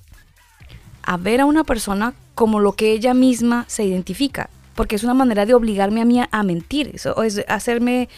a 1.03 1.17
ver 1.17 1.41
a 1.41 1.47
una 1.47 1.65
persona 1.65 2.13
como 2.35 2.61
lo 2.61 2.73
que 2.73 2.93
ella 2.93 3.15
misma 3.15 3.65
se 3.69 3.85
identifica, 3.85 4.51
porque 4.75 4.97
es 4.97 5.05
una 5.05 5.15
manera 5.15 5.47
de 5.47 5.55
obligarme 5.55 6.01
a 6.03 6.05
mí 6.05 6.21
a, 6.21 6.29
a 6.31 6.43
mentir, 6.43 6.91
eso 6.95 7.23
es 7.23 7.43
hacerme, 7.49 8.09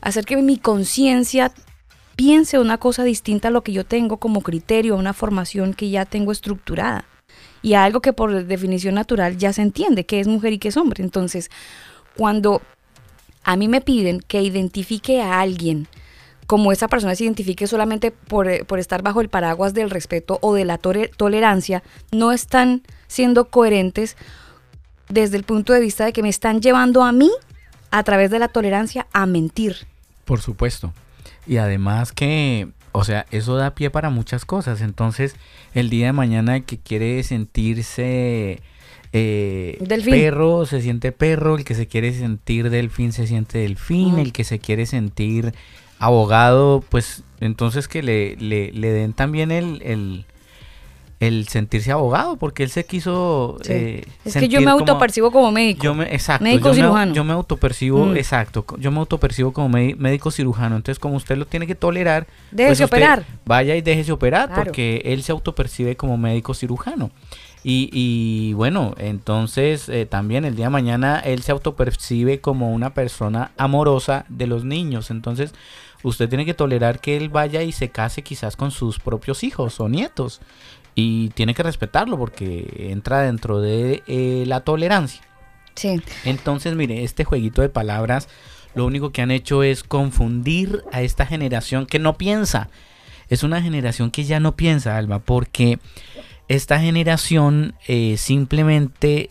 hacer 0.00 0.24
que 0.24 0.36
mi 0.36 0.58
conciencia 0.58 1.52
piense 2.16 2.58
una 2.58 2.78
cosa 2.78 3.04
distinta 3.04 3.48
a 3.48 3.50
lo 3.50 3.62
que 3.62 3.72
yo 3.72 3.84
tengo 3.84 4.16
como 4.16 4.40
criterio, 4.40 4.94
a 4.94 4.98
una 4.98 5.12
formación 5.12 5.74
que 5.74 5.90
ya 5.90 6.04
tengo 6.04 6.32
estructurada 6.32 7.04
y 7.62 7.74
a 7.74 7.84
algo 7.84 8.00
que 8.00 8.12
por 8.12 8.44
definición 8.46 8.94
natural 8.94 9.36
ya 9.36 9.52
se 9.52 9.62
entiende 9.62 10.06
que 10.06 10.20
es 10.20 10.26
mujer 10.26 10.52
y 10.52 10.58
que 10.58 10.68
es 10.68 10.76
hombre. 10.76 11.02
Entonces, 11.02 11.50
cuando 12.16 12.62
a 13.44 13.56
mí 13.56 13.68
me 13.68 13.80
piden 13.80 14.20
que 14.20 14.42
identifique 14.42 15.20
a 15.20 15.40
alguien 15.40 15.88
como 16.46 16.70
esa 16.72 16.88
persona 16.88 17.14
se 17.14 17.24
identifique 17.24 17.66
solamente 17.66 18.12
por, 18.12 18.48
eh, 18.48 18.64
por 18.64 18.78
estar 18.78 19.02
bajo 19.02 19.20
el 19.20 19.28
paraguas 19.28 19.74
del 19.74 19.90
respeto 19.90 20.38
o 20.42 20.54
de 20.54 20.64
la 20.64 20.78
tolerancia, 20.78 21.82
no 22.12 22.32
están 22.32 22.82
siendo 23.08 23.46
coherentes 23.50 24.16
desde 25.08 25.36
el 25.36 25.44
punto 25.44 25.72
de 25.72 25.80
vista 25.80 26.04
de 26.04 26.12
que 26.12 26.22
me 26.22 26.28
están 26.28 26.60
llevando 26.60 27.02
a 27.02 27.12
mí, 27.12 27.30
a 27.90 28.02
través 28.02 28.30
de 28.30 28.38
la 28.38 28.48
tolerancia, 28.48 29.06
a 29.12 29.26
mentir. 29.26 29.86
Por 30.24 30.40
supuesto. 30.40 30.92
Y 31.46 31.58
además 31.58 32.12
que, 32.12 32.68
o 32.92 33.04
sea, 33.04 33.26
eso 33.30 33.56
da 33.56 33.74
pie 33.74 33.90
para 33.90 34.10
muchas 34.10 34.44
cosas. 34.44 34.80
Entonces, 34.80 35.36
el 35.74 35.90
día 35.90 36.06
de 36.06 36.12
mañana 36.12 36.56
el 36.56 36.64
que 36.64 36.78
quiere 36.78 37.22
sentirse 37.22 38.60
eh, 39.12 39.78
Delfín. 39.80 40.12
perro, 40.12 40.66
se 40.66 40.82
siente 40.82 41.12
perro. 41.12 41.56
El 41.56 41.64
que 41.64 41.74
se 41.74 41.86
quiere 41.86 42.12
sentir 42.12 42.70
delfín, 42.70 43.12
se 43.12 43.26
siente 43.26 43.58
delfín. 43.58 44.18
El 44.18 44.32
que 44.32 44.44
se 44.44 44.58
quiere 44.58 44.86
sentir 44.86 45.54
abogado, 45.98 46.84
pues 46.88 47.22
entonces 47.40 47.88
que 47.88 48.02
le, 48.02 48.36
le, 48.36 48.72
le 48.72 48.90
den 48.90 49.12
también 49.12 49.50
el, 49.50 49.80
el, 49.82 50.26
el 51.18 51.48
sentirse 51.48 51.90
abogado, 51.92 52.36
porque 52.36 52.62
él 52.62 52.68
se 52.70 52.84
quiso... 52.84 53.56
Sí. 53.62 53.72
eh, 53.72 54.04
es 54.24 54.34
que 54.36 54.48
yo 54.48 54.60
me 54.60 54.66
como- 54.66 54.80
autopercibo 54.80 55.30
como 55.30 55.50
médico. 55.50 55.82
yo 55.82 55.94
me, 55.94 56.04
exacto, 56.14 56.44
médico 56.44 56.68
yo 56.68 56.70
me, 56.74 56.76
cirujano. 56.76 57.14
yo 57.14 57.24
me 57.24 57.32
autopercibo, 57.32 58.04
Mm. 58.04 58.16
exacto, 58.18 58.66
yo 58.78 58.90
me 58.90 58.98
autopercibo 58.98 59.52
como 59.52 59.68
mé- 59.70 59.94
médico 59.96 60.30
cirujano, 60.30 60.76
entonces 60.76 60.98
como 60.98 61.16
usted 61.16 61.36
lo 61.38 61.46
tiene 61.46 61.66
que 61.66 61.74
tolerar, 61.74 62.26
Déjese 62.50 62.84
usted 62.84 62.96
operar. 62.98 63.24
Vaya 63.46 63.74
y 63.76 63.80
déjese 63.80 64.12
operar 64.12 64.48
Claro. 64.48 64.64
porque 64.64 65.00
él 65.06 65.22
se 65.22 65.32
autopercibe 65.32 65.96
como 65.96 66.18
médico 66.18 66.52
cirujano. 66.52 67.10
Y, 67.64 67.88
y 67.92 68.52
bueno, 68.52 68.94
entonces 68.98 69.88
eh, 69.88 70.06
también 70.06 70.44
el 70.44 70.54
día 70.54 70.66
de 70.66 70.70
mañana 70.70 71.18
él 71.18 71.42
se 71.42 71.50
autopercibe 71.50 72.40
como 72.40 72.72
una 72.72 72.94
persona 72.94 73.50
amorosa 73.56 74.24
de 74.28 74.46
los 74.46 74.64
niños. 74.64 75.10
Entonces 75.10 75.52
usted 76.04 76.28
tiene 76.28 76.44
que 76.44 76.54
tolerar 76.54 77.00
que 77.00 77.16
él 77.16 77.28
vaya 77.28 77.62
y 77.62 77.72
se 77.72 77.88
case 77.88 78.22
quizás 78.22 78.54
con 78.54 78.70
sus 78.70 79.00
propios 79.00 79.42
hijos 79.42 79.80
o 79.80 79.88
nietos. 79.88 80.40
Y 80.96 81.28
tiene 81.30 81.54
que 81.54 81.62
respetarlo 81.62 82.18
porque 82.18 82.88
entra 82.90 83.20
dentro 83.20 83.60
de 83.60 84.02
eh, 84.08 84.44
la 84.46 84.60
tolerancia. 84.60 85.20
Sí. 85.74 86.00
Entonces, 86.24 86.74
mire, 86.74 87.04
este 87.04 87.24
jueguito 87.24 87.62
de 87.62 87.68
palabras 87.68 88.28
lo 88.76 88.84
único 88.84 89.10
que 89.10 89.22
han 89.22 89.30
hecho 89.30 89.62
es 89.62 89.82
confundir 89.82 90.82
a 90.92 91.00
esta 91.00 91.24
generación 91.24 91.86
que 91.86 91.98
no 91.98 92.18
piensa. 92.18 92.68
Es 93.28 93.42
una 93.42 93.62
generación 93.62 94.10
que 94.10 94.24
ya 94.24 94.38
no 94.38 94.54
piensa, 94.54 94.98
Alba, 94.98 95.18
porque 95.18 95.78
esta 96.48 96.78
generación 96.78 97.74
eh, 97.88 98.16
simplemente 98.18 99.30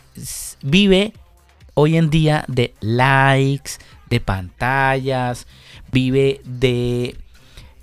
vive 0.64 1.14
hoy 1.76 1.96
en 1.96 2.10
día 2.10 2.44
de 2.48 2.74
likes, 2.82 3.74
de 4.10 4.20
pantallas, 4.20 5.46
vive 5.92 6.42
de 6.44 7.16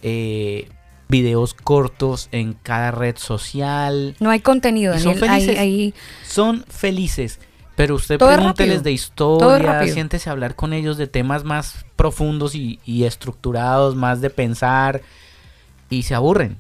eh, 0.03 0.68
videos 1.12 1.55
cortos 1.55 2.29
en 2.33 2.55
cada 2.55 2.90
red 2.90 3.16
social. 3.18 4.16
No 4.18 4.31
hay 4.31 4.40
contenido, 4.40 4.98
son 4.98 5.20
Daniel. 5.20 5.31
Hay- 5.31 5.40
felices. 5.46 5.59
hay- 5.61 5.94
Son 6.25 6.64
felices. 6.68 7.38
Pero 7.77 7.94
usted 7.94 8.18
Todo 8.18 8.31
es 8.31 8.37
pregúnteles 8.37 8.83
de 8.83 8.92
historia, 8.92 9.87
siéntese 9.94 10.29
a 10.29 10.33
hablar 10.33 10.55
con 10.57 10.72
ellos 10.72 10.96
de 10.98 11.07
temas 11.07 11.44
más 11.44 11.87
profundos 11.96 12.55
y, 12.55 12.81
y 12.85 13.05
estructurados, 13.05 13.94
más 13.96 14.20
de 14.20 14.29
pensar, 14.31 15.01
y 15.88 16.03
se 16.03 16.14
aburren. 16.14 16.59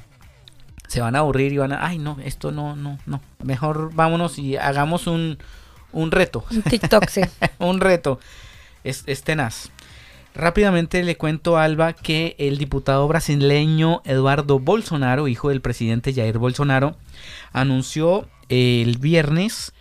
Se 0.88 1.00
van 1.00 1.14
a 1.16 1.20
aburrir 1.20 1.52
y 1.52 1.58
van 1.58 1.72
a, 1.72 1.86
ay 1.86 1.98
no, 1.98 2.16
esto 2.24 2.50
no, 2.50 2.76
no, 2.76 2.98
no. 3.06 3.20
Mejor 3.42 3.90
vámonos 3.94 4.38
y 4.38 4.56
hagamos 4.56 5.06
un, 5.06 5.38
un 5.92 6.10
reto. 6.12 6.44
Un 6.50 6.62
TikTok, 6.62 7.08
sí. 7.08 7.20
un 7.58 7.80
reto. 7.80 8.18
Es, 8.84 9.04
es 9.06 9.22
tenaz. 9.22 9.70
Rápidamente 10.34 11.02
le 11.02 11.16
cuento 11.18 11.58
a 11.58 11.64
Alba 11.64 11.92
que 11.92 12.36
el 12.38 12.56
diputado 12.56 13.06
brasileño 13.06 14.00
Eduardo 14.06 14.58
Bolsonaro, 14.58 15.28
hijo 15.28 15.50
del 15.50 15.60
presidente 15.60 16.14
Jair 16.14 16.38
Bolsonaro, 16.38 16.96
anunció 17.52 18.26
el 18.48 18.96
viernes 18.96 19.72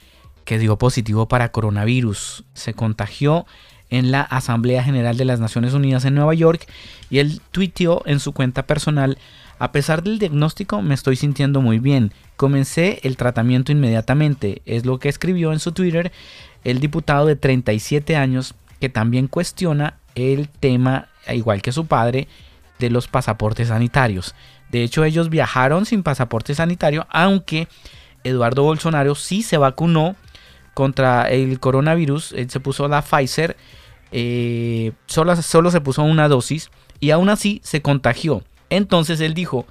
que 0.44 0.60
dio 0.60 0.78
positivo 0.78 1.30
para 1.30 1.54
coronavirus. 1.54 2.44
Se 2.54 2.74
contagió 2.74 3.46
en 3.90 4.12
la 4.12 4.22
Asamblea 4.22 4.84
General 4.84 5.16
de 5.16 5.26
las 5.26 5.40
Naciones 5.40 5.74
Unidas 5.74 6.04
en 6.04 6.16
Nueva 6.16 6.34
York 6.34 6.68
y 7.10 7.20
él 7.20 7.42
tuiteó 7.52 8.04
en 8.06 8.20
su 8.20 8.34
cuenta 8.34 8.68
personal, 8.68 9.18
a 9.58 9.72
pesar 9.72 10.04
del 10.04 10.20
diagnóstico 10.20 10.82
me 10.82 10.96
estoy 10.96 11.16
sintiendo 11.16 11.62
muy 11.62 11.80
bien, 11.80 12.12
comencé 12.36 13.00
el 13.04 13.16
tratamiento 13.16 13.72
inmediatamente, 13.72 14.62
es 14.66 14.86
lo 14.86 15.00
que 15.00 15.08
escribió 15.08 15.54
en 15.54 15.60
su 15.60 15.72
Twitter 15.72 16.12
el 16.64 16.80
diputado 16.80 17.26
de 17.26 17.36
37 17.36 18.18
años 18.18 18.56
que 18.82 18.90
también 18.90 19.28
cuestiona 19.28 20.00
el 20.16 20.50
tema, 20.50 21.08
igual 21.30 21.62
que 21.62 21.72
su 21.72 21.86
padre, 21.86 22.28
de 22.80 22.90
los 22.90 23.08
pasaportes 23.08 23.70
sanitarios. 23.70 24.36
De 24.72 24.84
hecho, 24.84 25.04
ellos 25.04 25.30
viajaron 25.30 25.86
sin 25.86 26.04
pasaporte 26.04 26.56
sanitario, 26.56 27.06
aunque 27.10 27.68
Eduardo 28.24 28.64
Bolsonaro 28.64 29.16
sí 29.16 29.44
se 29.44 29.58
vacunó 29.58 30.16
contra 30.74 31.30
el 31.30 31.60
coronavirus. 31.60 32.34
Él 32.34 32.50
se 32.50 32.60
puso 32.60 32.88
la 32.88 33.02
Pfizer, 33.02 33.58
eh, 34.12 34.94
solo, 35.06 35.36
solo 35.42 35.72
se 35.72 35.82
puso 35.82 36.04
una 36.04 36.28
dosis 36.28 36.72
y 37.00 37.12
aún 37.12 37.30
así 37.30 37.62
se 37.64 37.82
contagió. 37.82 38.44
Entonces 38.70 39.20
él 39.20 39.34
dijo, 39.34 39.66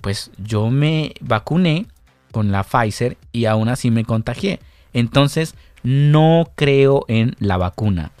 pues 0.00 0.30
yo 0.36 0.68
me 0.70 1.14
vacuné 1.20 1.86
con 2.30 2.52
la 2.52 2.64
Pfizer 2.64 3.16
y 3.32 3.46
aún 3.46 3.68
así 3.68 3.90
me 3.90 4.04
contagié. 4.04 4.60
Entonces 4.92 5.54
no 5.82 6.50
creo 6.54 7.04
en 7.08 7.36
la 7.38 7.56
vacuna. 7.56 8.12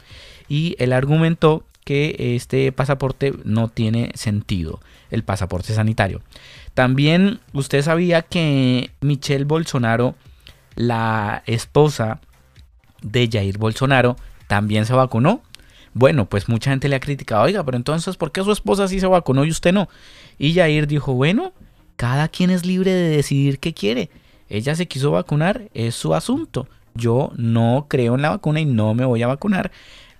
Y 0.52 0.76
él 0.78 0.92
argumentó 0.92 1.64
que 1.82 2.36
este 2.36 2.72
pasaporte 2.72 3.32
no 3.44 3.68
tiene 3.68 4.12
sentido, 4.12 4.80
el 5.10 5.24
pasaporte 5.24 5.72
sanitario. 5.72 6.20
También 6.74 7.40
usted 7.54 7.80
sabía 7.80 8.20
que 8.20 8.90
Michelle 9.00 9.46
Bolsonaro, 9.46 10.14
la 10.74 11.42
esposa 11.46 12.20
de 13.00 13.30
Jair 13.32 13.56
Bolsonaro, 13.56 14.16
también 14.46 14.84
se 14.84 14.92
vacunó. 14.92 15.40
Bueno, 15.94 16.26
pues 16.26 16.50
mucha 16.50 16.68
gente 16.68 16.90
le 16.90 16.96
ha 16.96 17.00
criticado, 17.00 17.44
oiga, 17.44 17.64
pero 17.64 17.78
entonces, 17.78 18.18
¿por 18.18 18.30
qué 18.30 18.44
su 18.44 18.52
esposa 18.52 18.88
sí 18.88 19.00
se 19.00 19.06
vacunó 19.06 19.46
y 19.46 19.50
usted 19.50 19.72
no? 19.72 19.88
Y 20.38 20.52
Jair 20.52 20.86
dijo, 20.86 21.14
bueno, 21.14 21.54
cada 21.96 22.28
quien 22.28 22.50
es 22.50 22.66
libre 22.66 22.92
de 22.92 23.08
decidir 23.16 23.58
qué 23.58 23.72
quiere. 23.72 24.10
Ella 24.50 24.74
se 24.74 24.86
quiso 24.86 25.12
vacunar, 25.12 25.70
es 25.72 25.94
su 25.94 26.14
asunto. 26.14 26.68
Yo 26.94 27.32
no 27.36 27.86
creo 27.88 28.16
en 28.16 28.20
la 28.20 28.28
vacuna 28.28 28.60
y 28.60 28.66
no 28.66 28.92
me 28.92 29.06
voy 29.06 29.22
a 29.22 29.28
vacunar. 29.28 29.72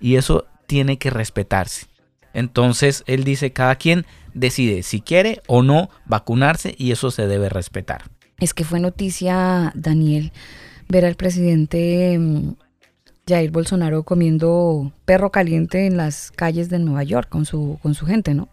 Y 0.03 0.17
eso 0.17 0.45
tiene 0.67 0.97
que 0.97 1.09
respetarse. 1.09 1.87
Entonces 2.33 3.05
él 3.07 3.23
dice, 3.23 3.53
cada 3.53 3.77
quien 3.77 4.05
decide 4.33 4.83
si 4.83 4.99
quiere 4.99 5.41
o 5.47 5.63
no 5.63 5.89
vacunarse 6.05 6.75
y 6.77 6.91
eso 6.91 7.09
se 7.09 7.25
debe 7.25 7.47
respetar. 7.47 8.03
Es 8.37 8.53
que 8.53 8.65
fue 8.65 8.81
noticia, 8.81 9.71
Daniel, 9.75 10.33
ver 10.89 11.05
al 11.05 11.15
presidente 11.15 12.17
mm, 12.19 12.55
Jair 13.25 13.51
Bolsonaro 13.51 14.03
comiendo 14.03 14.91
perro 15.05 15.31
caliente 15.31 15.85
en 15.85 15.95
las 15.95 16.31
calles 16.31 16.67
de 16.67 16.79
Nueva 16.79 17.03
York 17.03 17.29
con 17.29 17.45
su, 17.45 17.79
con 17.81 17.93
su 17.93 18.05
gente, 18.05 18.33
¿no? 18.33 18.49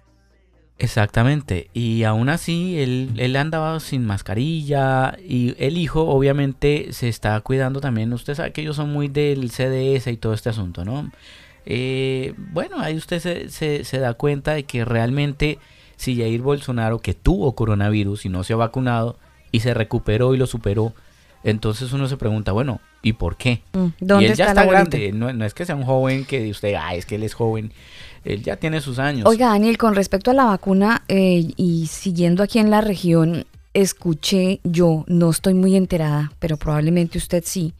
Exactamente. 0.80 1.68
Y 1.74 2.04
aún 2.04 2.30
así, 2.30 2.80
él, 2.80 3.10
él 3.18 3.36
andaba 3.36 3.78
sin 3.80 4.06
mascarilla 4.06 5.16
y 5.22 5.54
el 5.58 5.76
hijo 5.76 6.08
obviamente 6.08 6.92
se 6.92 7.08
está 7.08 7.38
cuidando 7.42 7.80
también. 7.80 8.12
Usted 8.14 8.34
sabe 8.34 8.52
que 8.52 8.62
ellos 8.62 8.76
son 8.76 8.90
muy 8.90 9.08
del 9.08 9.50
CDS 9.50 10.06
y 10.06 10.16
todo 10.16 10.32
este 10.32 10.48
asunto, 10.48 10.86
¿no? 10.86 11.10
Eh, 11.66 12.32
bueno, 12.52 12.80
ahí 12.80 12.96
usted 12.96 13.20
se, 13.20 13.50
se, 13.50 13.84
se 13.84 13.98
da 13.98 14.14
cuenta 14.14 14.54
de 14.54 14.64
que 14.64 14.86
realmente 14.86 15.58
si 15.96 16.16
Jair 16.16 16.40
Bolsonaro, 16.40 16.98
que 17.00 17.12
tuvo 17.12 17.54
coronavirus 17.54 18.24
y 18.24 18.30
no 18.30 18.42
se 18.42 18.54
ha 18.54 18.56
vacunado 18.56 19.18
y 19.52 19.60
se 19.60 19.74
recuperó 19.74 20.34
y 20.34 20.38
lo 20.38 20.46
superó, 20.46 20.94
entonces 21.44 21.92
uno 21.92 22.08
se 22.08 22.16
pregunta, 22.16 22.52
bueno, 22.52 22.80
¿y 23.02 23.12
por 23.12 23.36
qué? 23.36 23.60
Mm, 23.74 23.86
¿dónde 24.00 24.24
y 24.24 24.28
él 24.30 24.34
ya 24.34 24.46
está 24.46 24.62
está 24.62 24.72
grande, 24.72 25.12
no, 25.12 25.30
no 25.34 25.44
es 25.44 25.52
que 25.52 25.66
sea 25.66 25.76
un 25.76 25.84
joven 25.84 26.24
que 26.24 26.50
usted, 26.50 26.74
ah, 26.74 26.94
es 26.94 27.04
que 27.04 27.16
él 27.16 27.22
es 27.22 27.34
joven, 27.34 27.72
él 28.24 28.42
ya 28.42 28.56
tiene 28.56 28.80
sus 28.80 28.98
años. 28.98 29.26
Oiga, 29.26 29.48
Daniel, 29.48 29.78
con 29.78 29.94
respecto 29.94 30.30
a 30.30 30.34
la 30.34 30.44
vacuna 30.44 31.02
eh, 31.08 31.52
y 31.56 31.86
siguiendo 31.86 32.42
aquí 32.42 32.58
en 32.58 32.70
la 32.70 32.80
región, 32.80 33.46
escuché 33.74 34.60
yo, 34.64 35.04
no 35.06 35.30
estoy 35.30 35.54
muy 35.54 35.76
enterada, 35.76 36.32
pero 36.38 36.56
probablemente 36.56 37.18
usted 37.18 37.42
sí, 37.46 37.74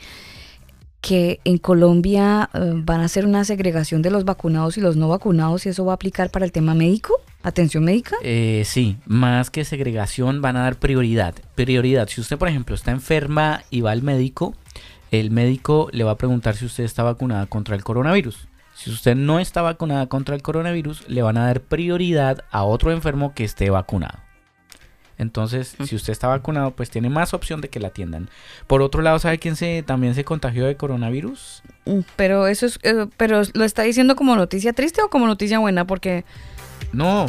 que 1.00 1.40
en 1.44 1.59
Colombia 1.59 2.50
eh, 2.53 2.72
van 2.74 3.00
a 3.00 3.05
hacer 3.05 3.26
una 3.26 3.44
segregación 3.44 4.03
de 4.03 4.11
los 4.11 4.24
vacunados 4.24 4.76
y 4.76 4.81
los 4.81 4.96
no 4.96 5.09
vacunados 5.09 5.66
y 5.66 5.70
eso 5.70 5.85
va 5.85 5.92
a 5.92 5.94
aplicar 5.94 6.31
para 6.31 6.44
el 6.44 6.53
tema 6.53 6.74
médico, 6.74 7.14
atención 7.42 7.85
médica. 7.85 8.16
Eh, 8.22 8.62
sí, 8.66 8.96
más 9.07 9.50
que 9.50 9.64
segregación 9.64 10.42
van 10.42 10.57
a 10.57 10.62
dar 10.62 10.76
prioridad. 10.76 11.35
Prioridad. 11.55 12.09
Si 12.09 12.20
usted, 12.20 12.38
por 12.38 12.48
ejemplo, 12.48 12.74
está 12.74 12.90
enferma 12.90 13.62
y 13.70 13.81
va 13.81 13.92
al 13.92 14.03
médico, 14.03 14.55
el 15.11 15.31
médico 15.31 15.88
le 15.92 16.05
va 16.05 16.12
a 16.12 16.18
preguntar 16.18 16.57
si 16.57 16.66
usted 16.66 16.85
está 16.85 17.03
vacunada 17.03 17.46
contra 17.46 17.74
el 17.74 17.83
coronavirus. 17.83 18.49
Si 18.82 18.88
usted 18.90 19.14
no 19.14 19.40
está 19.40 19.60
vacunada 19.60 20.06
contra 20.06 20.34
el 20.34 20.40
coronavirus, 20.40 21.06
le 21.06 21.20
van 21.20 21.36
a 21.36 21.44
dar 21.44 21.60
prioridad 21.60 22.44
a 22.50 22.62
otro 22.64 22.92
enfermo 22.92 23.34
que 23.34 23.44
esté 23.44 23.68
vacunado. 23.68 24.18
Entonces, 25.18 25.76
si 25.84 25.94
usted 25.94 26.12
está 26.12 26.28
vacunado, 26.28 26.70
pues 26.70 26.88
tiene 26.88 27.10
más 27.10 27.34
opción 27.34 27.60
de 27.60 27.68
que 27.68 27.78
la 27.78 27.88
atiendan. 27.88 28.30
Por 28.66 28.80
otro 28.80 29.02
lado, 29.02 29.18
¿sabe 29.18 29.38
quién 29.38 29.54
se 29.54 29.82
también 29.82 30.14
se 30.14 30.24
contagió 30.24 30.64
de 30.64 30.78
coronavirus? 30.78 31.62
Mm, 31.84 31.98
Pero 32.16 32.46
eso 32.46 32.64
es, 32.64 32.78
eh, 32.82 33.06
pero 33.18 33.42
lo 33.52 33.64
está 33.64 33.82
diciendo 33.82 34.16
como 34.16 34.34
noticia 34.34 34.72
triste 34.72 35.02
o 35.02 35.10
como 35.10 35.26
noticia 35.26 35.58
buena, 35.58 35.86
porque 35.86 36.24
No, 36.94 37.26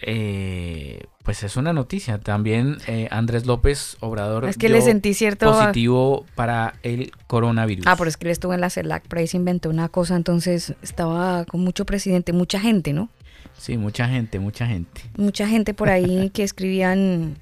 eh, 0.00 1.04
pues 1.28 1.42
es 1.42 1.58
una 1.58 1.74
noticia. 1.74 2.16
También 2.16 2.78
eh, 2.86 3.06
Andrés 3.10 3.44
López 3.44 3.98
Obrador 4.00 4.46
Es 4.46 4.56
que 4.56 4.70
le 4.70 4.80
sentí 4.80 5.12
cierto- 5.12 5.52
positivo 5.52 6.24
para 6.34 6.76
el 6.82 7.12
coronavirus. 7.26 7.86
ah, 7.86 7.96
pero 7.98 8.08
es 8.08 8.16
que 8.16 8.24
él 8.24 8.30
estuvo 8.30 8.54
en 8.54 8.62
la 8.62 8.70
CELAC, 8.70 9.06
por 9.08 9.18
ahí 9.18 9.26
se 9.26 9.36
inventó 9.36 9.68
una 9.68 9.90
cosa, 9.90 10.16
entonces 10.16 10.72
estaba 10.80 11.44
con 11.44 11.60
mucho 11.60 11.84
presidente, 11.84 12.32
mucha 12.32 12.58
gente, 12.58 12.94
¿no? 12.94 13.10
Sí, 13.58 13.76
mucha 13.76 14.08
gente, 14.08 14.38
mucha 14.38 14.66
gente. 14.66 15.02
Mucha 15.18 15.46
gente 15.46 15.74
por 15.74 15.90
ahí 15.90 16.30
que 16.32 16.44
escribían 16.44 17.36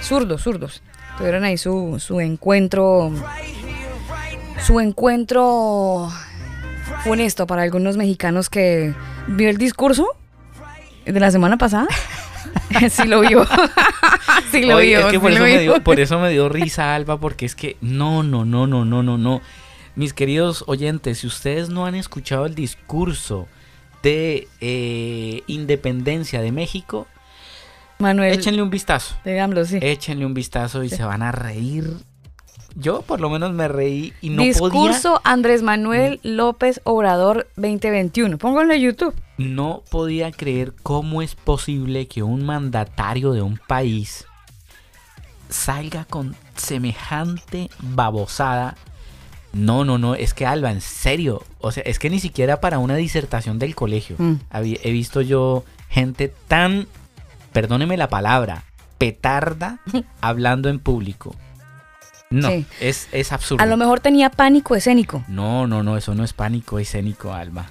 zurdos, 0.00 0.40
zurdos. 0.40 0.82
Tuvieron 1.18 1.44
ahí 1.44 1.58
su, 1.58 1.96
su 1.98 2.18
encuentro, 2.18 3.12
su 4.66 4.80
encuentro 4.80 6.08
funesto 7.04 7.46
para 7.46 7.60
algunos 7.60 7.98
mexicanos 7.98 8.48
que 8.48 8.94
vio 9.26 9.50
el 9.50 9.58
discurso 9.58 10.06
de 11.04 11.20
la 11.20 11.30
semana 11.30 11.58
pasada. 11.58 11.88
sí 12.90 13.04
lo 13.06 13.20
vio. 13.20 13.46
sí 14.50 14.64
lo 14.64 14.76
Oye, 14.76 14.86
vio. 14.88 15.00
es 15.00 15.06
que 15.12 15.20
por 15.20 15.30
sí 15.30 15.36
eso, 15.36 15.44
lo 15.44 15.50
me 15.50 15.58
dio, 15.60 15.82
por 15.82 16.00
eso 16.00 16.18
me 16.18 16.30
dio 16.30 16.48
risa, 16.48 16.94
Alba, 16.94 17.18
porque 17.18 17.46
es 17.46 17.54
que 17.54 17.76
no, 17.80 18.22
no, 18.22 18.44
no, 18.44 18.66
no, 18.66 18.84
no, 18.84 19.02
no, 19.02 19.18
no. 19.18 19.40
Mis 19.96 20.12
queridos 20.12 20.64
oyentes, 20.66 21.18
si 21.18 21.26
ustedes 21.26 21.70
no 21.70 21.86
han 21.86 21.94
escuchado 21.94 22.46
el 22.46 22.54
discurso 22.54 23.48
de 24.02 24.46
eh, 24.60 25.42
independencia 25.48 26.40
de 26.40 26.52
México, 26.52 27.06
Manuel, 27.98 28.32
échenle 28.32 28.62
un 28.62 28.70
vistazo. 28.70 29.16
digámoslo, 29.24 29.64
sí. 29.64 29.78
Échenle 29.82 30.24
un 30.24 30.34
vistazo 30.34 30.84
y 30.84 30.88
Sí. 30.88 30.96
se 30.96 31.02
van 31.04 31.22
a 31.22 31.32
reír. 31.32 31.90
Yo 32.74 33.02
por 33.02 33.20
lo 33.20 33.30
menos 33.30 33.52
me 33.52 33.66
reí 33.68 34.12
y 34.20 34.30
no 34.30 34.42
Discurso 34.42 35.20
Andrés 35.24 35.62
Manuel 35.62 36.20
López 36.22 36.80
Obrador 36.84 37.48
2021. 37.56 38.38
Pónganlo 38.38 38.74
en 38.74 38.80
YouTube. 38.80 39.14
podía, 39.14 39.54
no 39.54 39.82
podía 39.90 40.30
creer 40.32 40.74
cómo 40.82 41.22
es 41.22 41.34
posible 41.34 42.06
que 42.06 42.22
un 42.22 42.44
mandatario 42.44 43.32
de 43.32 43.42
un 43.42 43.58
país 43.66 44.26
salga 45.48 46.04
con 46.04 46.36
semejante 46.56 47.70
babosada. 47.80 48.76
No, 49.52 49.84
no, 49.84 49.96
no, 49.96 50.14
es 50.14 50.34
que 50.34 50.44
Alba, 50.46 50.70
en 50.70 50.82
serio, 50.82 51.42
o 51.60 51.72
sea, 51.72 51.82
es 51.84 51.98
que 51.98 52.10
ni 52.10 52.20
siquiera 52.20 52.60
para 52.60 52.78
una 52.78 52.96
disertación 52.96 53.58
del 53.58 53.74
colegio 53.74 54.16
Mm. 54.18 54.34
he 54.52 54.92
visto 54.92 55.20
yo 55.22 55.64
gente 55.88 56.32
tan, 56.48 56.86
perdóneme 57.52 57.96
la 57.96 58.08
palabra, 58.08 58.64
petarda 58.98 59.80
hablando 60.20 60.68
en 60.68 60.78
público. 60.78 61.34
No, 62.30 62.48
Sí. 62.50 62.66
es, 62.80 63.08
es 63.12 63.32
absurdo. 63.32 63.62
A 63.62 63.66
lo 63.66 63.76
mejor 63.76 64.00
tenía 64.00 64.30
pánico 64.30 64.74
escénico. 64.74 65.24
No, 65.28 65.66
no, 65.66 65.82
no, 65.82 65.96
eso 65.96 66.14
no 66.14 66.24
es 66.24 66.32
pánico 66.32 66.78
escénico, 66.78 67.32
Alba. 67.32 67.66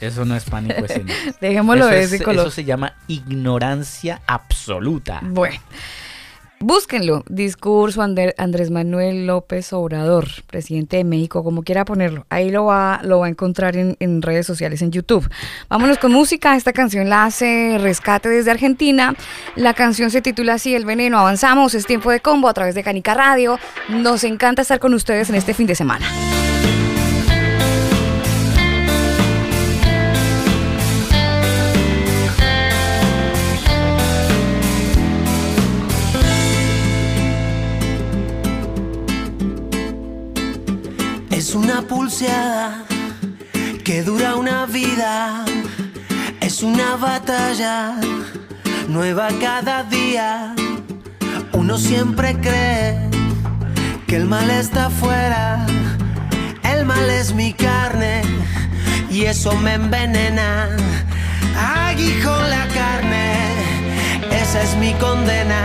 Eso 0.00 0.24
no 0.24 0.36
es 0.36 0.44
pánico 0.44 0.84
escénico. 0.84 1.14
Dejémoslo 1.40 1.84
eso 1.86 1.94
de 1.94 2.02
es- 2.02 2.12
ese 2.12 2.24
color. 2.24 2.46
Eso 2.46 2.50
se 2.54 2.64
llama 2.64 2.94
ignorancia 3.06 4.20
absoluta. 4.26 5.20
Bueno, 5.22 5.58
búsquenlo. 6.66 7.24
Discurso 7.28 8.02
Andrés 8.02 8.70
Manuel 8.70 9.26
López 9.26 9.72
Obrador, 9.72 10.26
presidente 10.46 10.96
de 10.96 11.04
México, 11.04 11.44
como 11.44 11.62
quiera 11.62 11.84
ponerlo. 11.84 12.26
Ahí 12.30 12.50
lo 12.50 12.64
va, 12.64 13.00
lo 13.02 13.20
va 13.20 13.26
a 13.26 13.28
encontrar 13.28 13.76
en, 13.76 13.96
en 14.00 14.22
redes 14.22 14.46
sociales, 14.46 14.82
en 14.82 14.90
YouTube. 14.90 15.28
Vámonos 15.68 15.98
con 15.98 16.12
música. 16.12 16.56
Esta 16.56 16.72
canción 16.72 17.08
la 17.08 17.24
hace 17.24 17.78
Rescate 17.78 18.28
desde 18.28 18.50
Argentina. 18.50 19.14
La 19.56 19.74
canción 19.74 20.10
se 20.10 20.22
titula 20.22 20.54
así, 20.54 20.74
El 20.74 20.84
Veneno. 20.84 21.18
Avanzamos, 21.18 21.74
es 21.74 21.86
tiempo 21.86 22.10
de 22.10 22.20
combo 22.20 22.48
a 22.48 22.54
través 22.54 22.74
de 22.74 22.82
Canica 22.82 23.14
Radio. 23.14 23.58
Nos 23.88 24.24
encanta 24.24 24.62
estar 24.62 24.80
con 24.80 24.94
ustedes 24.94 25.30
en 25.30 25.36
este 25.36 25.54
fin 25.54 25.66
de 25.66 25.74
semana. 25.74 26.06
Es 41.46 41.54
una 41.54 41.82
pulseada 41.82 42.84
que 43.84 44.02
dura 44.02 44.34
una 44.36 44.64
vida. 44.64 45.44
Es 46.40 46.62
una 46.62 46.96
batalla 46.96 47.96
nueva 48.88 49.28
cada 49.42 49.82
día. 49.82 50.54
Uno 51.52 51.76
siempre 51.76 52.40
cree 52.40 52.98
que 54.06 54.16
el 54.16 54.24
mal 54.24 54.50
está 54.50 54.86
afuera. 54.86 55.66
El 56.62 56.86
mal 56.86 57.10
es 57.10 57.34
mi 57.34 57.52
carne 57.52 58.22
y 59.10 59.26
eso 59.26 59.54
me 59.56 59.74
envenena. 59.74 60.70
Aguijón 61.58 62.48
la 62.48 62.66
carne, 62.68 63.36
esa 64.30 64.62
es 64.62 64.74
mi 64.76 64.94
condena. 64.94 65.60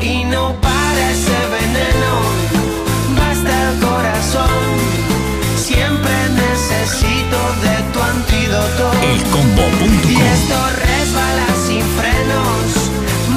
Y 0.00 0.24
no 0.24 0.60
para 0.60 1.10
ese 1.12 1.38
veneno, 1.58 2.12
basta 3.16 3.70
el 3.70 3.78
corazón. 3.78 5.01
Siempre 6.02 6.18
necesito 6.30 7.38
de 7.62 7.76
tu 7.92 8.00
antídoto. 8.02 8.84
Elcombo.com. 9.02 10.10
Y 10.10 10.20
esto 10.20 10.58
resbala 10.84 11.46
sin 11.64 11.82
frenos, 11.98 12.66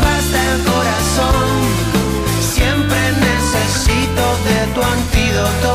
basta 0.01 0.37
el 0.51 0.63
corazón. 0.63 1.47
Siempre 2.55 3.01
necesito 3.29 4.23
de 4.47 4.59
tu 4.73 4.81
antídoto, 4.81 5.71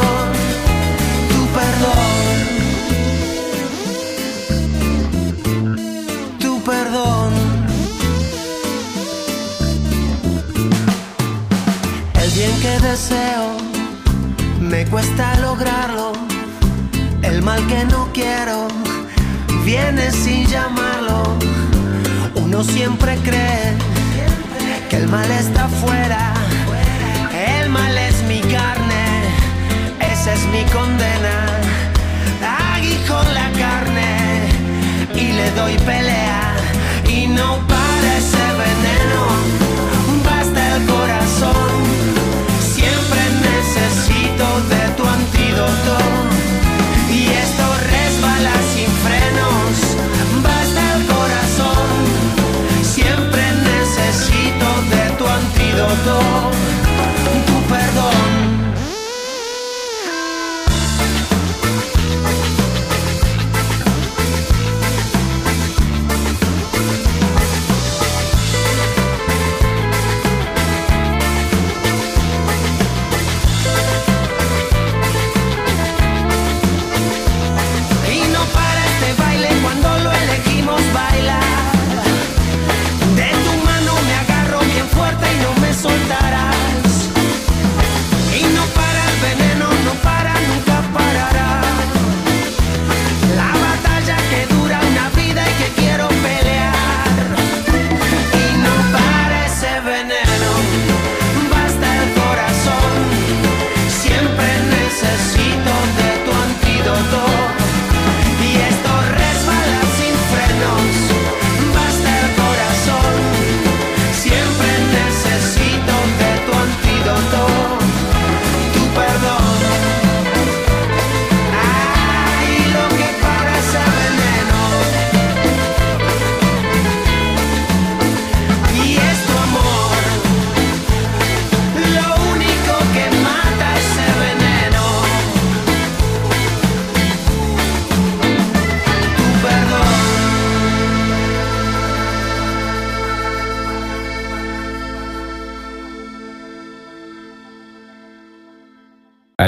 tu 1.30 1.40
perdón. 1.58 2.08
Tu 6.40 6.52
perdón. 6.64 7.30
El 12.20 12.30
bien 12.32 12.54
que 12.60 12.74
deseo 12.80 13.46
me 14.60 14.84
cuesta 14.86 15.36
lograrlo. 15.36 16.29
El 17.40 17.46
mal 17.46 17.66
que 17.68 17.86
no 17.86 18.06
quiero 18.12 18.68
viene 19.64 20.10
sin 20.10 20.46
llamarlo. 20.46 21.22
Uno 22.34 22.62
siempre 22.62 23.16
cree 23.24 23.78
que 24.90 24.96
el 24.96 25.08
mal 25.08 25.30
está 25.30 25.64
afuera. 25.64 26.34
El 27.32 27.70
mal 27.70 27.96
es 27.96 28.22
mi 28.24 28.40
carne, 28.40 29.04
esa 30.12 30.34
es 30.34 30.44
mi 30.48 30.64
condena. 30.64 31.36
Aguijón 32.74 33.32
la 33.32 33.50
carne 33.58 34.42
y 35.14 35.32
le 35.32 35.50
doy 35.52 35.78
pelea. 35.78 36.56
Y 37.08 37.26
no 37.26 37.66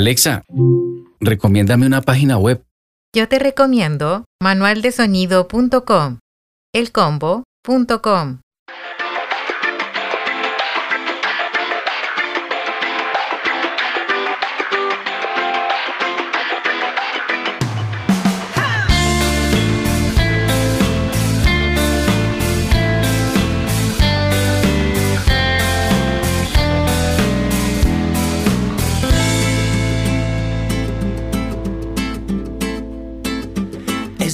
Alexa, 0.03 0.43
recomiéndame 1.21 1.87
una 1.87 2.03
página 2.03 2.37
web. 2.37 2.65
Yo 3.15 3.29
te 3.29 3.39
recomiendo 3.39 4.25
manualdesonido.com, 4.43 6.19
elcombo.com. 6.75 8.41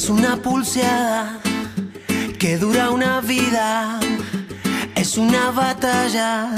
Es 0.09 0.13
una 0.13 0.37
pulseada 0.37 1.39
que 2.39 2.57
dura 2.57 2.89
una 2.89 3.21
vida. 3.21 4.01
Es 4.95 5.19
una 5.19 5.51
batalla 5.51 6.49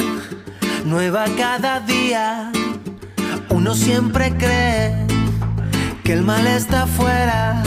nueva 0.85 1.25
cada 1.37 1.81
día. 1.81 2.53
Uno 3.49 3.75
siempre 3.75 4.33
cree 4.37 5.05
que 6.05 6.13
el 6.13 6.23
mal 6.23 6.47
está 6.47 6.85
afuera. 6.85 7.61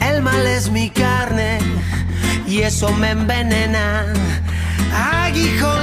El 0.00 0.22
mal 0.22 0.44
es 0.44 0.72
mi 0.72 0.90
carne 0.90 1.60
y 2.48 2.62
eso 2.62 2.90
me 2.90 3.10
envenena. 3.10 4.12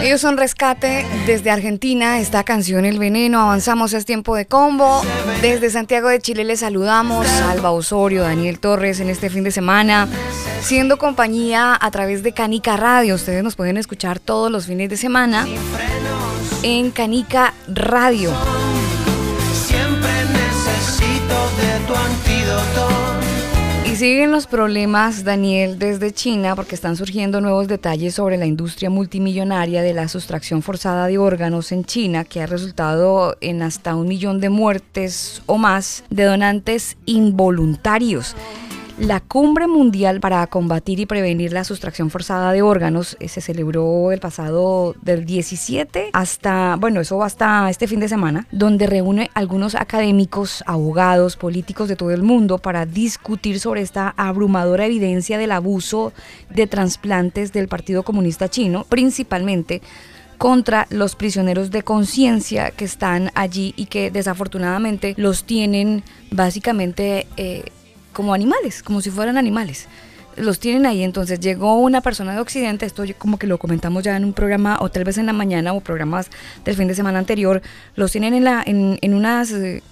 Ellos 0.01 0.22
son 0.22 0.38
Rescate 0.38 1.05
desde 1.26 1.51
Argentina, 1.51 2.20
esta 2.20 2.43
canción 2.43 2.86
El 2.86 2.99
Veneno, 2.99 3.41
avanzamos, 3.41 3.93
es 3.93 4.05
tiempo 4.05 4.36
de 4.36 4.45
combo. 4.45 5.01
Desde 5.41 5.70
Santiago 5.70 6.08
de 6.08 6.20
Chile 6.20 6.43
les 6.43 6.62
saludamos, 6.62 7.28
Alba 7.28 7.72
Osorio, 7.72 8.24
Daniel 8.24 8.60
Torres 8.60 8.99
en 8.99 9.10
este 9.10 9.30
fin 9.30 9.43
de 9.43 9.51
semana, 9.51 10.08
siendo 10.62 10.97
compañía 10.97 11.78
a 11.80 11.91
través 11.91 12.24
de 12.24 12.32
Canica 12.32 12.78
Radio. 12.78 13.16
Ustedes 13.16 13.43
nos 13.43 13.55
pueden 13.55 13.78
escuchar 13.78 14.20
todos 14.20 14.51
los 14.51 14.66
fines 14.66 14.89
de 14.89 14.97
semana 14.97 15.45
en 16.64 16.91
Canica 16.91 17.53
Radio. 17.68 18.32
Siempre 19.68 20.12
necesito 20.32 21.49
de 21.58 21.86
tu 21.86 21.93
siguen 23.98 24.32
los 24.32 24.45
problemas, 24.45 25.24
Daniel, 25.24 25.80
desde 25.80 26.12
China, 26.12 26.56
porque 26.56 26.76
están 26.76 26.95
surgiendo 26.95 27.41
nuevos 27.41 27.68
detalles 27.68 28.14
sobre 28.14 28.38
la 28.38 28.45
industria 28.45 28.91
multimillonaria 28.91 29.82
de 29.82 29.93
la 29.93 30.08
sustracción 30.08 30.62
forzada 30.62 31.08
de 31.08 31.18
órganos 31.18 31.72
en 31.72 31.84
China, 31.84 32.24
que 32.24 32.43
ha 32.43 32.45
resultado 32.45 33.36
en 33.41 33.64
hasta 33.64 33.95
un 33.95 34.08
millón 34.08 34.39
de 34.39 34.50
muertes 34.50 35.41
o 35.48 35.58
más 35.58 36.04
de 36.12 36.26
donantes 36.26 36.95
involuntarios. 37.08 38.36
La 38.98 39.20
cumbre 39.20 39.68
mundial 39.68 40.20
para 40.20 40.48
combatir 40.48 41.00
y 41.00 41.06
prevenir 41.06 41.54
la 41.54 41.64
sustracción 41.64 42.10
forzada 42.10 42.52
de 42.52 42.64
órganos 42.64 43.16
eh, 43.20 43.28
se 43.28 43.41
celebró 43.41 44.12
el 44.12 44.20
pasado 44.20 44.95
del 45.04 45.24
17 45.24 46.10
hasta, 46.14 46.78
bueno, 46.78 47.00
eso 47.00 47.22
hasta 47.22 47.70
este 47.70 47.86
fin 47.86 48.00
de 48.00 48.10
semana, 48.10 48.48
donde 48.52 48.88
reúne 48.88 49.30
algunos 49.36 49.76
académicos, 49.76 50.64
abogados, 50.66 51.38
políticos 51.38 51.89
de 51.89 51.95
todo 51.95 52.10
el 52.10 52.24
mundo 52.24 52.58
para 52.58 52.88
discutir 52.88 53.60
sobre 53.60 53.82
esta 53.82 54.16
abrumadora 54.18 54.88
evidencia 54.88 55.38
del 55.38 55.52
abuso 55.52 56.12
de 56.50 56.66
trasplantes 56.66 57.54
del 57.54 57.68
Partido 57.68 58.02
Comunista 58.02 58.50
Chino, 58.50 58.84
principalmente 58.89 59.84
contra 60.39 60.88
los 60.89 61.16
prisioneros 61.16 61.70
de 61.70 61.84
conciencia 61.84 62.72
que 62.72 62.86
están 62.86 63.30
allí 63.36 63.76
y 63.78 63.86
que 63.86 64.10
desafortunadamente 64.10 65.14
los 65.18 65.43
tienen 65.43 66.04
básicamente 66.32 67.28
eh, 67.38 67.66
como 68.18 68.34
animales, 68.34 68.82
como 68.82 68.99
si 69.01 69.11
fueran 69.11 69.38
animales. 69.38 69.86
Los 70.38 70.59
tienen 70.59 70.88
ahí, 70.88 71.03
entonces 71.03 71.39
llegó 71.39 71.78
una 71.78 72.01
persona 72.01 72.34
de 72.34 72.39
Occidente, 72.39 72.88
esto 72.88 73.03
como 73.20 73.38
que 73.38 73.45
lo 73.45 73.59
comentamos 73.59 74.01
ya 74.03 74.18
en 74.18 74.26
un 74.26 74.34
programa, 74.34 74.80
o 74.82 74.89
tal 74.89 75.03
vez 75.03 75.20
en 75.20 75.28
la 75.28 75.34
mañana, 75.34 75.72
o 75.74 75.82
programas 75.82 76.32
del 76.65 76.76
fin 76.76 76.88
de 76.88 76.95
semana 76.95 77.20
anterior, 77.20 77.61
los 77.95 78.11
tienen 78.11 78.34
en 78.34 78.43
la, 78.43 78.63
en, 78.65 78.97
en 79.03 79.13
unas, 79.13 79.51
eh, 79.51 79.84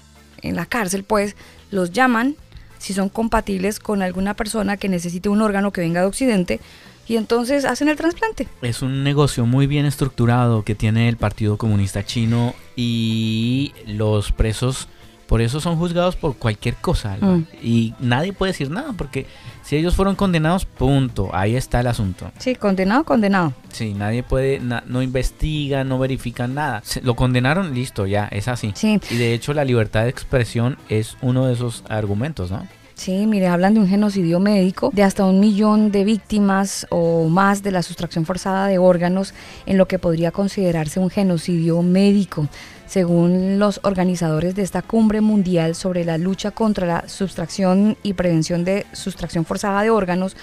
en 0.41 0.55
la 0.55 0.65
cárcel, 0.65 1.03
pues, 1.03 1.35
los 1.69 1.91
llaman, 1.91 2.35
si 2.79 2.95
son 2.95 3.09
compatibles 3.09 3.79
con 3.79 4.01
alguna 4.01 4.33
persona 4.33 4.75
que 4.75 4.89
necesite 4.89 5.29
un 5.29 5.43
órgano 5.43 5.71
que 5.71 5.81
venga 5.81 6.01
de 6.01 6.07
Occidente, 6.07 6.59
y 7.07 7.17
entonces 7.17 7.63
hacen 7.63 7.89
el 7.89 7.95
trasplante. 7.95 8.47
Es 8.63 8.81
un 8.81 9.03
negocio 9.03 9.45
muy 9.45 9.67
bien 9.67 9.85
estructurado 9.85 10.63
que 10.63 10.73
tiene 10.73 11.09
el 11.09 11.17
Partido 11.17 11.57
Comunista 11.57 12.03
Chino 12.03 12.55
y 12.75 13.73
los 13.85 14.31
presos 14.31 14.87
por 15.27 15.41
eso 15.41 15.59
son 15.59 15.77
juzgados 15.77 16.15
por 16.15 16.35
cualquier 16.37 16.75
cosa. 16.75 17.17
Mm. 17.19 17.43
Y 17.63 17.93
nadie 17.99 18.33
puede 18.33 18.51
decir 18.51 18.69
nada 18.69 18.93
porque 18.93 19.25
si 19.63 19.75
ellos 19.75 19.95
fueron 19.95 20.15
condenados, 20.15 20.65
punto. 20.65 21.29
Ahí 21.33 21.55
está 21.55 21.79
el 21.79 21.87
asunto. 21.87 22.31
Sí, 22.37 22.55
condenado, 22.55 23.03
condenado. 23.03 23.53
Sí, 23.71 23.93
nadie 23.93 24.21
puede, 24.23 24.59
na- 24.59 24.83
no 24.85 25.01
investiga, 25.01 25.83
no 25.83 25.97
verifica 25.99 26.47
nada. 26.47 26.81
Se- 26.83 27.01
lo 27.01 27.15
condenaron, 27.15 27.73
listo, 27.73 28.05
ya, 28.05 28.27
es 28.31 28.47
así. 28.47 28.71
Sí. 28.75 28.99
Y 29.09 29.15
de 29.15 29.33
hecho 29.33 29.53
la 29.53 29.65
libertad 29.65 30.03
de 30.03 30.09
expresión 30.09 30.77
es 30.89 31.17
uno 31.21 31.47
de 31.47 31.53
esos 31.53 31.83
argumentos, 31.89 32.51
¿no? 32.51 32.67
Sí, 32.93 33.25
mire, 33.27 33.47
hablan 33.47 33.73
de 33.73 33.81
un 33.81 33.89
genocidio 33.89 34.39
médico 34.39 34.89
de 34.93 35.03
hasta 35.03 35.25
un 35.25 35.41
millón 35.41 35.91
de 35.91 36.05
víctimas 36.05 36.87
o 36.89 37.27
más 37.27 37.61
de 37.61 37.71
la 37.71 37.83
sustracción 37.83 38.25
forzada 38.25 38.67
de 38.67 38.77
órganos 38.77 39.33
en 39.65 39.77
lo 39.77 39.85
que 39.87 39.99
podría 39.99 40.31
considerarse 40.31 41.01
un 41.01 41.09
genocidio 41.09 41.81
médico. 41.81 42.47
Según 42.87 43.59
los 43.59 43.79
organizadores 43.83 44.55
de 44.55 44.61
esta 44.61 44.81
cumbre 44.81 45.21
mundial 45.21 45.75
sobre 45.75 46.05
la 46.05 46.17
lucha 46.17 46.51
contra 46.51 46.85
la 46.85 47.09
sustracción 47.09 47.97
y 48.03 48.13
prevención 48.13 48.63
de 48.63 48.85
sustracción 48.93 49.45
forzada 49.45 49.81
de 49.81 49.89
órganos, 49.89 50.37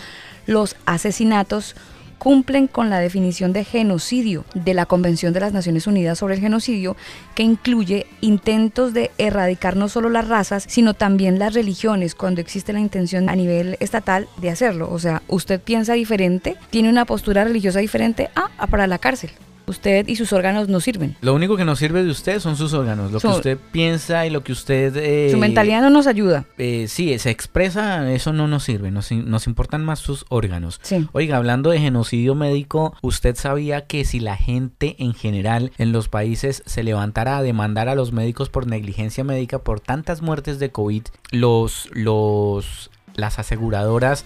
los 0.46 0.76
asesinatos 0.86 1.76
cumplen 2.22 2.68
con 2.68 2.88
la 2.88 3.00
definición 3.00 3.52
de 3.52 3.64
genocidio 3.64 4.44
de 4.54 4.74
la 4.74 4.86
Convención 4.86 5.32
de 5.32 5.40
las 5.40 5.52
Naciones 5.52 5.88
Unidas 5.88 6.18
sobre 6.18 6.34
el 6.34 6.40
Genocidio, 6.40 6.96
que 7.34 7.42
incluye 7.42 8.06
intentos 8.20 8.94
de 8.94 9.10
erradicar 9.18 9.74
no 9.74 9.88
solo 9.88 10.08
las 10.08 10.28
razas, 10.28 10.64
sino 10.68 10.94
también 10.94 11.40
las 11.40 11.52
religiones, 11.52 12.14
cuando 12.14 12.40
existe 12.40 12.72
la 12.72 12.78
intención 12.78 13.28
a 13.28 13.34
nivel 13.34 13.76
estatal 13.80 14.28
de 14.36 14.50
hacerlo. 14.50 14.88
O 14.92 15.00
sea, 15.00 15.22
usted 15.26 15.60
piensa 15.60 15.94
diferente, 15.94 16.56
tiene 16.70 16.90
una 16.90 17.06
postura 17.06 17.42
religiosa 17.42 17.80
diferente, 17.80 18.30
ah, 18.36 18.50
ah, 18.56 18.68
para 18.68 18.86
la 18.86 18.98
cárcel. 18.98 19.30
Usted 19.66 20.08
y 20.08 20.16
sus 20.16 20.32
órganos 20.32 20.68
no 20.68 20.80
sirven. 20.80 21.16
Lo 21.20 21.34
único 21.34 21.56
que 21.56 21.64
nos 21.64 21.78
sirve 21.78 22.02
de 22.02 22.10
usted 22.10 22.40
son 22.40 22.56
sus 22.56 22.72
órganos, 22.72 23.12
lo 23.12 23.20
que 23.20 23.26
usted 23.28 23.58
piensa 23.70 24.26
y 24.26 24.30
lo 24.30 24.42
que 24.42 24.52
usted... 24.52 24.96
eh, 24.96 25.28
Su 25.30 25.38
mentalidad 25.38 25.80
no 25.82 25.90
nos 25.90 26.06
ayuda. 26.06 26.44
eh, 26.58 26.86
sí, 26.88 27.16
se 27.18 27.30
expresa, 27.30 28.10
eso 28.12 28.32
no 28.32 28.48
nos 28.48 28.64
sirve, 28.64 28.90
nos, 28.90 29.12
nos 29.12 29.46
importan 29.46 29.84
más 29.84 30.00
sus 30.00 30.26
órganos. 30.28 30.80
Sí. 30.82 31.06
Oiga, 31.12 31.36
hablando 31.36 31.70
de 31.70 31.78
genocidio 31.78 32.34
médico, 32.34 32.94
¿usted 33.02 33.36
sabía 33.36 33.86
que 33.86 34.04
si 34.04 34.18
la 34.20 34.36
gente 34.36 34.96
en 34.98 35.14
general 35.14 35.72
en 35.78 35.92
los 35.92 36.08
países 36.08 36.62
se 36.66 36.82
levantara 36.82 37.38
a 37.38 37.42
demandar 37.42 37.88
a 37.88 37.94
los 37.94 38.12
médicos 38.12 38.48
por 38.48 38.66
negligencia 38.66 39.22
médica 39.24 39.60
por 39.60 39.80
tantas 39.80 40.22
muertes 40.22 40.58
de 40.58 40.70
COVID, 40.70 41.02
los, 41.30 41.88
los, 41.92 42.90
las 43.14 43.38
aseguradoras 43.38 44.24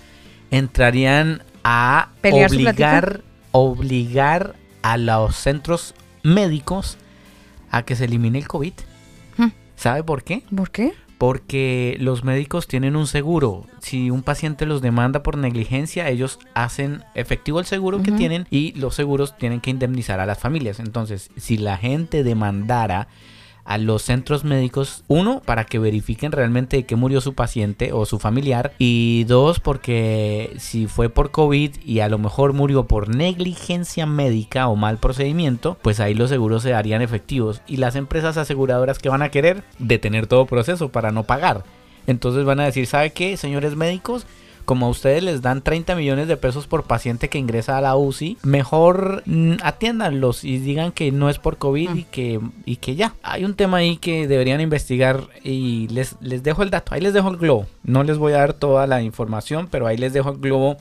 entrarían 0.50 1.42
a 1.64 2.10
¿Pelear 2.20 2.48
su 2.50 2.56
obligar, 2.56 3.20
obligar 3.52 4.54
a 4.86 4.98
los 4.98 5.34
centros 5.34 5.94
médicos 6.22 6.96
a 7.72 7.82
que 7.82 7.96
se 7.96 8.04
elimine 8.04 8.38
el 8.38 8.46
COVID? 8.46 8.72
Hmm. 9.36 9.48
¿Sabe 9.74 10.04
por 10.04 10.22
qué? 10.22 10.44
¿Por 10.54 10.70
qué? 10.70 10.92
Porque 11.18 11.96
los 11.98 12.22
médicos 12.22 12.68
tienen 12.68 12.94
un 12.94 13.08
seguro. 13.08 13.66
Si 13.80 14.10
un 14.10 14.22
paciente 14.22 14.64
los 14.64 14.82
demanda 14.82 15.24
por 15.24 15.38
negligencia, 15.38 16.08
ellos 16.08 16.38
hacen 16.54 17.02
efectivo 17.16 17.58
el 17.58 17.66
seguro 17.66 18.00
que 18.02 18.12
tienen 18.12 18.46
y 18.48 18.74
los 18.78 18.94
seguros 18.94 19.36
tienen 19.36 19.60
que 19.60 19.70
indemnizar 19.70 20.20
a 20.20 20.26
las 20.26 20.38
familias. 20.38 20.78
Entonces, 20.78 21.30
si 21.36 21.56
la 21.56 21.78
gente 21.78 22.22
demandara 22.22 23.08
a 23.66 23.78
los 23.78 24.02
centros 24.02 24.44
médicos, 24.44 25.04
uno, 25.08 25.42
para 25.44 25.64
que 25.64 25.78
verifiquen 25.78 26.32
realmente 26.32 26.78
de 26.78 26.86
qué 26.86 26.96
murió 26.96 27.20
su 27.20 27.34
paciente 27.34 27.92
o 27.92 28.06
su 28.06 28.18
familiar, 28.18 28.72
y 28.78 29.24
dos, 29.24 29.60
porque 29.60 30.52
si 30.58 30.86
fue 30.86 31.08
por 31.08 31.30
COVID 31.30 31.72
y 31.84 32.00
a 32.00 32.08
lo 32.08 32.18
mejor 32.18 32.52
murió 32.52 32.86
por 32.86 33.14
negligencia 33.14 34.06
médica 34.06 34.68
o 34.68 34.76
mal 34.76 34.98
procedimiento, 34.98 35.76
pues 35.82 36.00
ahí 36.00 36.14
los 36.14 36.30
seguros 36.30 36.62
se 36.62 36.70
darían 36.70 37.02
efectivos 37.02 37.60
y 37.66 37.76
las 37.78 37.96
empresas 37.96 38.36
aseguradoras 38.36 38.98
que 38.98 39.08
van 39.08 39.22
a 39.22 39.30
querer 39.30 39.64
detener 39.78 40.26
todo 40.26 40.46
proceso 40.46 40.90
para 40.90 41.10
no 41.10 41.24
pagar. 41.24 41.64
Entonces 42.06 42.44
van 42.44 42.60
a 42.60 42.64
decir, 42.64 42.86
¿sabe 42.86 43.10
qué, 43.10 43.36
señores 43.36 43.74
médicos? 43.74 44.26
Como 44.66 44.86
a 44.86 44.90
ustedes 44.90 45.22
les 45.22 45.42
dan 45.42 45.62
30 45.62 45.94
millones 45.94 46.28
de 46.28 46.36
pesos 46.36 46.66
por 46.66 46.84
paciente 46.84 47.28
que 47.28 47.38
ingresa 47.38 47.78
a 47.78 47.80
la 47.80 47.96
UCI, 47.96 48.36
mejor 48.42 49.22
mm, 49.24 49.54
atiéndanlos 49.62 50.44
y 50.44 50.58
digan 50.58 50.92
que 50.92 51.12
no 51.12 51.30
es 51.30 51.38
por 51.38 51.56
COVID 51.56 51.94
y, 51.94 52.02
que, 52.02 52.40
y 52.64 52.76
que 52.76 52.96
ya. 52.96 53.14
Hay 53.22 53.44
un 53.44 53.54
tema 53.54 53.78
ahí 53.78 53.96
que 53.96 54.26
deberían 54.26 54.60
investigar 54.60 55.28
y 55.42 55.88
les, 55.88 56.16
les 56.20 56.42
dejo 56.42 56.62
el 56.62 56.70
dato, 56.70 56.94
ahí 56.94 57.00
les 57.00 57.14
dejo 57.14 57.30
el 57.30 57.36
globo. 57.36 57.66
No 57.84 58.02
les 58.02 58.18
voy 58.18 58.32
a 58.34 58.38
dar 58.38 58.52
toda 58.52 58.86
la 58.86 59.02
información, 59.02 59.68
pero 59.70 59.86
ahí 59.86 59.96
les 59.96 60.12
dejo 60.12 60.30
el 60.30 60.38
globo 60.38 60.76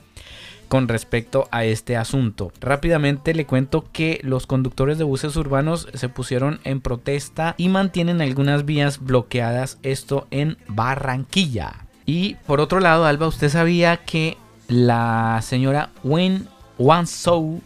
con 0.68 0.88
respecto 0.88 1.48
a 1.50 1.64
este 1.64 1.96
asunto. 1.96 2.52
Rápidamente 2.60 3.34
le 3.34 3.46
cuento 3.46 3.84
que 3.92 4.20
los 4.22 4.46
conductores 4.46 4.98
de 4.98 5.04
buses 5.04 5.36
urbanos 5.36 5.88
se 5.94 6.08
pusieron 6.08 6.60
en 6.64 6.80
protesta 6.80 7.54
y 7.56 7.68
mantienen 7.68 8.20
algunas 8.20 8.64
vías 8.64 8.98
bloqueadas, 8.98 9.78
esto 9.82 10.26
en 10.30 10.58
Barranquilla. 10.68 11.85
Y 12.06 12.36
por 12.46 12.60
otro 12.60 12.80
lado, 12.80 13.04
Alba, 13.04 13.26
¿usted 13.26 13.48
sabía 13.48 13.98
que 13.98 14.38
la 14.68 15.40
señora 15.42 15.90
Wen 16.04 16.48
Wanzhou, 16.78 17.60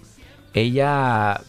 ella 0.55 1.41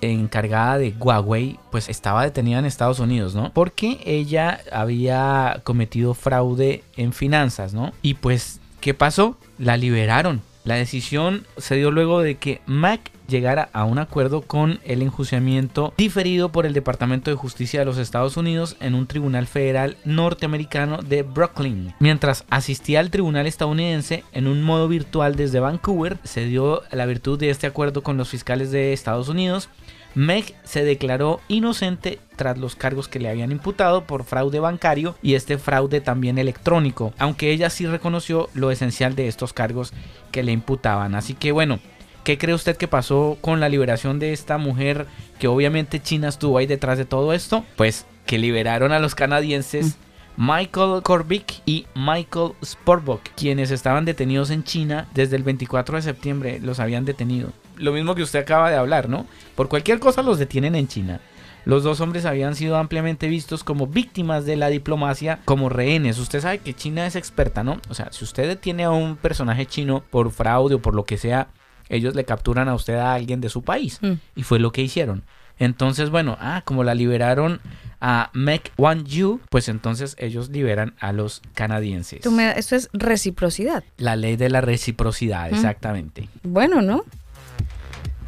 encargada 0.00 0.78
de 0.78 0.94
Huawei, 0.98 1.58
pues 1.70 1.88
estaba 1.88 2.24
detenida 2.24 2.58
en 2.58 2.64
Estados 2.64 2.98
Unidos, 2.98 3.34
¿no? 3.34 3.52
Porque 3.52 4.00
ella 4.04 4.60
había 4.72 5.60
cometido 5.62 6.14
fraude 6.14 6.82
en 6.96 7.12
finanzas, 7.12 7.72
¿no? 7.72 7.92
Y 8.02 8.14
pues, 8.14 8.60
¿qué 8.80 8.94
pasó? 8.94 9.36
La 9.58 9.76
liberaron. 9.76 10.42
La 10.64 10.74
decisión 10.74 11.46
se 11.56 11.76
dio 11.76 11.90
luego 11.90 12.20
de 12.20 12.36
que 12.36 12.60
Mac 12.66 13.12
llegara 13.32 13.70
a 13.72 13.84
un 13.84 13.98
acuerdo 13.98 14.42
con 14.42 14.78
el 14.84 15.02
enjuiciamiento 15.02 15.92
diferido 15.96 16.52
por 16.52 16.66
el 16.66 16.74
Departamento 16.74 17.30
de 17.30 17.36
Justicia 17.36 17.80
de 17.80 17.86
los 17.86 17.98
Estados 17.98 18.36
Unidos 18.36 18.76
en 18.78 18.94
un 18.94 19.08
tribunal 19.08 19.48
federal 19.48 19.96
norteamericano 20.04 20.98
de 20.98 21.24
Brooklyn. 21.24 21.94
Mientras 21.98 22.44
asistía 22.50 23.00
al 23.00 23.10
tribunal 23.10 23.48
estadounidense 23.48 24.22
en 24.32 24.46
un 24.46 24.62
modo 24.62 24.86
virtual 24.86 25.34
desde 25.34 25.58
Vancouver, 25.58 26.18
se 26.22 26.44
dio 26.44 26.82
la 26.92 27.06
virtud 27.06 27.40
de 27.40 27.50
este 27.50 27.66
acuerdo 27.66 28.04
con 28.04 28.16
los 28.16 28.28
fiscales 28.28 28.70
de 28.70 28.92
Estados 28.92 29.28
Unidos 29.28 29.68
Meg 30.14 30.54
se 30.64 30.84
declaró 30.84 31.40
inocente 31.48 32.18
tras 32.36 32.58
los 32.58 32.76
cargos 32.76 33.08
que 33.08 33.18
le 33.18 33.30
habían 33.30 33.52
imputado 33.52 34.04
por 34.04 34.24
fraude 34.24 34.60
bancario 34.60 35.16
y 35.22 35.34
este 35.34 35.58
fraude 35.58 36.00
también 36.00 36.38
electrónico, 36.38 37.14
aunque 37.18 37.50
ella 37.50 37.70
sí 37.70 37.86
reconoció 37.86 38.48
lo 38.54 38.70
esencial 38.70 39.14
de 39.14 39.28
estos 39.28 39.52
cargos 39.52 39.92
que 40.30 40.42
le 40.42 40.52
imputaban. 40.52 41.14
Así 41.14 41.34
que 41.34 41.52
bueno, 41.52 41.78
¿qué 42.24 42.38
cree 42.38 42.54
usted 42.54 42.76
que 42.76 42.88
pasó 42.88 43.38
con 43.40 43.60
la 43.60 43.68
liberación 43.68 44.18
de 44.18 44.32
esta 44.32 44.58
mujer 44.58 45.06
que 45.38 45.48
obviamente 45.48 46.00
China 46.00 46.28
estuvo 46.28 46.58
ahí 46.58 46.66
detrás 46.66 46.98
de 46.98 47.04
todo 47.04 47.32
esto? 47.32 47.64
Pues 47.76 48.06
que 48.26 48.38
liberaron 48.38 48.92
a 48.92 48.98
los 48.98 49.14
canadienses. 49.14 49.96
Michael 50.36 51.02
Korbick 51.02 51.60
y 51.66 51.86
Michael 51.94 52.52
Sportbook, 52.64 53.20
quienes 53.36 53.70
estaban 53.70 54.06
detenidos 54.06 54.48
en 54.48 54.64
China 54.64 55.06
desde 55.12 55.36
el 55.36 55.42
24 55.42 55.96
de 55.96 56.02
septiembre, 56.02 56.58
los 56.60 56.80
habían 56.80 57.04
detenido 57.04 57.52
lo 57.82 57.92
mismo 57.92 58.14
que 58.14 58.22
usted 58.22 58.40
acaba 58.40 58.70
de 58.70 58.76
hablar, 58.76 59.08
¿no? 59.08 59.26
Por 59.54 59.68
cualquier 59.68 59.98
cosa 59.98 60.22
los 60.22 60.38
detienen 60.38 60.74
en 60.74 60.88
China. 60.88 61.20
Los 61.64 61.84
dos 61.84 62.00
hombres 62.00 62.24
habían 62.24 62.56
sido 62.56 62.76
ampliamente 62.76 63.28
vistos 63.28 63.62
como 63.62 63.86
víctimas 63.86 64.44
de 64.46 64.56
la 64.56 64.68
diplomacia, 64.68 65.40
como 65.44 65.68
rehenes. 65.68 66.18
Usted 66.18 66.40
sabe 66.40 66.58
que 66.58 66.74
China 66.74 67.06
es 67.06 67.14
experta, 67.14 67.62
¿no? 67.62 67.80
O 67.88 67.94
sea, 67.94 68.08
si 68.10 68.24
usted 68.24 68.48
detiene 68.48 68.84
a 68.84 68.90
un 68.90 69.16
personaje 69.16 69.66
chino 69.66 70.02
por 70.10 70.32
fraude 70.32 70.74
o 70.74 70.82
por 70.82 70.94
lo 70.94 71.04
que 71.04 71.18
sea, 71.18 71.48
ellos 71.92 72.14
le 72.14 72.24
capturan 72.24 72.68
a 72.68 72.74
usted 72.74 72.94
a 72.94 73.14
alguien 73.14 73.40
de 73.40 73.48
su 73.48 73.62
país. 73.62 73.98
Mm. 74.00 74.12
Y 74.34 74.42
fue 74.42 74.58
lo 74.58 74.72
que 74.72 74.82
hicieron. 74.82 75.24
Entonces, 75.58 76.10
bueno, 76.10 76.36
ah, 76.40 76.62
como 76.64 76.82
la 76.82 76.94
liberaron 76.94 77.60
a 78.00 78.30
Mek 78.32 78.72
Wan 78.78 79.04
Yu, 79.04 79.40
pues 79.48 79.68
entonces 79.68 80.16
ellos 80.18 80.48
liberan 80.48 80.94
a 80.98 81.12
los 81.12 81.42
canadienses. 81.54 82.26
esto 82.56 82.76
es 82.76 82.88
reciprocidad. 82.92 83.84
La 83.96 84.16
ley 84.16 84.36
de 84.36 84.50
la 84.50 84.60
reciprocidad, 84.60 85.50
mm. 85.50 85.54
exactamente. 85.54 86.28
Bueno, 86.42 86.82
¿no? 86.82 87.04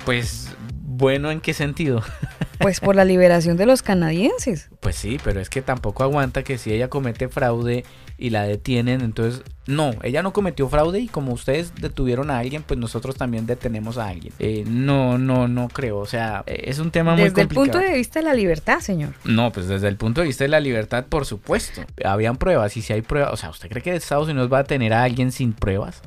Pues 0.05 0.55
bueno, 0.83 1.31
¿en 1.31 1.41
qué 1.41 1.55
sentido? 1.55 2.03
Pues 2.61 2.79
por 2.81 2.95
la 2.95 3.05
liberación 3.05 3.57
de 3.57 3.67
los 3.67 3.83
canadienses. 3.83 4.71
Pues 4.81 4.95
sí, 4.95 5.19
pero 5.23 5.41
es 5.41 5.51
que 5.51 5.61
tampoco 5.61 6.03
aguanta 6.05 6.45
que 6.45 6.57
si 6.57 6.73
ella 6.73 6.89
comete 6.89 7.29
fraude 7.29 7.85
y 8.19 8.31
la 8.31 8.45
detienen, 8.45 9.01
entonces 9.01 9.43
no, 9.67 9.93
ella 10.03 10.23
no 10.23 10.33
cometió 10.33 10.69
fraude 10.69 11.01
y 11.01 11.09
como 11.09 11.33
ustedes 11.33 11.75
detuvieron 11.75 12.31
a 12.31 12.39
alguien, 12.39 12.63
pues 12.63 12.79
nosotros 12.79 13.17
también 13.17 13.47
detenemos 13.47 13.99
a 13.99 14.09
alguien. 14.09 14.33
Eh, 14.39 14.65
no, 14.67 15.19
no, 15.19 15.49
no 15.49 15.69
creo, 15.69 15.99
o 15.99 16.07
sea, 16.07 16.45
eh, 16.47 16.65
es 16.67 16.79
un 16.79 16.91
tema 16.91 17.15
muy 17.15 17.31
complicado. 17.31 17.49
Desde 17.49 17.61
el 17.61 17.73
punto 17.73 17.79
de 17.79 17.97
vista 17.97 18.21
de 18.21 18.25
la 18.25 18.35
libertad, 18.35 18.81
señor. 18.81 19.15
No, 19.25 19.53
pues 19.53 19.69
desde 19.69 19.89
el 19.89 19.97
punto 19.97 20.21
de 20.21 20.27
vista 20.27 20.45
de 20.45 20.49
la 20.49 20.61
libertad, 20.61 21.07
por 21.07 21.27
supuesto. 21.27 21.83
Habían 22.05 22.37
pruebas 22.37 22.77
y 22.77 22.83
si 22.83 22.93
hay 22.93 23.03
pruebas, 23.03 23.33
o 23.33 23.37
sea, 23.37 23.51
¿usted 23.51 23.69
cree 23.69 23.83
que 23.83 23.95
Estados 23.95 24.29
Unidos 24.29 24.53
va 24.53 24.61
a 24.61 24.65
tener 24.65 24.93
a 24.93 25.03
alguien 25.03 25.33
sin 25.33 25.53
pruebas? 25.53 26.03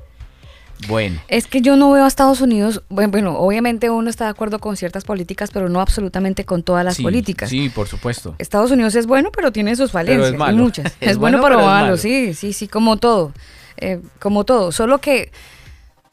Bueno. 0.88 1.20
Es 1.28 1.48
que 1.48 1.62
yo 1.62 1.76
no 1.76 1.92
veo 1.92 2.06
a 2.06 2.08
Estados 2.08 2.40
Unidos, 2.42 2.84
bueno, 2.90 3.38
obviamente 3.38 3.90
uno 3.90 4.10
está 4.10 4.26
de 4.26 4.32
acuerdo 4.32 4.60
con 4.60 4.78
ciertas 4.78 5.04
políticas, 5.04 5.50
pero 5.52 5.70
no 5.70 5.82
absolutamente 5.82 6.46
con 6.46 6.64
todas 6.64 6.86
las 6.86 7.00
políticas. 7.00 7.50
Sí, 7.50 7.70
por 7.70 7.88
supuesto. 7.88 8.36
Estados 8.38 8.72
Unidos 8.72 8.96
es 8.96 9.08
bueno, 9.08 9.32
pero 9.32 9.52
tiene 9.52 9.76
sus 9.76 9.92
falencias, 9.92 10.34
es 10.50 10.56
muchas. 10.56 10.94
Es, 11.02 11.18
bueno, 11.18 11.42
pero, 11.42 11.64
malo, 11.64 11.98
sí, 11.98 12.34
sí, 12.34 12.54
sí, 12.54 12.68
como 12.68 12.98
todo. 12.98 13.34
Eh, 13.78 14.00
como 14.20 14.44
todo, 14.44 14.72
solo 14.72 15.00
que, 15.00 15.32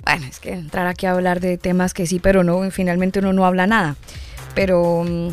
bueno, 0.04 0.26
es 0.26 0.40
que 0.40 0.52
entrar 0.52 0.86
aquí 0.86 1.06
a 1.06 1.12
hablar 1.12 1.40
de 1.40 1.58
temas 1.58 1.94
que 1.94 2.06
sí, 2.06 2.18
pero 2.18 2.42
no, 2.42 2.70
finalmente 2.70 3.18
uno 3.18 3.32
no 3.32 3.46
habla 3.46 3.66
nada. 3.66 3.96
Pero... 4.54 5.04
Mm, 5.06 5.28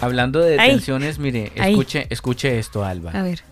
Hablando 0.00 0.40
de 0.40 0.52
detenciones, 0.52 1.18
mire, 1.18 1.50
escuche, 1.56 2.06
escuche 2.10 2.58
esto, 2.58 2.84
Alba. 2.84 3.10
A 3.10 3.22
ver. 3.22 3.42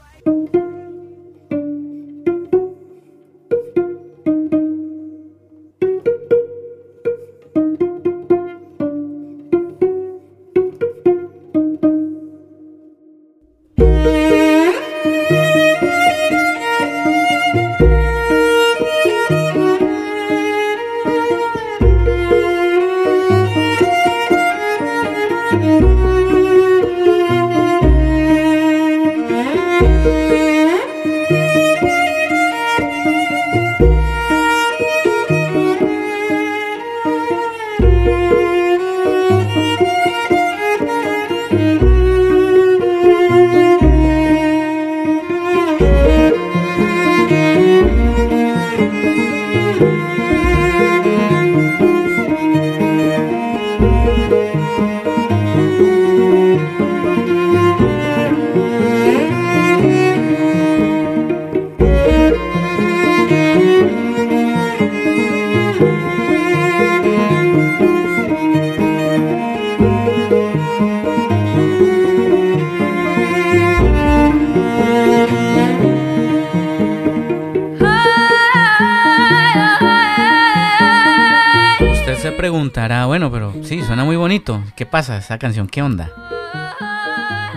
¿Qué 84.76 84.84
pasa 84.84 85.16
esa 85.16 85.38
canción? 85.38 85.68
¿Qué 85.68 85.80
onda? 85.80 86.10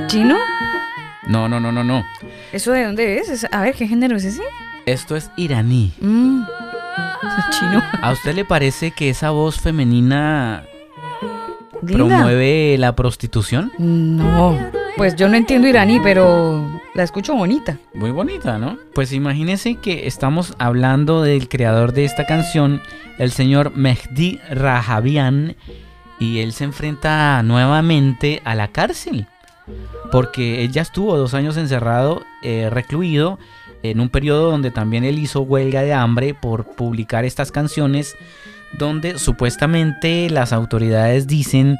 ¿Chino? 0.07 0.37
No, 1.27 1.49
no, 1.49 1.59
no, 1.59 1.69
no, 1.69 1.83
no. 1.83 2.05
¿Eso 2.53 2.71
de 2.71 2.85
dónde 2.85 3.17
es? 3.17 3.45
A 3.51 3.61
ver, 3.61 3.75
¿qué 3.75 3.89
género 3.89 4.15
es 4.15 4.23
ese? 4.23 4.41
Esto 4.85 5.17
es 5.17 5.29
iraní. 5.35 5.91
Mm. 5.99 6.43
Chino. 7.51 7.83
¿A 8.01 8.13
usted 8.13 8.33
le 8.35 8.45
parece 8.45 8.91
que 8.91 9.09
esa 9.09 9.31
voz 9.31 9.59
femenina 9.59 10.63
promueve 11.85 12.77
la 12.77 12.95
prostitución? 12.95 13.73
No, 13.77 14.57
pues 14.95 15.17
yo 15.17 15.27
no 15.27 15.35
entiendo 15.35 15.67
iraní, 15.67 15.99
pero 15.99 16.81
la 16.95 17.03
escucho 17.03 17.35
bonita. 17.35 17.77
Muy 17.93 18.11
bonita, 18.11 18.57
¿no? 18.57 18.77
Pues 18.95 19.11
imagínese 19.11 19.75
que 19.75 20.07
estamos 20.07 20.53
hablando 20.57 21.21
del 21.21 21.49
creador 21.49 21.91
de 21.91 22.05
esta 22.05 22.25
canción, 22.25 22.81
el 23.17 23.31
señor 23.31 23.75
Mehdi 23.75 24.39
Rajabian, 24.49 25.57
y 26.19 26.39
él 26.39 26.53
se 26.53 26.65
enfrenta 26.65 27.41
nuevamente 27.43 28.41
a 28.43 28.55
la 28.55 28.67
cárcel 28.67 29.27
porque 30.11 30.63
él 30.63 30.71
ya 30.71 30.81
estuvo 30.81 31.17
dos 31.17 31.33
años 31.33 31.57
encerrado, 31.57 32.23
eh, 32.41 32.69
recluido, 32.71 33.39
en 33.83 33.99
un 33.99 34.09
periodo 34.09 34.51
donde 34.51 34.71
también 34.71 35.03
él 35.03 35.19
hizo 35.19 35.41
huelga 35.41 35.81
de 35.81 35.93
hambre 35.93 36.33
por 36.33 36.65
publicar 36.65 37.25
estas 37.25 37.51
canciones, 37.51 38.15
donde 38.77 39.17
supuestamente 39.19 40.29
las 40.29 40.51
autoridades 40.51 41.27
dicen 41.27 41.77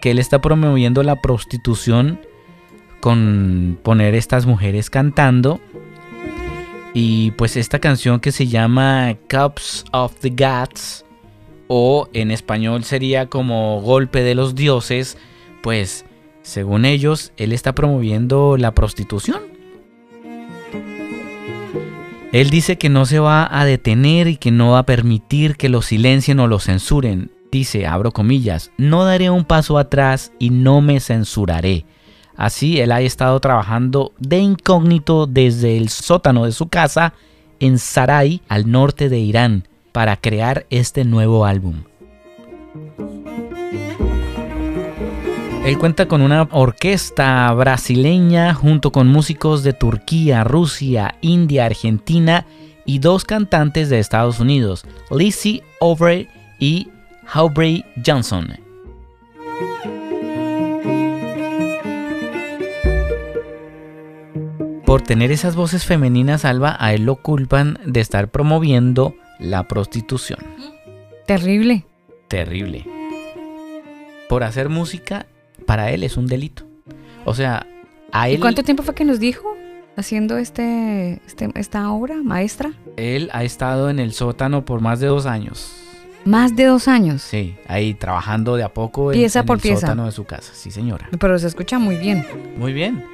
que 0.00 0.12
él 0.12 0.18
está 0.18 0.40
promoviendo 0.40 1.02
la 1.02 1.16
prostitución 1.16 2.20
con 3.00 3.78
poner 3.82 4.14
estas 4.14 4.46
mujeres 4.46 4.90
cantando. 4.90 5.60
Y 6.92 7.30
pues 7.32 7.56
esta 7.56 7.78
canción 7.78 8.20
que 8.20 8.32
se 8.32 8.46
llama 8.46 9.16
Cups 9.28 9.84
of 9.92 10.14
the 10.20 10.30
Gods, 10.30 11.04
o 11.72 12.08
en 12.12 12.32
español 12.32 12.82
sería 12.82 13.26
como 13.26 13.80
Golpe 13.80 14.24
de 14.24 14.34
los 14.34 14.56
Dioses, 14.56 15.16
pues 15.62 16.04
según 16.42 16.84
ellos, 16.84 17.32
él 17.36 17.52
está 17.52 17.76
promoviendo 17.76 18.56
la 18.56 18.74
prostitución. 18.74 19.42
Él 22.32 22.50
dice 22.50 22.76
que 22.76 22.88
no 22.88 23.06
se 23.06 23.20
va 23.20 23.48
a 23.56 23.64
detener 23.64 24.26
y 24.26 24.36
que 24.36 24.50
no 24.50 24.72
va 24.72 24.80
a 24.80 24.86
permitir 24.86 25.56
que 25.56 25.68
lo 25.68 25.80
silencien 25.80 26.40
o 26.40 26.48
lo 26.48 26.58
censuren. 26.58 27.30
Dice, 27.52 27.86
abro 27.86 28.10
comillas, 28.10 28.72
no 28.76 29.04
daré 29.04 29.30
un 29.30 29.44
paso 29.44 29.78
atrás 29.78 30.32
y 30.40 30.50
no 30.50 30.80
me 30.80 30.98
censuraré. 30.98 31.84
Así, 32.36 32.80
él 32.80 32.90
ha 32.90 33.00
estado 33.00 33.38
trabajando 33.38 34.12
de 34.18 34.38
incógnito 34.38 35.28
desde 35.28 35.76
el 35.76 35.88
sótano 35.88 36.46
de 36.46 36.52
su 36.52 36.66
casa 36.68 37.14
en 37.60 37.78
Sarai, 37.78 38.42
al 38.48 38.68
norte 38.68 39.08
de 39.08 39.20
Irán, 39.20 39.68
para 39.92 40.16
crear 40.16 40.66
este 40.70 41.04
nuevo 41.04 41.44
álbum. 41.44 41.82
Él 45.64 45.78
cuenta 45.78 46.08
con 46.08 46.22
una 46.22 46.48
orquesta 46.50 47.52
brasileña 47.52 48.54
junto 48.54 48.92
con 48.92 49.08
músicos 49.08 49.62
de 49.62 49.72
Turquía, 49.72 50.42
Rusia, 50.42 51.16
India, 51.20 51.66
Argentina 51.66 52.46
y 52.86 52.98
dos 52.98 53.24
cantantes 53.24 53.90
de 53.90 53.98
Estados 53.98 54.40
Unidos, 54.40 54.84
Lizzie 55.10 55.62
Overy 55.78 56.28
y 56.58 56.88
Aubrey 57.32 57.84
Johnson. 58.04 58.48
Por 64.86 65.02
tener 65.02 65.30
esas 65.30 65.54
voces 65.54 65.84
femeninas, 65.84 66.44
Alba, 66.44 66.76
a 66.80 66.94
él 66.94 67.04
lo 67.04 67.14
culpan 67.14 67.78
de 67.84 68.00
estar 68.00 68.28
promoviendo 68.28 69.14
la 69.40 69.66
prostitución. 69.66 70.40
Terrible. 71.26 71.86
Terrible. 72.28 72.86
Por 74.28 74.44
hacer 74.44 74.68
música 74.68 75.26
para 75.66 75.90
él 75.90 76.04
es 76.04 76.16
un 76.16 76.26
delito. 76.26 76.64
O 77.24 77.34
sea, 77.34 77.66
a 78.12 78.28
él... 78.28 78.36
¿Y 78.36 78.38
cuánto 78.38 78.62
tiempo 78.62 78.82
fue 78.82 78.94
que 78.94 79.04
nos 79.04 79.18
dijo 79.18 79.56
haciendo 79.96 80.38
este, 80.38 81.20
este, 81.26 81.50
esta 81.54 81.90
obra 81.90 82.16
maestra? 82.22 82.72
Él 82.96 83.30
ha 83.32 83.44
estado 83.44 83.90
en 83.90 83.98
el 83.98 84.12
sótano 84.12 84.64
por 84.64 84.80
más 84.80 85.00
de 85.00 85.08
dos 85.08 85.26
años. 85.26 85.76
Más 86.24 86.54
de 86.54 86.64
dos 86.66 86.86
años. 86.86 87.22
Sí, 87.22 87.56
ahí 87.66 87.94
trabajando 87.94 88.56
de 88.56 88.62
a 88.62 88.72
poco 88.74 89.10
pieza 89.10 89.40
en, 89.40 89.46
por 89.46 89.56
el 89.56 89.62
pieza. 89.62 89.80
sótano 89.80 90.04
de 90.06 90.12
su 90.12 90.24
casa. 90.24 90.52
Sí, 90.54 90.70
señora. 90.70 91.08
Pero 91.18 91.38
se 91.38 91.46
escucha 91.46 91.78
muy 91.78 91.96
bien. 91.96 92.26
Muy 92.58 92.72
bien. 92.72 93.04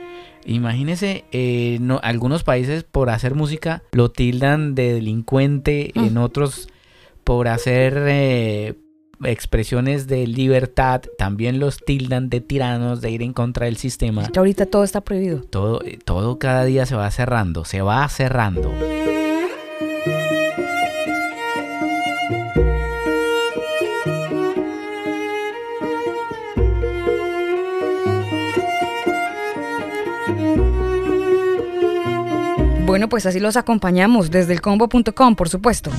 Imagínese, 0.47 1.25
eh, 1.33 1.79
no, 1.81 2.01
algunos 2.03 2.45
países 2.45 2.85
por 2.85 3.11
hacer 3.11 3.35
música 3.35 3.83
lo 3.93 4.11
tildan 4.11 4.75
de 4.75 4.95
delincuente, 4.95 5.93
Mm. 5.95 6.05
en 6.05 6.17
otros 6.19 6.69
por 7.25 7.49
hacer 7.49 8.05
eh, 8.07 8.75
expresiones 9.25 10.07
de 10.07 10.27
libertad, 10.27 11.03
también 11.19 11.59
los 11.59 11.79
tildan 11.79 12.29
de 12.29 12.41
tiranos, 12.41 13.01
de 13.01 13.11
ir 13.11 13.23
en 13.23 13.33
contra 13.33 13.67
del 13.67 13.77
sistema. 13.77 14.27
Que 14.29 14.39
ahorita 14.39 14.67
todo 14.67 14.85
está 14.85 15.01
prohibido. 15.01 15.41
Todo, 15.43 15.81
todo 16.05 16.39
cada 16.39 16.65
día 16.65 16.87
se 16.87 16.95
va 16.95 17.11
cerrando, 17.11 17.65
se 17.65 17.83
va 17.83 18.09
cerrando. 18.09 18.73
Bueno, 32.87 33.09
pues 33.09 33.27
así 33.27 33.41
los 33.41 33.57
acompañamos 33.57 34.31
desde 34.31 34.53
el 34.53 34.61
combo.com, 34.61 35.35
por 35.35 35.49
supuesto. 35.49 35.91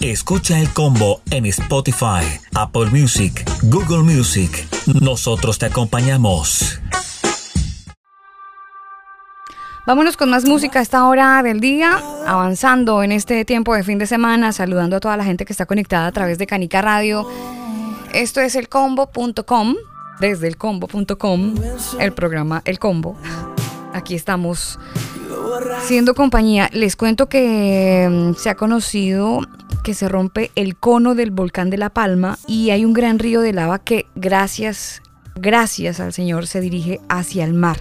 Escucha 0.00 0.60
el 0.60 0.72
combo 0.72 1.20
en 1.32 1.46
Spotify, 1.46 2.22
Apple 2.54 2.86
Music, 2.92 3.44
Google 3.64 4.04
Music. 4.04 4.68
Nosotros 5.02 5.58
te 5.58 5.66
acompañamos. 5.66 6.80
Vámonos 9.84 10.16
con 10.16 10.30
más 10.30 10.44
música 10.44 10.78
a 10.78 10.82
esta 10.82 11.08
hora 11.08 11.42
del 11.42 11.58
día, 11.58 12.00
avanzando 12.24 13.02
en 13.02 13.10
este 13.10 13.44
tiempo 13.44 13.74
de 13.74 13.82
fin 13.82 13.98
de 13.98 14.06
semana, 14.06 14.52
saludando 14.52 14.96
a 14.96 15.00
toda 15.00 15.16
la 15.16 15.24
gente 15.24 15.44
que 15.44 15.52
está 15.52 15.66
conectada 15.66 16.06
a 16.06 16.12
través 16.12 16.38
de 16.38 16.46
Canica 16.46 16.82
Radio. 16.82 17.28
Esto 18.12 18.40
es 18.40 18.54
elcombo.com, 18.54 19.74
desde 20.20 20.46
elcombo.com, 20.46 21.54
el 21.98 22.12
programa 22.12 22.62
El 22.64 22.78
Combo. 22.78 23.16
Aquí 23.92 24.14
estamos 24.14 24.78
siendo 25.82 26.14
compañía. 26.14 26.68
Les 26.72 26.96
cuento 26.96 27.28
que 27.28 28.08
mm, 28.10 28.34
se 28.34 28.50
ha 28.50 28.54
conocido 28.54 29.40
que 29.82 29.94
se 29.94 30.08
rompe 30.08 30.50
el 30.56 30.76
cono 30.76 31.14
del 31.14 31.30
volcán 31.30 31.70
de 31.70 31.78
La 31.78 31.90
Palma 31.90 32.38
y 32.46 32.70
hay 32.70 32.84
un 32.84 32.92
gran 32.92 33.18
río 33.18 33.40
de 33.40 33.52
lava 33.52 33.78
que 33.78 34.06
gracias, 34.16 35.00
gracias 35.36 36.00
al 36.00 36.12
Señor 36.12 36.46
se 36.46 36.60
dirige 36.60 37.00
hacia 37.08 37.44
el 37.44 37.54
mar. 37.54 37.78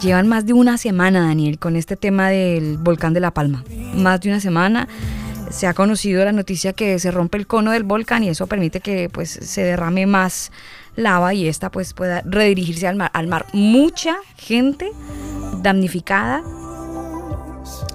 Llevan 0.00 0.26
más 0.26 0.46
de 0.46 0.52
una 0.52 0.78
semana, 0.78 1.20
Daniel, 1.20 1.58
con 1.58 1.76
este 1.76 1.96
tema 1.96 2.30
del 2.30 2.78
volcán 2.78 3.14
de 3.14 3.20
La 3.20 3.30
Palma. 3.30 3.64
Más 3.94 4.20
de 4.20 4.30
una 4.30 4.40
semana 4.40 4.88
se 5.50 5.66
ha 5.66 5.74
conocido 5.74 6.24
la 6.24 6.32
noticia 6.32 6.72
que 6.72 6.98
se 6.98 7.10
rompe 7.10 7.38
el 7.38 7.46
cono 7.46 7.70
del 7.70 7.84
volcán 7.84 8.24
y 8.24 8.28
eso 8.28 8.46
permite 8.46 8.80
que 8.80 9.08
pues 9.08 9.30
se 9.30 9.62
derrame 9.62 10.06
más 10.06 10.50
lava 10.96 11.34
y 11.34 11.46
esta 11.46 11.70
pues 11.70 11.94
pueda 11.94 12.22
redirigirse 12.24 12.86
al 12.86 12.96
mar. 12.96 13.10
Al 13.12 13.28
mar. 13.28 13.46
Mucha 13.52 14.16
gente 14.36 14.90
damnificada, 15.62 16.42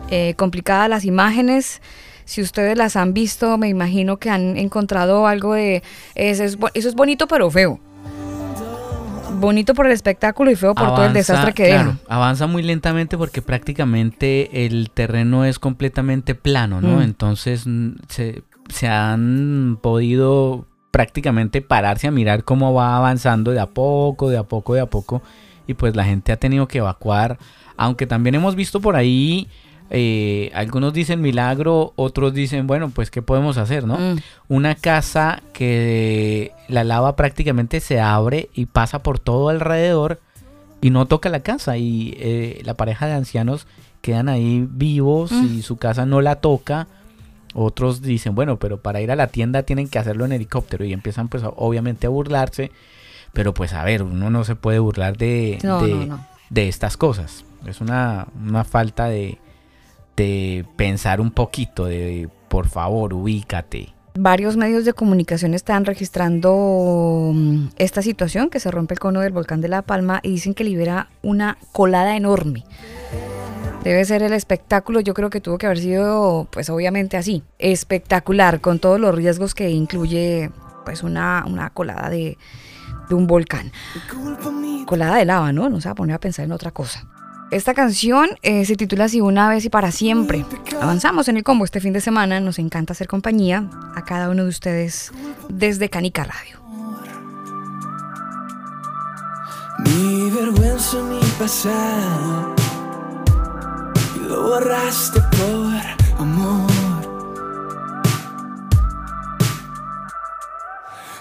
eh, 0.09 0.33
complicadas 0.35 0.89
las 0.89 1.05
imágenes. 1.05 1.81
Si 2.25 2.41
ustedes 2.41 2.77
las 2.77 2.95
han 2.95 3.13
visto, 3.13 3.57
me 3.57 3.69
imagino 3.69 4.17
que 4.17 4.29
han 4.29 4.55
encontrado 4.57 5.25
algo 5.25 5.53
de... 5.53 5.81
Eso 6.13 6.43
es, 6.43 6.57
bo- 6.57 6.69
eso 6.73 6.87
es 6.87 6.95
bonito 6.95 7.27
pero 7.27 7.49
feo. 7.49 7.79
Bonito 9.39 9.73
por 9.73 9.85
el 9.85 9.93
espectáculo 9.93 10.51
y 10.51 10.55
feo 10.55 10.75
por 10.75 10.93
todo 10.93 11.05
el 11.05 11.13
desastre 11.13 11.53
que 11.53 11.69
claro, 11.69 11.91
deja. 11.91 11.99
Avanza 12.07 12.45
muy 12.45 12.61
lentamente 12.61 13.17
porque 13.17 13.41
prácticamente 13.41 14.65
el 14.65 14.91
terreno 14.91 15.45
es 15.45 15.59
completamente 15.59 16.35
plano, 16.35 16.81
¿no? 16.81 16.97
Mm. 16.97 17.01
Entonces 17.01 17.65
se, 18.09 18.43
se 18.67 18.87
han 18.87 19.79
podido 19.81 20.65
prácticamente 20.91 21.61
pararse 21.61 22.07
a 22.07 22.11
mirar 22.11 22.43
cómo 22.43 22.73
va 22.73 22.97
avanzando 22.97 23.51
de 23.51 23.59
a 23.61 23.67
poco, 23.67 24.29
de 24.29 24.37
a 24.37 24.43
poco, 24.43 24.73
de 24.73 24.81
a 24.81 24.87
poco. 24.87 25.21
Y 25.67 25.73
pues 25.75 25.95
la 25.95 26.03
gente 26.03 26.31
ha 26.31 26.37
tenido 26.37 26.67
que 26.67 26.79
evacuar. 26.79 27.37
Aunque 27.77 28.07
también 28.07 28.35
hemos 28.35 28.55
visto 28.55 28.81
por 28.81 28.97
ahí, 28.97 29.47
eh, 29.91 30.51
algunos 30.53 30.93
dicen 30.93 31.21
milagro, 31.21 31.93
otros 31.95 32.33
dicen, 32.33 32.67
bueno, 32.67 32.89
pues 32.89 33.09
¿qué 33.11 33.21
podemos 33.21 33.57
hacer, 33.57 33.85
no? 33.85 33.97
Mm. 33.97 34.17
Una 34.47 34.75
casa 34.75 35.41
que 35.53 36.51
la 36.67 36.83
lava 36.83 37.15
prácticamente 37.15 37.79
se 37.79 37.99
abre 37.99 38.49
y 38.53 38.65
pasa 38.67 39.01
por 39.03 39.19
todo 39.19 39.49
alrededor 39.49 40.19
y 40.81 40.89
no 40.91 41.05
toca 41.07 41.29
la 41.29 41.39
casa. 41.41 41.77
Y 41.77 42.13
eh, 42.19 42.61
la 42.65 42.75
pareja 42.75 43.07
de 43.07 43.13
ancianos 43.13 43.67
quedan 44.01 44.29
ahí 44.29 44.67
vivos 44.69 45.31
Mm. 45.31 45.57
y 45.57 45.61
su 45.63 45.77
casa 45.77 46.05
no 46.05 46.21
la 46.21 46.35
toca. 46.37 46.87
Otros 47.55 48.01
dicen, 48.03 48.35
bueno, 48.35 48.59
pero 48.59 48.79
para 48.79 49.01
ir 49.01 49.09
a 49.11 49.15
la 49.15 49.27
tienda 49.27 49.63
tienen 49.63 49.87
que 49.87 49.97
hacerlo 49.97 50.23
en 50.25 50.33
helicóptero 50.33 50.85
y 50.85 50.93
empiezan 50.93 51.29
pues 51.29 51.43
a- 51.43 51.49
obviamente 51.49 52.05
a 52.05 52.11
burlarse. 52.11 52.71
Pero 53.33 53.53
pues 53.53 53.73
a 53.73 53.83
ver, 53.83 54.03
uno 54.03 54.29
no 54.29 54.43
se 54.43 54.55
puede 54.55 54.79
burlar 54.79 55.17
de, 55.17 55.57
No, 55.63 55.81
de, 55.81 55.93
no, 55.95 56.05
no. 56.05 56.25
de 56.49 56.67
estas 56.67 56.95
cosas. 56.95 57.43
Es 57.65 57.81
una, 57.81 58.27
una 58.47 58.63
falta 58.63 59.07
de, 59.07 59.37
de 60.19 60.65
pensar 60.75 61.21
un 61.21 61.31
poquito, 61.31 61.85
de 61.85 62.27
por 62.49 62.67
favor, 62.67 63.13
ubícate. 63.13 63.93
Varios 64.15 64.57
medios 64.57 64.83
de 64.83 64.91
comunicación 64.91 65.53
están 65.53 65.85
registrando 65.85 67.31
mm, 67.33 67.67
esta 67.77 68.01
situación 68.01 68.49
que 68.49 68.59
se 68.59 68.69
rompe 68.69 68.95
el 68.95 68.99
cono 68.99 69.21
del 69.21 69.31
volcán 69.31 69.61
de 69.61 69.69
La 69.69 69.81
Palma 69.81 70.19
y 70.21 70.31
dicen 70.31 70.53
que 70.53 70.65
libera 70.65 71.07
una 71.21 71.57
colada 71.71 72.17
enorme. 72.17 72.65
Debe 73.83 74.03
ser 74.03 74.21
el 74.21 74.33
espectáculo, 74.33 74.99
yo 74.99 75.13
creo 75.13 75.29
que 75.29 75.39
tuvo 75.39 75.57
que 75.57 75.67
haber 75.67 75.79
sido, 75.79 76.49
pues 76.51 76.69
obviamente 76.69 77.15
así, 77.15 77.43
espectacular, 77.57 78.59
con 78.59 78.79
todos 78.79 78.99
los 78.99 79.15
riesgos 79.15 79.55
que 79.55 79.69
incluye 79.69 80.51
pues 80.83 81.01
una, 81.01 81.45
una 81.47 81.69
colada 81.69 82.09
de, 82.09 82.37
de 83.07 83.15
un 83.15 83.25
volcán. 83.25 83.71
Colada 84.85 85.15
de 85.15 85.23
lava, 85.23 85.53
¿no? 85.53 85.69
No 85.69 85.79
se 85.79 85.87
va 85.87 85.93
a 85.93 85.95
poner 85.95 86.15
a 86.15 86.19
pensar 86.19 86.43
en 86.43 86.51
otra 86.51 86.71
cosa. 86.71 87.07
Esta 87.51 87.73
canción 87.73 88.29
eh, 88.43 88.63
se 88.65 88.75
titula 88.75 89.05
así 89.05 89.21
Una 89.21 89.49
vez 89.49 89.65
y 89.65 89.69
para 89.69 89.91
siempre. 89.91 90.45
Avanzamos 90.79 91.27
en 91.29 91.37
el 91.37 91.43
combo 91.43 91.65
este 91.65 91.79
fin 91.79 91.93
de 91.93 92.01
semana. 92.01 92.39
Nos 92.39 92.59
encanta 92.59 92.93
hacer 92.93 93.07
compañía 93.07 93.67
a 93.95 94.05
cada 94.05 94.29
uno 94.29 94.43
de 94.43 94.49
ustedes 94.49 95.11
desde 95.49 95.89
Canica 95.89 96.25
Radio. 96.25 96.59
Mi 99.79 100.29
vergüenza, 100.29 100.97
mi 101.01 101.19
pasado, 101.39 102.53
lo 104.27 104.43
borraste 104.43 105.19
por 105.19 106.21
amor. 106.21 106.69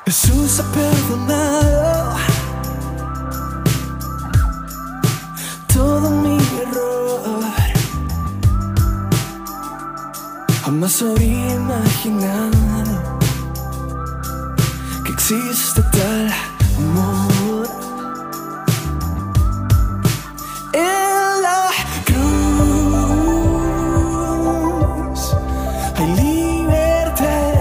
Jesús 0.04 0.60
ha 0.60 0.72
perdonado 0.72 2.27
todo 5.78 6.10
mi 6.10 6.36
error. 6.64 7.42
Jamás 10.64 11.00
habría 11.02 11.54
imaginado 11.54 12.98
que 15.04 15.12
existe 15.12 15.80
tal 15.96 16.26
amor. 16.78 17.66
En 20.72 21.42
la 21.46 21.62
cruz 22.08 22.40
hay 25.98 26.08
libertad. 26.22 27.58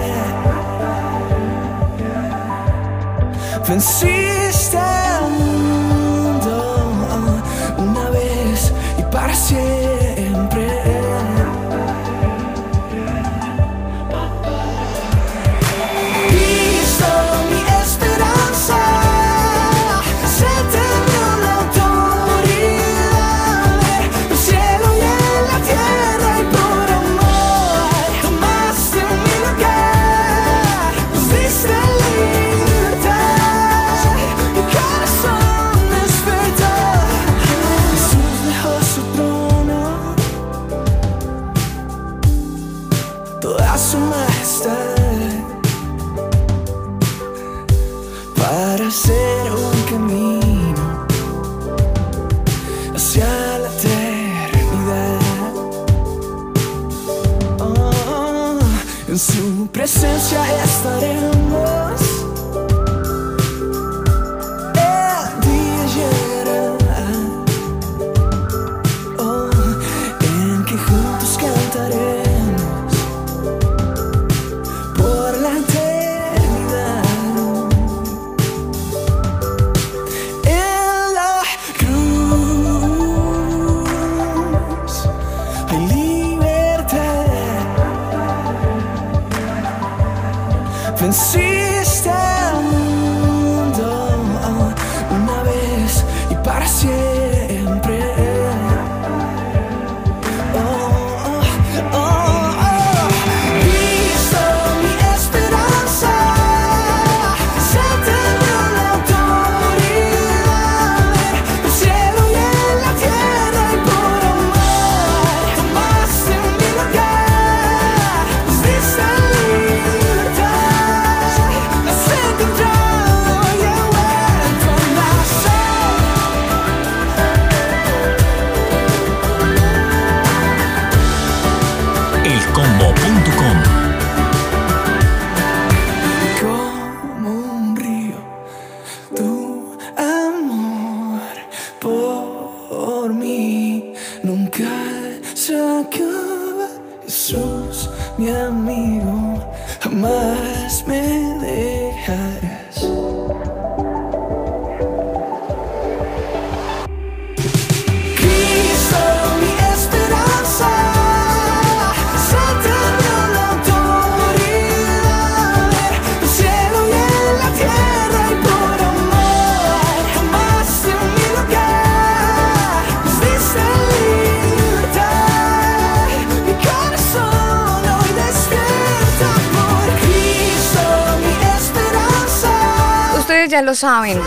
Saben, 183.78 184.18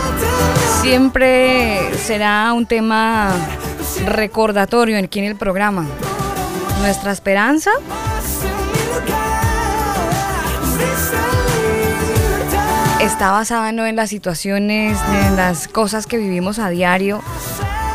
siempre 0.80 1.94
será 1.98 2.54
un 2.54 2.64
tema 2.64 3.34
recordatorio 4.06 4.98
aquí 4.98 5.18
en 5.18 5.26
el 5.26 5.36
programa. 5.36 5.86
Nuestra 6.80 7.12
esperanza 7.12 7.70
está 13.02 13.32
basada 13.32 13.72
no 13.72 13.84
en 13.84 13.94
las 13.94 14.08
situaciones, 14.08 14.98
en 15.26 15.36
las 15.36 15.68
cosas 15.68 16.06
que 16.06 16.16
vivimos 16.16 16.58
a 16.58 16.70
diario. 16.70 17.20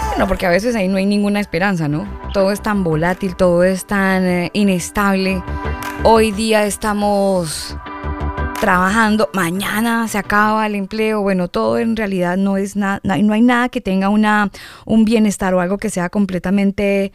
Bueno, 0.10 0.28
porque 0.28 0.46
a 0.46 0.50
veces 0.50 0.76
ahí 0.76 0.88
no 0.88 0.98
hay 0.98 1.08
ninguna 1.08 1.40
esperanza, 1.40 1.88
¿no? 1.88 2.08
Todo 2.34 2.52
es 2.52 2.62
tan 2.62 2.84
volátil, 2.84 3.36
todo 3.36 3.64
es 3.64 3.86
tan 3.86 4.24
eh, 4.26 4.52
inestable. 4.54 5.42
Hoy 6.04 6.32
día 6.32 6.66
estamos 6.66 7.76
trabajando, 8.60 9.30
mañana 9.34 10.08
se 10.08 10.18
acaba 10.18 10.66
el 10.66 10.76
empleo, 10.76 11.22
bueno, 11.22 11.48
todo 11.48 11.78
en 11.78 11.96
realidad 11.96 12.38
no 12.38 12.58
es 12.58 12.76
nada, 12.76 13.00
no 13.04 13.34
hay- 13.34 13.42
nada 13.42 13.70
que 13.70 13.82
tenga 13.82 14.10
una, 14.10 14.50
un 14.86 15.06
bienestar 15.06 15.54
o 15.54 15.62
algo 15.62 15.78
que 15.78 15.90
sea 15.90 16.10
completamente 16.10 17.12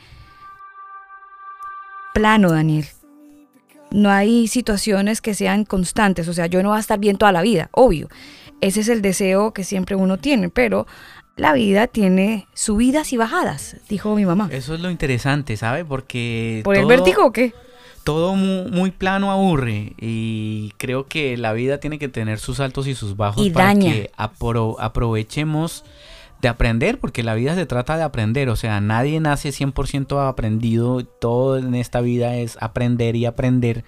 plano, 2.15 2.51
Daniel. 2.53 2.87
No 3.91 4.11
hay 4.11 4.49
situaciones 4.49 5.21
que 5.21 5.35
sean 5.35 5.65
constantes, 5.65 6.29
o 6.29 6.33
sea, 6.33 6.47
yo 6.47 6.63
no 6.63 6.71
voy 6.71 6.79
a 6.79 6.81
estar 6.81 6.99
bien 6.99 7.17
toda 7.19 7.33
la 7.33 7.43
vida, 7.43 7.69
obvio. 7.73 8.09
Ese 8.61 8.81
es 8.81 8.89
el 8.89 9.03
deseo 9.03 9.53
que 9.53 9.65
siempre 9.65 9.97
uno 9.97 10.19
tiene, 10.19 10.49
pero 10.49 10.87
la 11.37 11.53
vida 11.53 11.89
tiene 11.89 12.47
subidas 12.55 13.13
y 13.13 13.17
bajadas, 13.17 13.77
dijo 13.89 14.15
mi 14.15 14.25
mamá. 14.25 14.49
Eso 14.53 14.75
es 14.75 14.81
lo 14.81 14.91
interesante, 14.91 15.57
¿sabe? 15.57 15.85
Porque... 15.85 16.61
¿Por 16.65 16.77
el 16.77 16.87
vértigo 16.87 17.27
o 17.27 17.33
qué? 17.33 17.53
Todo 18.05 18.35
mu- 18.35 18.69
muy, 18.69 18.91
plano 18.91 19.31
aburre 19.31 19.93
y 19.99 20.73
creo 20.77 21.07
que 21.07 21.37
la 21.37 21.53
vida 21.53 21.79
tiene 21.79 21.99
que 21.99 22.09
tener 22.09 22.39
sus 22.39 22.61
altos 22.61 22.87
y 22.87 22.95
sus 22.95 23.17
bajos 23.17 23.47
Y 23.47 23.51
para 23.51 23.67
daña. 23.67 23.93
que 23.93 24.11
apro- 24.17 24.77
aprovechemos 24.81 25.85
de 26.41 26.49
aprender, 26.49 26.99
porque 26.99 27.23
la 27.23 27.35
vida 27.37 27.55
se 27.55 27.67
trata 27.67 27.97
de 27.97 28.03
aprender, 28.03 28.49
o 28.49 28.57
sea, 28.57 28.81
nadie 28.81 29.21
nace 29.21 29.51
100% 29.53 30.27
aprendido, 30.27 31.05
todo 31.05 31.57
en 31.59 31.75
esta 31.77 32.01
vida 32.01 32.35
es 32.37 32.59
aprender 32.61 33.15
y 33.15 33.27
aprender. 33.27 33.85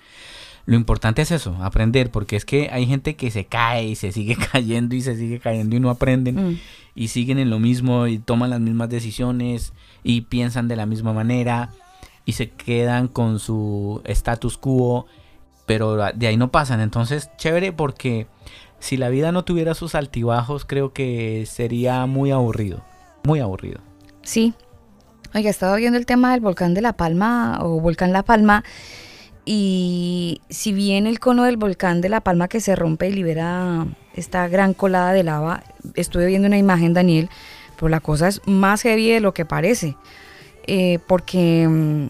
Lo 0.66 0.76
importante 0.76 1.20
es 1.22 1.30
eso, 1.32 1.56
aprender, 1.60 2.10
porque 2.10 2.36
es 2.36 2.44
que 2.44 2.70
hay 2.72 2.86
gente 2.86 3.16
que 3.16 3.30
se 3.32 3.44
cae 3.44 3.88
y 3.88 3.96
se 3.96 4.12
sigue 4.12 4.36
cayendo 4.52 4.94
y 4.94 5.00
se 5.02 5.16
sigue 5.16 5.40
cayendo 5.40 5.74
y 5.76 5.80
no 5.80 5.90
aprenden 5.90 6.50
Mm. 6.50 6.58
y 6.94 7.08
siguen 7.08 7.38
en 7.38 7.50
lo 7.50 7.58
mismo 7.58 8.06
y 8.06 8.18
toman 8.18 8.50
las 8.50 8.60
mismas 8.60 8.88
decisiones 8.88 9.72
y 10.04 10.22
piensan 10.22 10.68
de 10.68 10.76
la 10.76 10.86
misma 10.86 11.12
manera 11.12 11.70
y 12.24 12.32
se 12.32 12.50
quedan 12.50 13.08
con 13.08 13.38
su 13.38 14.00
status 14.04 14.58
quo, 14.58 15.06
pero 15.66 15.96
de 15.96 16.26
ahí 16.26 16.36
no 16.36 16.50
pasan. 16.50 16.80
Entonces, 16.80 17.30
chévere 17.36 17.72
porque 17.72 18.26
si 18.78 18.96
la 18.96 19.08
vida 19.08 19.32
no 19.32 19.44
tuviera 19.44 19.74
sus 19.74 19.94
altibajos, 19.94 20.64
creo 20.64 20.92
que 20.92 21.44
sería 21.46 22.06
muy 22.06 22.30
aburrido, 22.30 22.84
muy 23.24 23.40
aburrido. 23.40 23.80
Sí. 24.22 24.54
Oiga, 25.34 25.50
estaba 25.50 25.76
viendo 25.76 25.98
el 25.98 26.06
tema 26.06 26.32
del 26.32 26.40
volcán 26.40 26.74
de 26.74 26.80
La 26.80 26.92
Palma 26.92 27.58
o 27.60 27.80
volcán 27.80 28.12
La 28.12 28.22
Palma 28.22 28.62
Y 29.44 30.40
si 30.48 30.72
bien 30.72 31.08
el 31.08 31.18
cono 31.18 31.42
del 31.42 31.56
volcán 31.56 32.00
de 32.00 32.08
La 32.08 32.20
Palma 32.20 32.46
que 32.46 32.60
se 32.60 32.76
rompe 32.76 33.08
y 33.08 33.12
libera 33.12 33.86
esta 34.14 34.46
gran 34.48 34.74
colada 34.74 35.12
de 35.12 35.24
lava, 35.24 35.64
estuve 35.94 36.26
viendo 36.26 36.46
una 36.46 36.56
imagen, 36.56 36.94
Daniel, 36.94 37.28
pero 37.76 37.88
la 37.88 38.00
cosa 38.00 38.28
es 38.28 38.42
más 38.46 38.82
heavy 38.82 39.10
de 39.10 39.20
lo 39.20 39.34
que 39.34 39.44
parece, 39.44 39.96
eh, 40.66 40.98
porque 41.06 41.66
mm, 41.68 42.06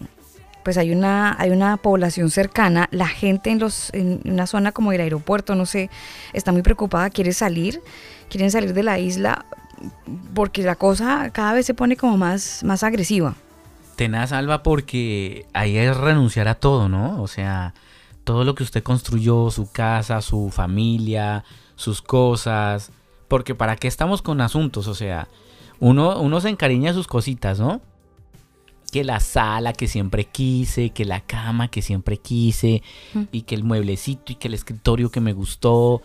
pues 0.63 0.77
hay 0.77 0.91
una, 0.91 1.35
hay 1.39 1.51
una 1.51 1.77
población 1.77 2.31
cercana, 2.31 2.87
la 2.91 3.07
gente 3.07 3.51
en, 3.51 3.59
los, 3.59 3.93
en 3.93 4.21
una 4.25 4.47
zona 4.47 4.71
como 4.71 4.91
el 4.91 4.99
aeropuerto, 4.99 5.53
no 5.53 5.65
sé, 5.65 5.91
está 6.33 6.51
muy 6.51 6.63
preocupada, 6.63 7.11
quiere 7.11 7.33
salir, 7.33 7.81
quieren 8.29 8.49
salir 8.49 8.73
de 8.73 8.81
la 8.81 8.97
isla, 8.97 9.45
porque 10.33 10.63
la 10.63 10.75
cosa 10.75 11.29
cada 11.31 11.53
vez 11.53 11.65
se 11.65 11.73
pone 11.73 11.95
como 11.95 12.17
más, 12.17 12.63
más 12.63 12.83
agresiva. 12.83 13.35
Tenaz, 13.95 14.31
Alba, 14.31 14.63
porque 14.63 15.45
ahí 15.53 15.77
es 15.77 15.95
renunciar 15.95 16.47
a 16.47 16.55
todo, 16.55 16.89
¿no? 16.89 17.21
O 17.21 17.27
sea, 17.27 17.73
todo 18.23 18.43
lo 18.43 18.55
que 18.55 18.63
usted 18.63 18.83
construyó, 18.83 19.49
su 19.51 19.71
casa, 19.71 20.21
su 20.21 20.49
familia, 20.49 21.43
sus 21.75 22.01
cosas. 22.01 22.91
Porque 23.27 23.55
para 23.55 23.75
qué 23.75 23.87
estamos 23.87 24.21
con 24.21 24.41
asuntos, 24.41 24.87
o 24.87 24.95
sea, 24.95 25.27
uno, 25.79 26.19
uno 26.19 26.41
se 26.41 26.49
encariña 26.49 26.89
de 26.89 26.95
sus 26.95 27.07
cositas, 27.07 27.59
¿no? 27.59 27.81
Que 28.95 29.03
la 29.03 29.19
sala 29.19 29.73
que 29.73 29.89
siempre 29.89 30.23
quise, 30.23 30.91
que 30.91 31.03
la 31.03 31.19
cama 31.19 31.67
que 31.67 31.81
siempre 31.81 32.15
quise, 32.15 32.81
y 33.33 33.41
que 33.41 33.53
el 33.55 33.65
mueblecito 33.65 34.31
y 34.31 34.35
que 34.35 34.47
el 34.47 34.53
escritorio 34.53 35.11
que 35.11 35.19
me 35.19 35.33
gustó. 35.33 36.01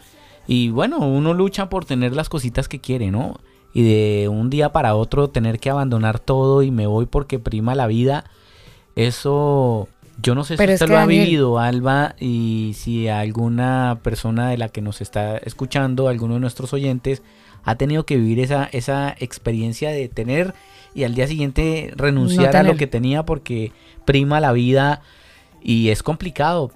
Y 0.48 0.70
bueno, 0.70 0.98
uno 0.98 1.32
lucha 1.32 1.68
por 1.68 1.84
tener 1.84 2.16
las 2.16 2.28
cositas 2.28 2.66
que 2.66 2.80
quiere, 2.80 3.12
¿no? 3.12 3.38
Y 3.72 3.82
de 3.84 4.28
un 4.28 4.50
día 4.50 4.72
para 4.72 4.96
otro 4.96 5.28
tener 5.30 5.60
que 5.60 5.70
abandonar 5.70 6.18
todo 6.18 6.64
y 6.64 6.72
me 6.72 6.88
voy 6.88 7.06
porque 7.06 7.38
prima 7.38 7.76
la 7.76 7.86
vida. 7.86 8.24
Eso, 8.96 9.88
yo 10.20 10.34
no 10.34 10.42
sé 10.42 10.56
Pero 10.56 10.70
si 10.72 10.74
usted 10.74 10.88
lo 10.88 10.96
ha 10.96 11.00
Daniel- 11.00 11.24
vivido, 11.26 11.58
Alba, 11.60 12.16
y 12.18 12.72
si 12.74 13.06
alguna 13.06 14.00
persona 14.02 14.50
de 14.50 14.58
la 14.58 14.68
que 14.68 14.80
nos 14.82 15.00
está 15.00 15.36
escuchando, 15.38 16.08
alguno 16.08 16.34
de 16.34 16.40
nuestros 16.40 16.72
oyentes, 16.72 17.22
ha 17.62 17.76
tenido 17.76 18.04
que 18.04 18.16
vivir 18.16 18.40
esa, 18.40 18.64
esa 18.72 19.14
experiencia 19.20 19.90
de 19.90 20.08
tener 20.08 20.54
y 20.94 21.04
al 21.04 21.14
día 21.14 21.26
siguiente 21.26 21.92
renunciar 21.96 22.56
a 22.56 22.62
lo 22.62 22.76
que 22.76 22.86
tenía 22.86 23.24
porque 23.24 23.72
prima 24.04 24.40
la 24.40 24.52
vida 24.52 25.02
y 25.62 25.88
es 25.90 26.02
complicado. 26.02 26.70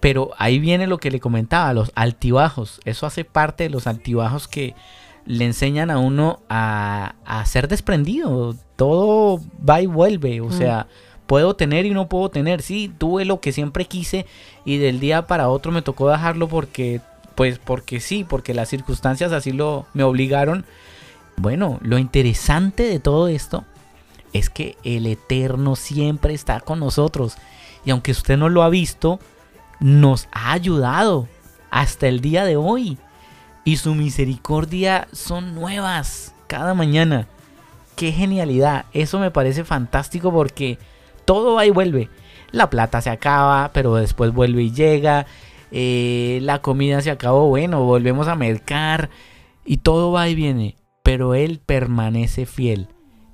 Pero 0.00 0.30
ahí 0.38 0.58
viene 0.58 0.86
lo 0.86 0.96
que 0.98 1.10
le 1.10 1.20
comentaba, 1.20 1.72
los 1.74 1.92
altibajos. 1.94 2.80
Eso 2.84 3.06
hace 3.06 3.24
parte 3.24 3.64
de 3.64 3.70
los 3.70 3.86
altibajos 3.86 4.48
que 4.48 4.74
le 5.26 5.44
enseñan 5.44 5.90
a 5.90 5.98
uno 5.98 6.40
a, 6.48 7.16
a 7.26 7.44
ser 7.44 7.68
desprendido. 7.68 8.56
Todo 8.76 9.40
va 9.68 9.82
y 9.82 9.86
vuelve. 9.86 10.40
O 10.40 10.46
Mm. 10.46 10.52
sea, 10.52 10.86
puedo 11.26 11.54
tener 11.54 11.84
y 11.84 11.90
no 11.90 12.08
puedo 12.08 12.30
tener. 12.30 12.62
Sí, 12.62 12.90
tuve 12.96 13.26
lo 13.26 13.40
que 13.40 13.52
siempre 13.52 13.84
quise 13.84 14.24
y 14.64 14.78
del 14.78 15.00
día 15.00 15.26
para 15.26 15.50
otro 15.50 15.70
me 15.70 15.82
tocó 15.82 16.08
dejarlo 16.10 16.48
porque, 16.48 17.02
pues, 17.34 17.58
porque 17.58 18.00
sí, 18.00 18.24
porque 18.26 18.54
las 18.54 18.70
circunstancias 18.70 19.32
así 19.32 19.52
lo 19.52 19.84
me 19.92 20.02
obligaron. 20.02 20.64
Bueno, 21.40 21.78
lo 21.80 21.96
interesante 21.96 22.82
de 22.82 23.00
todo 23.00 23.26
esto 23.26 23.64
es 24.34 24.50
que 24.50 24.76
el 24.84 25.06
Eterno 25.06 25.74
siempre 25.74 26.34
está 26.34 26.60
con 26.60 26.80
nosotros. 26.80 27.38
Y 27.82 27.92
aunque 27.92 28.10
usted 28.10 28.36
no 28.36 28.50
lo 28.50 28.62
ha 28.62 28.68
visto, 28.68 29.20
nos 29.80 30.28
ha 30.32 30.52
ayudado 30.52 31.28
hasta 31.70 32.08
el 32.08 32.20
día 32.20 32.44
de 32.44 32.58
hoy. 32.58 32.98
Y 33.64 33.78
su 33.78 33.94
misericordia 33.94 35.08
son 35.12 35.54
nuevas 35.54 36.34
cada 36.46 36.74
mañana. 36.74 37.26
Qué 37.96 38.12
genialidad. 38.12 38.84
Eso 38.92 39.18
me 39.18 39.30
parece 39.30 39.64
fantástico 39.64 40.30
porque 40.30 40.78
todo 41.24 41.54
va 41.54 41.64
y 41.64 41.70
vuelve. 41.70 42.10
La 42.50 42.68
plata 42.68 43.00
se 43.00 43.08
acaba, 43.08 43.70
pero 43.72 43.94
después 43.94 44.34
vuelve 44.34 44.64
y 44.64 44.72
llega. 44.72 45.24
Eh, 45.72 46.40
la 46.42 46.60
comida 46.60 47.00
se 47.00 47.10
acabó, 47.10 47.48
bueno, 47.48 47.82
volvemos 47.82 48.28
a 48.28 48.34
mercar. 48.34 49.08
Y 49.64 49.78
todo 49.78 50.12
va 50.12 50.28
y 50.28 50.34
viene. 50.34 50.76
Pero 51.10 51.34
Él 51.34 51.60
permanece 51.66 52.46
fiel. 52.46 52.86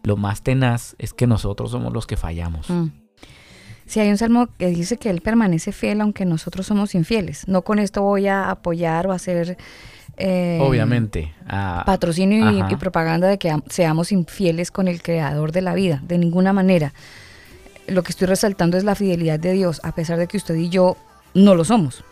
Lo 0.03 0.17
más 0.17 0.41
tenaz 0.43 0.97
es 0.99 1.13
que 1.13 1.27
nosotros 1.27 1.73
somos 1.73 1.93
los 1.93 2.07
que 2.07 2.17
fallamos. 2.17 2.71
Mm. 2.71 2.87
Sí, 3.85 4.01
hay 4.01 4.09
un 4.09 4.17
salmo 4.17 4.49
que 4.59 4.69
dice 4.69 4.97
que 4.97 5.11
Él 5.11 5.21
permanece 5.21 5.73
fiel 5.73 6.01
aunque 6.01 6.25
nosotros 6.25 6.67
somos 6.67 6.95
infieles. 6.95 7.47
No 7.49 7.61
con 7.63 7.79
esto 7.79 8.01
voy 8.01 8.29
a 8.29 8.51
apoyar 8.51 9.07
o 9.09 9.13
hacer 9.13 9.59
eh, 10.17 10.59
Obviamente. 10.63 11.35
ah, 11.47 11.83
patrocinio 11.85 12.67
y, 12.71 12.77
propaganda 12.77 13.29
de 13.29 13.37
que 13.37 13.51
am- 13.51 13.63
seamos 13.69 14.11
infieles 14.11 14.71
con 14.71 14.89
el 14.89 15.03
creador 15.03 15.53
de 15.53 15.61
la 15.61 15.75
vida, 15.75 16.01
de 16.03 16.17
ninguna 16.17 16.55
manera. 16.55 16.95
Lo 17.89 18.03
que 18.03 18.11
estoy 18.13 18.27
resaltando 18.27 18.79
es 18.79 18.85
la 18.85 18.95
fidelidad 18.95 19.39
de 19.39 19.53
Dios, 19.53 19.83
a 19.85 19.95
pesar 19.95 20.19
de 20.19 20.29
que 20.29 20.39
usted 20.39 20.55
y 20.55 20.71
yo 20.71 20.97
no 21.35 21.55
lo 21.55 21.65
somos. 21.67 22.03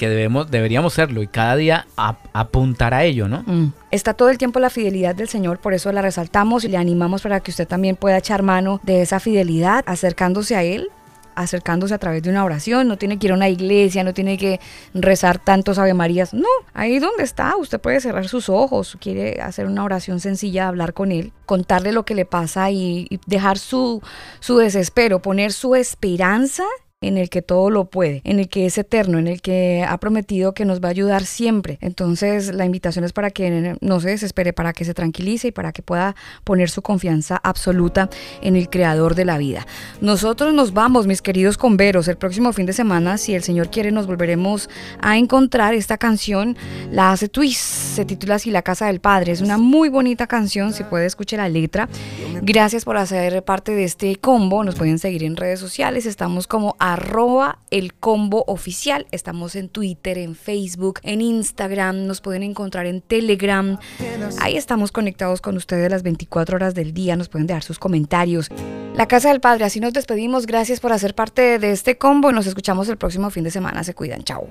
Que 0.00 0.08
debemos, 0.08 0.50
deberíamos 0.50 0.94
serlo 0.94 1.22
y 1.22 1.26
cada 1.26 1.54
día 1.56 1.86
ap- 1.96 2.26
apuntar 2.32 2.94
a 2.94 3.04
ello, 3.04 3.28
¿no? 3.28 3.42
Mm. 3.46 3.72
Está 3.90 4.14
todo 4.14 4.30
el 4.30 4.38
tiempo 4.38 4.58
la 4.58 4.70
fidelidad 4.70 5.14
del 5.14 5.28
Señor, 5.28 5.58
por 5.58 5.74
eso 5.74 5.92
la 5.92 6.00
resaltamos 6.00 6.64
y 6.64 6.68
le 6.68 6.78
animamos 6.78 7.20
para 7.20 7.40
que 7.40 7.50
usted 7.50 7.68
también 7.68 7.96
pueda 7.96 8.16
echar 8.16 8.42
mano 8.42 8.80
de 8.82 9.02
esa 9.02 9.20
fidelidad, 9.20 9.84
acercándose 9.86 10.56
a 10.56 10.62
Él, 10.62 10.88
acercándose 11.34 11.94
a 11.94 11.98
través 11.98 12.22
de 12.22 12.30
una 12.30 12.44
oración. 12.44 12.88
No 12.88 12.96
tiene 12.96 13.18
que 13.18 13.26
ir 13.26 13.32
a 13.32 13.34
una 13.36 13.48
iglesia, 13.50 14.02
no 14.02 14.12
tiene 14.14 14.36
que 14.38 14.58
rezar 14.94 15.38
tantos 15.38 15.78
Ave 15.78 15.92
Marías. 15.94 16.32
No, 16.34 16.48
ahí 16.74 16.98
donde 16.98 17.22
está, 17.22 17.56
usted 17.56 17.78
puede 17.80 18.00
cerrar 18.00 18.26
sus 18.26 18.48
ojos, 18.48 18.96
quiere 19.00 19.40
hacer 19.42 19.66
una 19.66 19.84
oración 19.84 20.18
sencilla, 20.20 20.66
hablar 20.68 20.92
con 20.94 21.12
Él, 21.12 21.32
contarle 21.46 21.92
lo 21.92 22.04
que 22.04 22.14
le 22.14 22.24
pasa 22.24 22.70
y, 22.70 23.06
y 23.10 23.20
dejar 23.26 23.58
su, 23.58 24.02
su 24.40 24.56
desespero, 24.56 25.20
poner 25.20 25.52
su 25.52 25.74
esperanza 25.74 26.64
en 27.02 27.16
el 27.16 27.30
que 27.30 27.40
todo 27.40 27.70
lo 27.70 27.86
puede, 27.86 28.20
en 28.24 28.40
el 28.40 28.48
que 28.50 28.66
es 28.66 28.76
eterno, 28.76 29.18
en 29.18 29.26
el 29.26 29.40
que 29.40 29.86
ha 29.88 29.96
prometido 29.98 30.52
que 30.52 30.66
nos 30.66 30.82
va 30.82 30.88
a 30.88 30.90
ayudar 30.90 31.24
siempre. 31.24 31.78
Entonces 31.80 32.54
la 32.54 32.66
invitación 32.66 33.06
es 33.06 33.14
para 33.14 33.30
que 33.30 33.74
no 33.80 34.00
se 34.00 34.10
desespere, 34.10 34.52
para 34.52 34.74
que 34.74 34.84
se 34.84 34.92
tranquilice 34.92 35.48
y 35.48 35.52
para 35.52 35.72
que 35.72 35.80
pueda 35.80 36.14
poner 36.44 36.68
su 36.68 36.82
confianza 36.82 37.40
absoluta 37.42 38.10
en 38.42 38.54
el 38.54 38.68
creador 38.68 39.14
de 39.14 39.24
la 39.24 39.38
vida. 39.38 39.66
Nosotros 40.02 40.52
nos 40.52 40.74
vamos, 40.74 41.06
mis 41.06 41.22
queridos 41.22 41.56
converos, 41.56 42.06
el 42.06 42.18
próximo 42.18 42.52
fin 42.52 42.66
de 42.66 42.74
semana, 42.74 43.16
si 43.16 43.34
el 43.34 43.42
Señor 43.42 43.70
quiere, 43.70 43.92
nos 43.92 44.06
volveremos 44.06 44.68
a 45.00 45.16
encontrar 45.16 45.72
esta 45.72 45.96
canción. 45.96 46.54
La 46.92 47.12
hace 47.12 47.28
Twist, 47.28 47.60
se 47.60 48.04
titula 48.04 48.34
así 48.34 48.50
La 48.50 48.60
Casa 48.60 48.88
del 48.88 49.00
Padre. 49.00 49.32
Es 49.32 49.40
una 49.40 49.56
muy 49.56 49.88
bonita 49.88 50.26
canción, 50.26 50.74
si 50.74 50.84
puede 50.84 51.06
escuchar 51.06 51.38
la 51.38 51.48
letra. 51.48 51.88
Gracias 52.42 52.84
por 52.84 52.98
hacer 52.98 53.42
parte 53.42 53.74
de 53.74 53.84
este 53.84 54.16
combo. 54.16 54.64
Nos 54.64 54.74
pueden 54.74 54.98
seguir 54.98 55.24
en 55.24 55.36
redes 55.36 55.60
sociales. 55.60 56.04
Estamos 56.04 56.46
como 56.46 56.76
arroba 56.92 57.58
el 57.70 57.94
combo 57.94 58.44
oficial. 58.46 59.06
Estamos 59.10 59.56
en 59.56 59.68
Twitter, 59.68 60.18
en 60.18 60.34
Facebook, 60.34 61.00
en 61.02 61.20
Instagram. 61.20 62.06
Nos 62.06 62.20
pueden 62.20 62.42
encontrar 62.42 62.86
en 62.86 63.00
Telegram. 63.00 63.78
Ahí 64.40 64.56
estamos 64.56 64.92
conectados 64.92 65.40
con 65.40 65.56
ustedes 65.56 65.90
las 65.90 66.02
24 66.02 66.56
horas 66.56 66.74
del 66.74 66.92
día. 66.92 67.16
Nos 67.16 67.28
pueden 67.28 67.46
dejar 67.46 67.62
sus 67.62 67.78
comentarios. 67.78 68.48
La 68.94 69.06
Casa 69.06 69.28
del 69.30 69.40
Padre, 69.40 69.64
así 69.64 69.80
nos 69.80 69.92
despedimos. 69.92 70.46
Gracias 70.46 70.80
por 70.80 70.92
hacer 70.92 71.14
parte 71.14 71.58
de 71.58 71.72
este 71.72 71.96
combo. 71.96 72.32
Nos 72.32 72.46
escuchamos 72.46 72.88
el 72.88 72.96
próximo 72.96 73.30
fin 73.30 73.44
de 73.44 73.50
semana. 73.50 73.84
Se 73.84 73.94
cuidan. 73.94 74.22
Chao. 74.24 74.48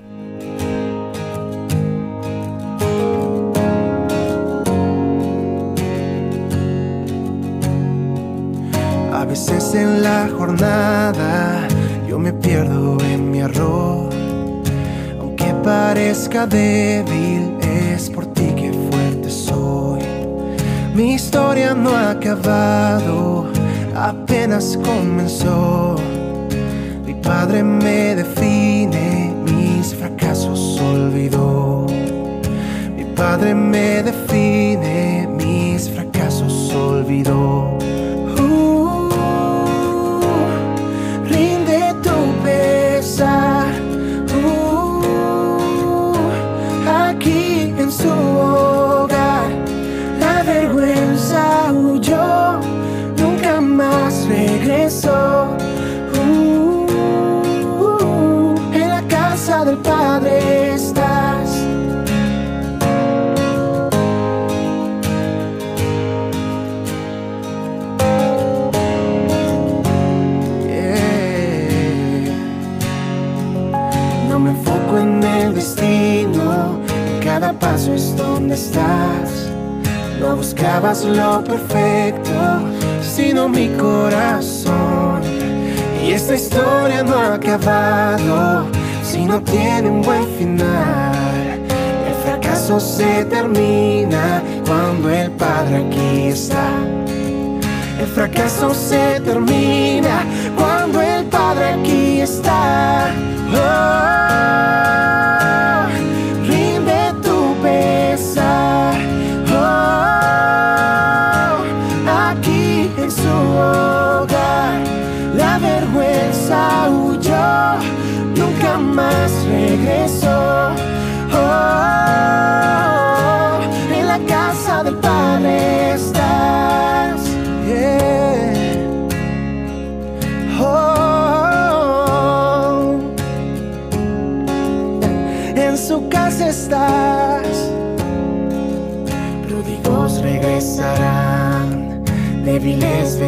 A 9.12 9.24
veces 9.26 9.74
en 9.74 10.02
la 10.02 10.30
jornada 10.34 11.68
yo 12.10 12.18
me 12.18 12.32
pierdo 12.32 12.98
en 13.04 13.30
mi 13.30 13.38
error. 13.38 14.10
Aunque 15.20 15.54
parezca 15.62 16.44
débil, 16.44 17.56
es 17.62 18.10
por 18.10 18.26
ti 18.26 18.46
que 18.56 18.72
fuerte 18.90 19.30
soy. 19.30 20.00
Mi 20.92 21.14
historia 21.14 21.72
no 21.72 21.90
ha 21.90 22.10
acabado, 22.10 23.46
apenas 23.94 24.76
comenzó. 24.84 25.94
Mi 27.06 27.14
padre 27.14 27.62
me 27.62 28.16
define, 28.16 29.32
mis 29.44 29.94
fracasos 29.94 30.80
olvidó. 30.80 31.86
Mi 32.96 33.04
padre 33.14 33.54
me 33.54 34.02
define, 34.02 35.28
mis 35.38 35.88
fracasos 35.88 36.74
olvidó. 36.74 37.78
Su 47.90 48.08
hogar. 48.08 49.50
La 50.18 50.42
vergüenza 50.42 51.72
huyó, 51.72 52.60
nunca 53.18 53.60
más 53.60 54.26
regresó. 54.28 55.56
Lo 81.16 81.42
perfecto, 81.44 82.30
sino 83.02 83.48
mi 83.48 83.68
corazón. 83.68 85.20
Y 86.02 86.12
esta 86.12 86.34
historia 86.34 87.02
no 87.02 87.14
ha 87.14 87.34
acabado 87.34 88.66
si 89.02 89.24
no 89.24 89.40
tiene 89.42 89.88
un 89.90 90.02
buen 90.02 90.26
final. 90.38 91.60
El 92.08 92.14
fracaso 92.24 92.80
se 92.80 93.24
termina 93.26 94.42
cuando 94.66 95.10
el 95.10 95.30
Padre 95.32 95.84
aquí 95.86 96.28
está. 96.28 96.68
El 98.00 98.06
fracaso 98.06 98.72
se 98.72 99.20
termina 99.20 100.24
cuando 100.56 101.02
el 101.02 101.24
Padre 101.26 101.74
aquí 101.74 102.20
está. 102.20 103.12
Oh, 103.52 104.19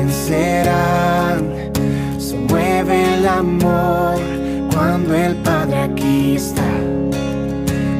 vencerán. 0.03 1.70
Se 2.18 2.36
mueve 2.36 3.14
el 3.14 3.26
amor 3.26 4.18
cuando 4.72 5.14
el 5.14 5.34
Padre 5.36 5.78
aquí 5.82 6.36
está. 6.36 6.70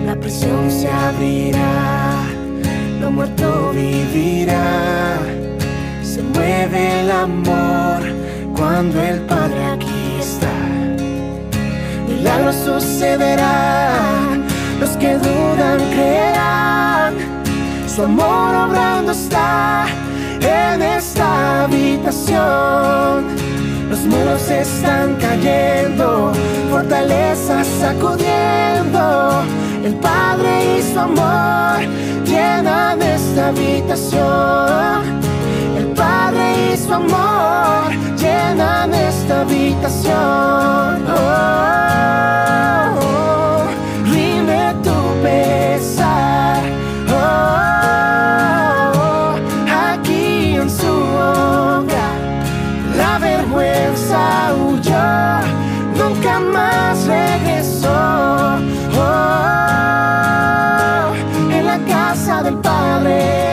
La 0.07 0.15
prisión 0.17 0.71
se 0.71 0.89
abrirá, 0.89 2.25
lo 3.01 3.11
muerto 3.11 3.73
vivirá. 3.73 5.19
Se 6.03 6.23
mueve 6.23 7.01
el 7.01 7.11
amor 7.11 8.01
cuando 8.57 9.01
el 9.01 9.21
Padre 9.21 9.65
aquí 9.75 10.03
está. 10.21 10.55
Milagros 12.09 12.57
sucederán, 12.57 14.45
los 14.81 14.91
que 15.01 15.15
dudan 15.15 15.79
creerán. 15.95 17.15
Su 17.87 18.03
amor 18.05 18.55
obrando 18.67 19.13
está 19.13 19.87
en 20.45 20.83
esta 20.83 21.65
habitación. 21.65 23.27
Los 23.89 24.01
muros 24.07 24.49
están 24.51 25.17
cayendo, 25.17 26.33
fortalezas 26.71 27.67
sacudiendo. 27.81 29.43
El 29.85 29.95
Padre 29.97 30.79
y 30.79 30.83
su 30.83 30.99
amor 30.99 31.81
llenan 32.25 33.03
esta 33.03 33.49
habitación. 33.49 35.21
El 35.79 35.87
Padre 35.89 36.73
y 36.73 36.77
su 36.77 36.93
amor 36.93 37.91
llenan 38.17 38.95
esta 38.95 39.41
habitación. 39.43 41.03
Oh, 41.19 41.53
oh, 43.01 43.65
rinde 44.05 44.75
tu 44.83 44.97
pesar. 45.23 46.63
Huyó, 54.55 55.41
nunca 55.97 56.41
más 56.41 57.07
regresó. 57.07 57.89
Oh, 58.99 59.93
en 61.51 61.67
la 61.67 61.79
casa 61.87 62.43
del 62.43 62.57
Padre 62.59 63.53